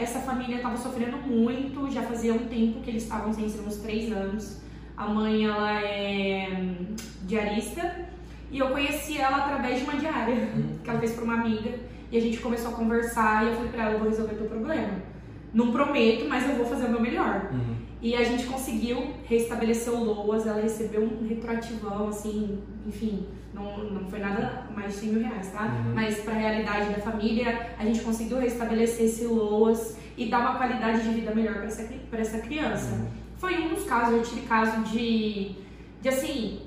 essa 0.01 0.21
família 0.21 0.57
estava 0.57 0.77
sofrendo 0.77 1.17
muito, 1.17 1.91
já 1.91 2.03
fazia 2.03 2.33
um 2.33 2.47
tempo 2.47 2.81
que 2.81 2.91
eles 2.91 3.03
estavam 3.03 3.33
sem 3.33 3.49
ser 3.49 3.61
uns 3.61 3.77
três 3.79 4.13
anos. 4.13 4.61
A 4.97 5.09
mãe 5.09 5.45
ela 5.45 5.81
é 5.83 6.49
hum, 6.53 6.95
diarista 7.25 8.07
e 8.51 8.59
eu 8.59 8.69
conheci 8.69 9.19
ela 9.19 9.39
através 9.39 9.79
de 9.79 9.85
uma 9.85 9.97
diária 9.99 10.37
que 10.85 10.89
ela 10.89 11.01
fez 11.01 11.13
para 11.13 11.25
uma 11.25 11.35
amiga 11.35 11.81
e 12.11 12.17
a 12.17 12.21
gente 12.21 12.39
começou 12.39 12.71
a 12.71 12.75
conversar 12.75 13.45
e 13.45 13.49
eu 13.49 13.55
falei 13.57 13.73
para 13.73 13.83
ela, 13.85 13.93
eu 13.95 13.99
vou 13.99 14.09
resolver 14.09 14.35
teu 14.35 14.47
problema. 14.47 15.12
Não 15.55 15.71
prometo, 15.71 16.27
mas 16.29 16.49
eu 16.49 16.57
vou 16.57 16.67
fazer 16.67 16.87
o 16.87 16.91
meu 16.91 17.01
melhor. 17.01 17.51
Uhum. 17.53 17.75
E 18.01 18.15
a 18.15 18.25
gente 18.25 18.47
conseguiu 18.47 19.13
restabelecer 19.25 19.93
o 19.93 20.03
LOAS, 20.03 20.47
ela 20.47 20.61
recebeu 20.61 21.03
um 21.03 21.27
retroativão, 21.29 22.09
assim, 22.09 22.59
enfim, 22.87 23.27
não, 23.55 23.85
não 23.85 24.09
foi 24.09 24.19
nada 24.19 24.67
mais 24.75 24.95
de 24.95 25.01
100 25.01 25.09
mil 25.11 25.23
reais, 25.29 25.53
tá? 25.53 25.65
Uhum. 25.67 25.95
Mas 25.95 26.21
para 26.21 26.33
a 26.35 26.39
realidade 26.39 26.89
da 26.95 27.01
família, 27.01 27.71
a 27.79 27.85
gente 27.85 28.01
conseguiu 28.01 28.39
restabelecer 28.39 29.07
esse 29.07 29.25
LOAS 29.27 29.97
e 30.17 30.27
dar 30.27 30.41
uma 30.41 30.55
qualidade 30.57 31.03
de 31.03 31.11
vida 31.11 31.35
melhor 31.35 31.55
para 31.55 31.65
essa, 31.67 31.89
pra 32.11 32.19
essa 32.21 32.39
criança. 32.39 32.95
Uhum. 32.95 33.07
Foi 33.37 33.59
um 33.61 33.75
dos 33.75 33.85
casos, 33.85 34.15
eu 34.15 34.23
tive 34.23 34.41
caso 34.47 34.81
de, 34.85 35.53
de 36.01 36.09
assim, 36.09 36.61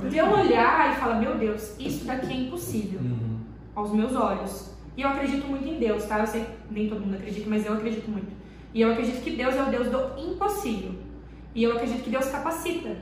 tem- 0.00 0.10
de 0.10 0.18
eu 0.18 0.26
olhar 0.30 0.92
e 0.92 1.00
falar, 1.00 1.14
meu 1.20 1.38
Deus, 1.38 1.74
isso 1.80 2.04
daqui 2.04 2.32
é 2.32 2.36
impossível 2.36 3.00
Uhum. 3.00 3.38
aos 3.74 3.92
meus 3.92 4.14
olhos. 4.14 4.69
E 4.96 5.02
eu 5.02 5.08
acredito 5.08 5.46
muito 5.46 5.66
em 5.66 5.78
Deus, 5.78 6.04
tá? 6.04 6.18
Eu 6.20 6.26
sei 6.26 6.42
que 6.42 6.48
nem 6.74 6.88
todo 6.88 7.00
mundo 7.00 7.14
acredita, 7.16 7.48
mas 7.48 7.64
eu 7.64 7.72
acredito 7.74 8.10
muito. 8.10 8.30
E 8.74 8.80
eu 8.80 8.92
acredito 8.92 9.22
que 9.22 9.30
Deus 9.30 9.54
é 9.56 9.62
o 9.62 9.66
Deus 9.70 9.88
do 9.88 10.18
impossível. 10.20 10.92
E 11.54 11.62
eu 11.64 11.72
acredito 11.72 12.02
que 12.04 12.10
Deus 12.10 12.26
capacita. 12.26 12.96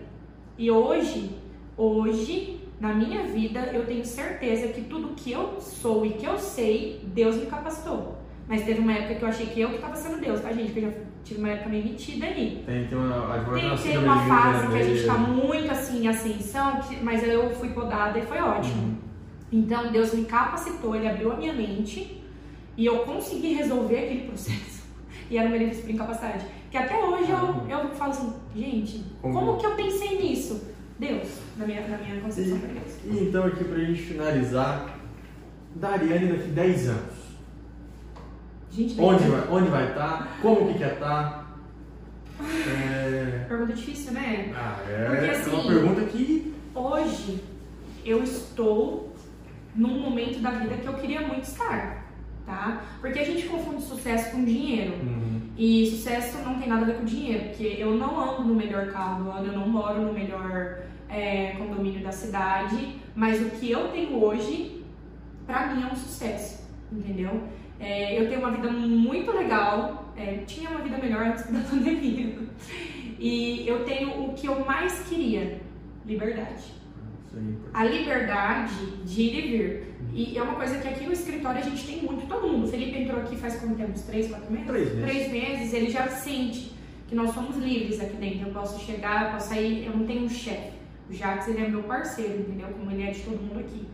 E 0.57 0.71
hoje, 0.71 1.31
hoje, 1.77 2.61
na 2.81 2.93
minha 2.95 3.23
vida, 3.25 3.61
eu 3.73 3.85
tenho 3.87 4.05
certeza 4.05 4.69
que 4.69 4.83
tudo 4.83 5.15
que 5.15 5.33
eu 5.33 5.61
sou 5.61 6.05
e 6.07 6.11
que 6.11 6.27
eu 6.27 6.39
sei, 6.39 7.01
Deus 7.15 7.37
me 7.37 7.47
capacitou. 7.47 8.17
Mas 8.49 8.65
teve 8.65 8.81
uma 8.81 8.93
época 8.93 9.17
que 9.17 9.23
eu 9.25 9.29
achei 9.29 9.47
que 9.47 9.61
eu 9.61 9.69
que 9.69 9.75
estava 9.77 9.95
sendo 9.95 10.21
Deus, 10.21 10.41
tá, 10.41 10.51
gente? 10.53 10.73
Que 10.73 10.79
eu 10.81 10.91
já 10.91 10.97
tive 11.23 11.41
uma 11.41 11.51
época 11.51 11.69
meio 11.69 11.85
metida 11.85 12.25
aí. 12.27 12.63
Tem, 12.65 12.87
tem 12.87 12.97
uma, 12.99 13.45
Tem, 13.55 13.77
tem 13.77 13.99
uma 13.99 14.27
fase 14.27 14.69
que 14.69 14.77
a 14.79 14.83
gente 14.83 15.05
tá 15.07 15.15
Janeiro. 15.15 15.47
muito 15.47 15.71
assim 15.71 16.05
em 16.05 16.09
ascensão, 16.09 16.81
que- 16.81 16.97
mas 17.05 17.23
eu 17.23 17.51
fui 17.51 17.69
podada 17.71 18.19
e 18.19 18.23
foi 18.23 18.39
ótimo. 18.39 18.83
Uhum. 18.83 18.95
Então 19.51 19.91
Deus 19.91 20.13
me 20.13 20.25
capacitou, 20.25 20.95
Ele 20.95 21.09
abriu 21.09 21.33
a 21.33 21.37
minha 21.37 21.53
mente 21.53 22.23
e 22.77 22.87
eu 22.87 22.99
consegui 23.01 23.55
resolver 23.55 23.99
aquele 23.99 24.27
processo. 24.29 24.79
E 25.31 25.37
era 25.37 25.47
uma 25.47 25.59
livre 25.59 25.77
por 25.83 25.91
incapacidade. 25.91 26.47
Que 26.71 26.77
até 26.79 27.05
hoje 27.05 27.31
eu, 27.31 27.39
eu 27.69 27.89
falo 27.91 28.11
assim, 28.13 28.33
gente, 28.57 29.05
Como- 29.21 29.35
como 29.39 29.59
que 29.59 29.67
eu 29.67 29.75
pensei 29.77 30.23
nisso? 30.23 30.63
Deus, 30.99 31.29
na 31.59 31.67
minha, 31.67 31.87
na 31.87 31.99
minha 31.99 32.19
concepção 32.23 32.59
pra 32.59 32.69
Deus. 32.71 32.95
E 33.05 33.25
então 33.25 33.45
aqui 33.45 33.63
pra 33.63 33.79
gente 33.79 34.01
finalizar, 34.03 34.99
Dariane 35.77 36.33
daqui 36.33 36.49
10 36.49 36.89
anos. 36.89 37.15
Gente, 38.71 38.99
Onde 38.99 39.25
vai, 39.29 39.49
onde 39.51 39.69
vai 39.69 39.89
estar? 39.91 40.39
Como 40.41 40.73
que 40.73 40.79
quer 40.79 40.95
estar? 40.95 41.47
É... 42.41 43.45
pergunta 43.49 43.73
difícil, 43.75 44.13
né? 44.13 44.53
Ah, 44.55 44.79
é, 44.89 45.07
Porque, 45.09 45.25
é 45.27 45.31
assim, 45.31 45.51
uma 45.51 45.67
pergunta 45.67 46.01
que. 46.05 46.55
Hoje 46.75 47.41
eu 48.05 48.23
estou 48.23 49.13
num 49.79 50.01
momento 50.01 50.41
da 50.41 50.51
vida 50.51 50.77
que 50.77 50.87
eu 50.87 50.95
queria 50.95 51.21
muito 51.21 51.45
estar, 51.45 52.05
tá? 52.45 52.83
Porque 53.01 53.21
a 53.21 53.25
gente 53.25 53.47
confunde 53.47 53.83
sucesso 53.83 54.33
com 54.33 54.45
dinheiro. 54.45 54.95
Uhum. 54.95 55.41
E 55.57 55.87
sucesso 55.91 56.39
não 56.39 56.59
tem 56.59 56.69
nada 56.69 56.83
a 56.83 56.85
ver 56.87 56.97
com 56.99 57.05
dinheiro, 57.05 57.49
porque 57.49 57.77
eu 57.79 57.95
não 57.95 58.21
ando 58.21 58.45
no 58.45 58.55
melhor 58.55 58.89
carro 58.89 59.25
do 59.25 59.31
ano, 59.31 59.47
eu 59.47 59.53
não 59.53 59.69
moro 59.69 60.03
no 60.03 60.13
melhor 60.13 60.83
é, 61.09 61.53
condomínio 61.53 62.03
da 62.03 62.13
cidade, 62.13 62.97
mas 63.15 63.41
o 63.41 63.51
que 63.51 63.71
eu 63.71 63.89
tenho 63.89 64.23
hoje, 64.23 64.85
pra 65.47 65.67
mim 65.69 65.83
é 65.83 65.87
um 65.87 65.97
sucesso, 65.97 66.69
entendeu? 66.93 67.43
É, 67.81 68.21
eu 68.21 68.29
tenho 68.29 68.41
uma 68.41 68.51
vida 68.51 68.71
muito 68.71 69.31
legal, 69.33 70.13
é, 70.17 70.39
tinha 70.47 70.71
uma 70.71 70.81
vida 70.81 70.99
melhor 70.99 71.27
antes 71.27 71.51
da 71.51 71.61
pandemia, 71.71 72.37
e 73.19 73.67
eu 73.67 73.85
tenho 73.85 74.27
o 74.27 74.35
que 74.35 74.47
eu 74.47 74.65
mais 74.65 75.09
queria, 75.09 75.61
liberdade. 76.07 76.79
A 77.75 77.85
liberdade 77.85 78.75
de 79.05 79.23
ir 79.23 79.39
e 79.45 79.49
vir. 79.59 79.95
E 80.13 80.39
é 80.39 80.43
uma 80.43 80.55
coisa 80.55 80.79
que 80.79 80.89
aqui 80.89 81.05
no 81.05 81.13
escritório 81.13 81.61
a 81.61 81.65
gente 81.65 81.87
tem 81.87 82.03
muito, 82.03 82.27
todo 82.27 82.49
mundo. 82.49 82.65
O 82.67 82.69
Felipe 82.69 82.99
entrou 82.99 83.21
aqui 83.21 83.37
faz 83.37 83.57
quanto 83.57 83.75
tempo? 83.77 83.93
Uns 83.93 84.03
três, 84.03 84.29
quatro 84.29 84.51
meses? 84.51 84.67
Três 84.67 84.95
meses. 84.95 85.03
Três 85.05 85.33
meses, 85.33 85.73
ele 85.75 85.91
já 85.91 86.09
sente 86.09 86.73
que 87.07 87.15
nós 87.15 87.33
somos 87.33 87.57
livres 87.57 88.01
aqui 88.01 88.17
dentro. 88.17 88.49
Eu 88.49 88.53
posso 88.53 88.85
chegar, 88.85 89.27
eu 89.27 89.33
posso 89.33 89.49
sair, 89.49 89.87
eu 89.87 89.97
não 89.97 90.07
tenho 90.07 90.25
um 90.25 90.29
chefe. 90.29 90.73
O 91.09 91.13
Jax, 91.13 91.49
ele 91.49 91.65
é 91.65 91.69
meu 91.69 91.83
parceiro, 91.85 92.41
entendeu? 92.41 92.69
Como 92.69 92.91
ele 92.91 93.03
é 93.03 93.11
de 93.11 93.21
todo 93.21 93.41
mundo 93.41 93.61
aqui. 93.61 93.87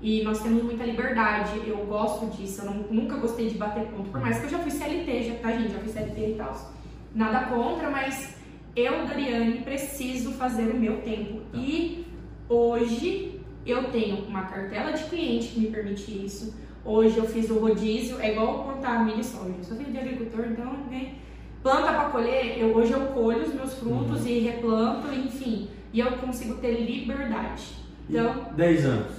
E 0.00 0.22
nós 0.22 0.40
temos 0.42 0.62
muita 0.62 0.84
liberdade, 0.84 1.60
eu 1.66 1.76
gosto 1.86 2.26
disso, 2.36 2.60
eu 2.62 2.66
não- 2.66 2.84
nunca 2.90 3.16
gostei 3.16 3.48
de 3.48 3.56
bater 3.58 3.84
ponto. 3.86 4.10
Por 4.10 4.20
mais 4.20 4.38
que 4.38 4.44
eu 4.46 4.50
já 4.50 4.58
fui 4.58 4.70
CLT, 4.70 5.22
já, 5.24 5.34
tá, 5.36 5.50
gente? 5.52 5.72
Já 5.72 5.78
fui 5.80 5.88
CLT 5.88 6.20
e 6.20 6.34
tal. 6.34 6.72
Nada 7.14 7.46
contra, 7.46 7.90
mas 7.90 8.36
eu, 8.76 9.06
Dariane, 9.06 9.62
preciso 9.62 10.32
fazer 10.32 10.70
o 10.70 10.76
meu 10.76 10.98
tempo. 11.00 11.40
E 11.52 12.06
hoje 12.48 13.40
eu 13.66 13.84
tenho 13.90 14.24
uma 14.26 14.42
cartela 14.42 14.92
de 14.92 15.04
cliente 15.04 15.48
que 15.48 15.60
me 15.60 15.66
permite 15.68 16.10
isso. 16.24 16.54
Hoje 16.84 17.18
eu 17.18 17.24
fiz 17.26 17.50
o 17.50 17.58
rodízio, 17.58 18.18
é 18.20 18.32
igual 18.32 18.64
plantar 18.64 19.04
milho 19.04 19.20
e 19.20 19.24
soja. 19.24 19.52
Eu 19.58 19.64
sou 19.64 19.76
filho 19.76 19.92
de 19.92 19.98
agricultor, 19.98 20.46
então, 20.46 20.72
né? 20.90 21.14
Planta 21.62 21.92
para 21.92 22.08
colher, 22.10 22.58
eu, 22.58 22.74
hoje 22.74 22.92
eu 22.92 23.00
colho 23.08 23.42
os 23.42 23.52
meus 23.52 23.74
frutos 23.74 24.24
e 24.24 24.38
replanto, 24.38 25.12
enfim. 25.12 25.68
E 25.92 26.00
eu 26.00 26.12
consigo 26.12 26.54
ter 26.54 26.80
liberdade. 26.80 27.62
Então, 28.08 28.46
E 28.52 28.54
10 28.54 28.84
anos. 28.86 29.12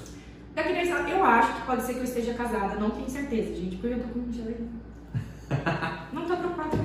daqui 0.55 0.69
a 0.69 0.73
10 0.73 0.91
anos, 0.91 1.11
eu 1.11 1.23
acho 1.23 1.53
que 1.55 1.61
pode 1.67 1.83
ser 1.83 1.93
que 1.93 1.99
eu 1.99 2.03
esteja 2.05 2.33
casada. 2.33 2.75
Não 2.79 2.89
tenho 2.89 3.09
certeza, 3.09 3.53
gente, 3.55 3.75
porque 3.75 3.93
eu 3.95 3.99
tô 3.99 4.07
com 4.07 4.21
22 4.21 4.55
Não 6.13 6.25
tô 6.25 6.37
preocupada. 6.37 6.78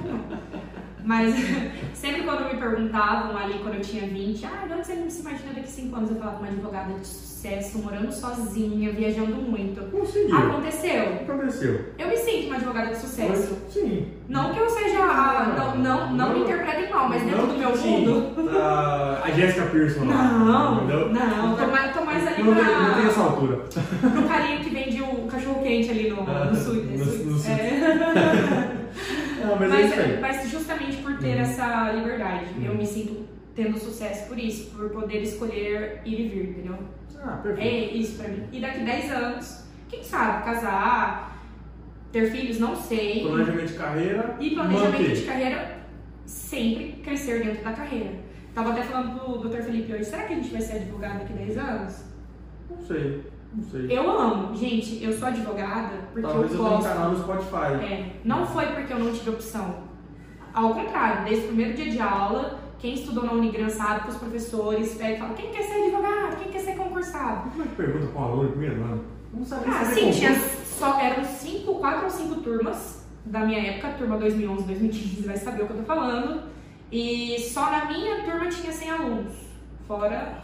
Mas 1.05 1.35
sempre 1.95 2.23
quando 2.23 2.51
me 2.53 2.59
perguntavam 2.59 3.37
ali, 3.37 3.59
quando 3.63 3.75
eu 3.75 3.81
tinha 3.83 4.07
20, 4.07 4.47
ah, 4.47 4.67
de 4.67 4.73
onde 4.73 4.87
você 4.87 5.11
se 5.11 5.21
imagina 5.21 5.49
daqui 5.55 5.61
a 5.61 5.65
5 5.67 5.97
anos? 5.97 6.11
Eu 6.11 6.17
falava 6.17 6.39
uma 6.39 6.49
advogada 6.49 6.93
de 6.95 7.07
sucesso, 7.07 7.79
morando 7.79 8.11
sozinha, 8.11 8.91
viajando 8.91 9.37
muito. 9.37 9.83
Conseguiu. 9.91 10.35
Aconteceu. 10.37 11.03
Aconteceu. 11.29 11.85
Eu 11.99 12.09
me 12.09 12.17
sinto 12.17 12.47
uma 12.47 12.57
advogada 12.57 12.91
de 12.91 12.97
sucesso. 12.97 13.59
Sim. 13.69 14.09
Não 14.31 14.55
que 14.55 14.59
eu 14.61 14.71
seja. 14.71 14.99
a- 15.03 15.55
não, 15.59 15.77
não, 15.77 16.13
não 16.15 16.33
me 16.35 16.41
interpretem 16.41 16.89
mal, 16.91 17.07
mas 17.11 17.23
dentro 17.23 17.43
Não, 17.43 17.49
do 17.49 17.59
meu 17.59 17.77
sim, 17.77 18.07
mundo. 18.07 18.51
A, 18.59 19.21
a 19.25 19.31
Jessica 19.31 19.67
Pearson 19.67 20.07
lá. 20.07 20.15
Não, 20.33 20.85
não, 20.87 21.57
tô 21.57 21.67
mais, 21.67 21.95
tô 21.95 22.03
mais 22.05 22.27
ali 22.27 22.43
Não 22.43 22.55
não 22.55 22.95
tem 22.95 23.07
essa 23.07 23.21
altura. 23.21 23.57
pro 24.01 24.23
carinha 24.27 24.61
que 24.61 24.71
vende 24.71 25.03
o 25.03 25.27
cachorro 25.27 25.63
quente 25.63 25.91
ali 25.91 26.09
no, 26.09 26.21
Ah, 26.23 26.47
no 26.51 26.57
sul. 26.57 26.75
no- 26.77 26.97
no 27.33 27.39
sul. 27.39 27.53
É. 27.53 28.71
Não, 29.47 29.57
mas, 29.57 29.71
é 29.73 29.77
Mas, 29.97 29.99
aí. 29.99 30.21
mas 30.21 30.51
justamente 30.51 30.97
por 30.99 31.19
ter 31.19 31.37
Uhum. 31.37 31.43
essa 31.43 31.93
liberdade, 31.93 32.47
eu 32.63 32.73
Uhum. 32.73 32.79
me 32.79 32.87
sinto 32.87 33.25
tendo 33.55 33.79
sucesso 33.79 34.29
por 34.29 34.39
isso, 34.39 34.71
por 34.77 34.91
poder 34.91 35.23
escolher 35.23 36.01
ir 36.05 36.21
e 36.21 36.29
vir, 36.29 36.49
entendeu? 36.51 36.79
Ah, 37.23 37.39
perfeito. 37.43 37.95
É 37.95 37.97
isso 37.99 38.19
pra 38.19 38.29
mim. 38.29 38.45
E 38.53 38.61
daqui 38.61 38.81
10 38.85 39.11
anos, 39.13 39.65
quem 39.89 40.03
sabe, 40.03 40.45
casar, 40.45 41.31
Ter 42.13 42.31
filhos, 42.31 42.61
não 42.61 42.77
sei. 42.77 43.23
Planejamento 43.27 43.67
de 43.73 43.75
carreira. 43.75 44.37
E 44.39 44.51
planejamento 44.55 44.93
manter. 45.01 45.17
de 45.17 45.23
carreira, 45.23 45.79
sempre 46.25 46.93
crescer 47.03 47.43
dentro 47.43 47.65
da 47.65 47.73
carreira. 47.73 48.13
Tava 48.55 48.71
até 48.71 48.83
falando 48.85 49.19
pro 49.19 49.39
Dr. 49.49 49.63
Felipe 49.63 49.93
hoje, 49.93 50.05
será 50.05 50.23
que 50.23 50.33
a 50.35 50.37
gente 50.37 50.53
vai 50.53 50.61
ser 50.61 50.77
advogado 50.77 51.19
daqui 51.19 51.33
a 51.33 51.37
10 51.37 51.59
anos? 51.59 52.05
Não 52.71 52.81
sei, 52.87 53.23
não 53.55 53.65
sei. 53.65 53.87
Eu 53.99 54.11
amo. 54.11 54.55
Gente, 54.57 55.03
eu 55.03 55.13
sou 55.13 55.29
advogada 55.29 55.95
porque 56.13 56.27
Talvez 56.27 56.53
eu 56.53 56.59
eu 56.59 56.65
tenha 56.65 56.71
um 56.71 56.77
gosto. 56.81 56.89
canal 56.89 57.11
no 57.13 57.19
Spotify. 57.19 57.85
É, 57.85 58.17
não 58.25 58.47
foi 58.47 58.67
porque 58.67 58.93
eu 58.93 58.99
não 58.99 59.13
tive 59.13 59.31
opção. 59.31 59.85
Ao 60.53 60.73
contrário, 60.75 61.25
desde 61.25 61.45
o 61.45 61.49
primeiro 61.49 61.75
dia 61.75 61.91
de 61.91 62.01
aula, 62.01 62.61
quem 62.79 62.95
estudou 62.95 63.25
na 63.25 63.33
Unigran 63.33 63.69
sabe 63.69 64.03
que 64.03 64.09
os 64.11 64.17
professores 64.17 64.95
pegam 64.95 65.15
e 65.17 65.19
falam: 65.19 65.35
quem 65.35 65.51
quer 65.51 65.63
ser 65.63 65.83
advogado? 65.83 66.37
Quem 66.43 66.53
quer 66.53 66.59
ser 66.61 66.77
concursado? 66.77 67.51
Como 67.51 67.63
é 67.63 67.67
que 67.67 67.75
pergunta 67.75 68.07
com 68.13 68.21
um 68.21 68.25
aluno 68.25 68.49
primeiro 68.51 68.83
ano? 68.83 69.05
Não 69.33 69.45
sabia 69.45 69.73
Ah, 69.73 69.85
sim, 69.85 69.95
concurso. 70.01 70.19
tinha 70.21 70.35
só, 70.39 71.01
eram 71.01 71.25
cinco, 71.25 71.75
quatro 71.77 72.05
ou 72.05 72.11
cinco 72.11 72.37
turmas 72.41 73.05
da 73.25 73.41
minha 73.41 73.59
época, 73.59 73.95
turma 73.99 74.17
2011, 74.19 74.65
2015, 74.65 75.23
vai 75.27 75.37
saber 75.37 75.63
o 75.63 75.67
que 75.67 75.73
eu 75.73 75.77
tô 75.79 75.83
falando. 75.85 76.43
E 76.93 77.41
só 77.41 77.71
na 77.71 77.87
minha 77.87 78.23
turma 78.23 78.47
tinha 78.49 78.71
100 78.73 78.91
alunos. 78.91 79.33
Fora. 79.89 80.39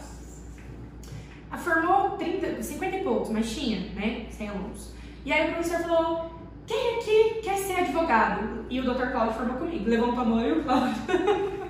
Ah, 1.51 1.57
Formou 1.57 2.11
30, 2.11 2.63
50 2.63 2.95
e 2.95 3.03
poucos, 3.03 3.29
mas 3.29 3.53
tinha, 3.53 3.79
né? 3.93 4.25
100 4.29 4.49
alunos. 4.49 4.93
E 5.25 5.33
aí 5.33 5.49
o 5.49 5.53
professor 5.53 5.79
falou: 5.81 6.31
quem 6.65 6.95
aqui 6.95 7.41
quer 7.43 7.57
ser 7.57 7.73
advogado? 7.79 8.65
E 8.69 8.79
o 8.79 8.83
Dr. 8.83 9.11
Cláudio 9.11 9.33
formou 9.33 9.57
comigo. 9.57 9.89
Levantou 9.89 10.21
a 10.21 10.25
mão 10.25 10.47
e 10.47 10.51
o 10.53 10.63
Cláudio. 10.63 10.95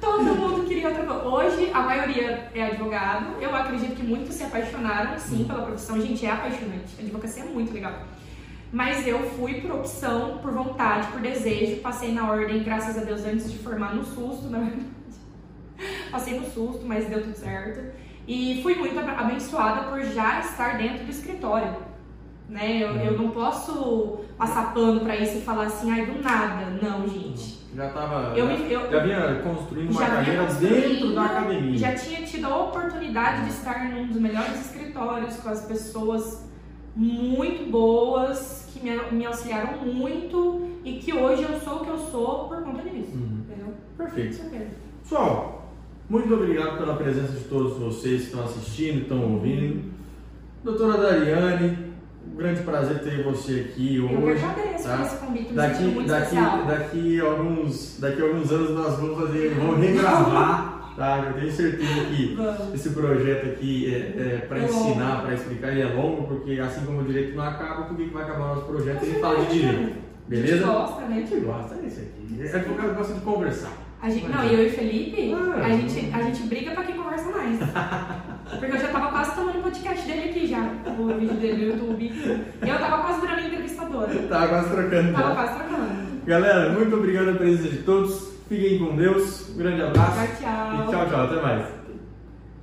Todo 0.00 0.24
mundo 0.24 0.66
queria 0.66 0.88
outra 0.88 1.04
coisa. 1.04 1.28
Hoje, 1.28 1.70
a 1.72 1.80
maioria 1.82 2.50
é 2.54 2.62
advogado. 2.64 3.40
Eu 3.40 3.54
acredito 3.54 3.94
que 3.94 4.02
muitos 4.02 4.34
se 4.34 4.42
apaixonaram, 4.42 5.16
sim, 5.18 5.44
pela 5.44 5.62
profissão. 5.62 6.00
Gente, 6.00 6.26
é 6.26 6.30
apaixonante. 6.30 6.96
A 6.98 7.02
advocacia 7.02 7.44
é 7.44 7.46
muito 7.46 7.72
legal. 7.72 7.92
Mas 8.72 9.06
eu 9.06 9.18
fui 9.30 9.60
por 9.60 9.72
opção, 9.72 10.38
por 10.38 10.52
vontade, 10.52 11.08
por 11.08 11.20
desejo. 11.20 11.80
Passei 11.80 12.12
na 12.12 12.30
ordem, 12.30 12.62
graças 12.62 12.98
a 12.98 13.04
Deus, 13.04 13.24
antes 13.24 13.52
de 13.52 13.58
formar 13.58 13.94
no 13.94 14.04
susto, 14.04 14.48
na 14.48 14.58
verdade. 14.58 14.86
Passei 16.10 16.38
no 16.38 16.46
susto, 16.50 16.84
mas 16.84 17.08
deu 17.08 17.22
tudo 17.22 17.36
certo. 17.36 18.09
E 18.32 18.60
fui 18.62 18.76
muito 18.76 18.96
ab- 18.96 19.10
abençoada 19.22 19.88
por 19.88 20.00
já 20.04 20.38
estar 20.38 20.78
dentro 20.78 21.04
do 21.04 21.10
escritório. 21.10 21.74
Né? 22.48 22.78
Eu, 22.80 22.94
eu 22.96 23.18
não 23.18 23.30
posso 23.30 24.20
passar 24.38 24.72
pano 24.72 25.00
pra 25.00 25.16
isso 25.16 25.38
e 25.38 25.40
falar 25.40 25.64
assim, 25.64 25.90
ai, 25.90 26.06
do 26.06 26.22
nada. 26.22 26.66
Não, 26.80 27.08
gente. 27.08 27.58
Já 27.74 27.88
tava. 27.90 28.32
Eu 28.36 28.48
eu- 28.48 28.90
já 28.90 28.98
vinha 29.00 29.42
construindo 29.42 29.90
uma 29.90 30.00
carreira 30.06 30.44
dentro 30.46 31.12
da 31.14 31.24
academia. 31.24 31.76
Já 31.78 31.94
tinha 31.94 32.22
tido 32.22 32.44
a 32.46 32.56
oportunidade 32.56 33.44
de 33.46 33.50
estar 33.50 33.84
num 33.90 34.06
dos 34.06 34.20
melhores 34.20 34.60
escritórios 34.66 35.36
com 35.38 35.48
as 35.48 35.66
pessoas 35.66 36.48
muito 36.94 37.68
boas, 37.70 38.68
que 38.72 38.80
me, 38.84 38.96
me 39.12 39.26
auxiliaram 39.26 39.78
muito 39.86 40.70
e 40.84 40.94
que 40.94 41.12
hoje 41.12 41.42
eu 41.42 41.58
sou 41.60 41.76
o 41.76 41.84
que 41.84 41.90
eu 41.90 41.98
sou 41.98 42.48
por 42.48 42.62
conta 42.62 42.82
disso. 42.82 43.12
Uhum. 43.14 43.44
Entendeu? 43.48 43.74
Perfeito. 43.96 44.40
Pessoal, 45.02 45.59
muito 46.10 46.34
obrigado 46.34 46.76
pela 46.78 46.96
presença 46.96 47.32
de 47.32 47.44
todos 47.44 47.78
vocês 47.78 48.22
que 48.22 48.26
estão 48.28 48.44
assistindo, 48.44 49.02
estão 49.02 49.32
ouvindo. 49.32 49.82
Doutora 50.64 50.98
Dariane, 50.98 51.78
um 52.30 52.36
grande 52.36 52.62
prazer 52.62 52.98
ter 52.98 53.22
você 53.22 53.66
aqui 53.70 53.96
Eu 53.96 54.04
hoje. 54.06 54.44
agradeço 54.44 54.84
tá? 54.88 54.96
por 54.98 55.06
esse 55.06 55.16
convite, 55.16 55.52
Daqui, 55.54 55.82
muito 55.84 56.08
daqui, 56.08 56.22
especial. 56.34 56.64
daqui, 56.66 57.20
a 57.20 57.24
alguns, 57.24 57.98
daqui 58.00 58.20
a 58.20 58.24
alguns 58.26 58.52
anos 58.52 58.70
nós 58.72 58.96
vamos 58.98 59.18
fazer, 59.20 59.54
vamos 59.54 59.78
regravar, 59.78 60.92
tá? 60.96 61.18
Eu 61.28 61.40
tenho 61.40 61.52
certeza 61.52 62.04
que 62.06 62.34
Vamos. 62.34 62.74
esse 62.74 62.90
projeto 62.90 63.46
aqui 63.46 63.94
é, 63.94 63.98
é 63.98 64.46
para 64.48 64.58
É 64.58 64.64
ensinar, 64.64 65.22
para 65.22 65.34
explicar, 65.34 65.68
ele 65.70 65.82
é 65.82 65.86
longo, 65.94 66.24
porque 66.26 66.58
assim 66.60 66.84
como 66.84 67.00
o 67.00 67.04
direito 67.04 67.36
não 67.36 67.44
acaba, 67.44 67.84
por 67.84 67.96
que 67.96 68.04
vai 68.06 68.24
acabar 68.24 68.44
o 68.52 68.54
nosso 68.56 68.66
projeto? 68.66 69.02
A 69.02 69.06
gente 69.06 69.20
fala 69.20 69.44
de 69.46 69.52
direito, 69.58 69.78
A 69.78 69.84
gente 69.84 69.96
beleza? 70.28 70.66
gosta, 70.66 71.02
A 71.04 71.08
né? 71.08 71.16
gente 71.26 71.40
gosta, 71.40 71.74
é 71.76 71.86
isso 71.86 72.00
aqui. 72.00 72.56
Advogado 72.56 72.94
gosta 72.96 73.14
de 73.14 73.20
conversar. 73.20 73.72
A 74.02 74.08
gente, 74.08 74.28
não, 74.28 74.44
e 74.44 74.54
eu 74.54 74.66
e 74.66 74.70
Felipe, 74.70 75.34
Ah, 75.34 75.66
a, 75.66 75.70
gente, 75.70 76.10
a 76.14 76.22
gente 76.22 76.42
briga 76.44 76.70
pra 76.70 76.84
quem 76.84 76.96
conversa 76.96 77.30
mais. 77.30 77.58
Porque 78.58 78.74
eu 78.74 78.80
já 78.80 78.88
tava 78.88 79.08
quase 79.10 79.34
tomando 79.34 79.58
o 79.58 79.62
podcast 79.62 80.06
dele 80.06 80.30
aqui 80.30 80.46
já, 80.46 80.70
o 80.98 81.06
vídeo 81.18 81.34
dele 81.34 81.66
no 81.66 81.72
YouTube. 81.72 82.04
E 82.64 82.68
eu 82.68 82.78
tava 82.78 83.02
quase 83.02 83.20
virando 83.20 83.46
entrevistadora. 83.46 84.10
Tá 84.28 84.48
quase 84.48 84.70
trocando. 84.70 85.12
Tava 85.12 85.28
já. 85.28 85.34
quase 85.34 85.54
trocando. 85.58 85.90
Galera, 86.26 86.68
muito 86.70 86.96
obrigado 86.96 87.24
pela 87.26 87.36
presença 87.38 87.68
de 87.68 87.78
todos. 87.82 88.30
Fiquem 88.48 88.78
com 88.78 88.96
Deus. 88.96 89.50
Um 89.50 89.58
grande 89.58 89.82
abraço. 89.82 90.12
Tchau, 90.12 90.26
tchau. 90.40 90.84
E 90.88 90.90
tchau, 90.90 91.08
tchau. 91.08 91.24
Até 91.24 91.42
mais. 91.42 91.79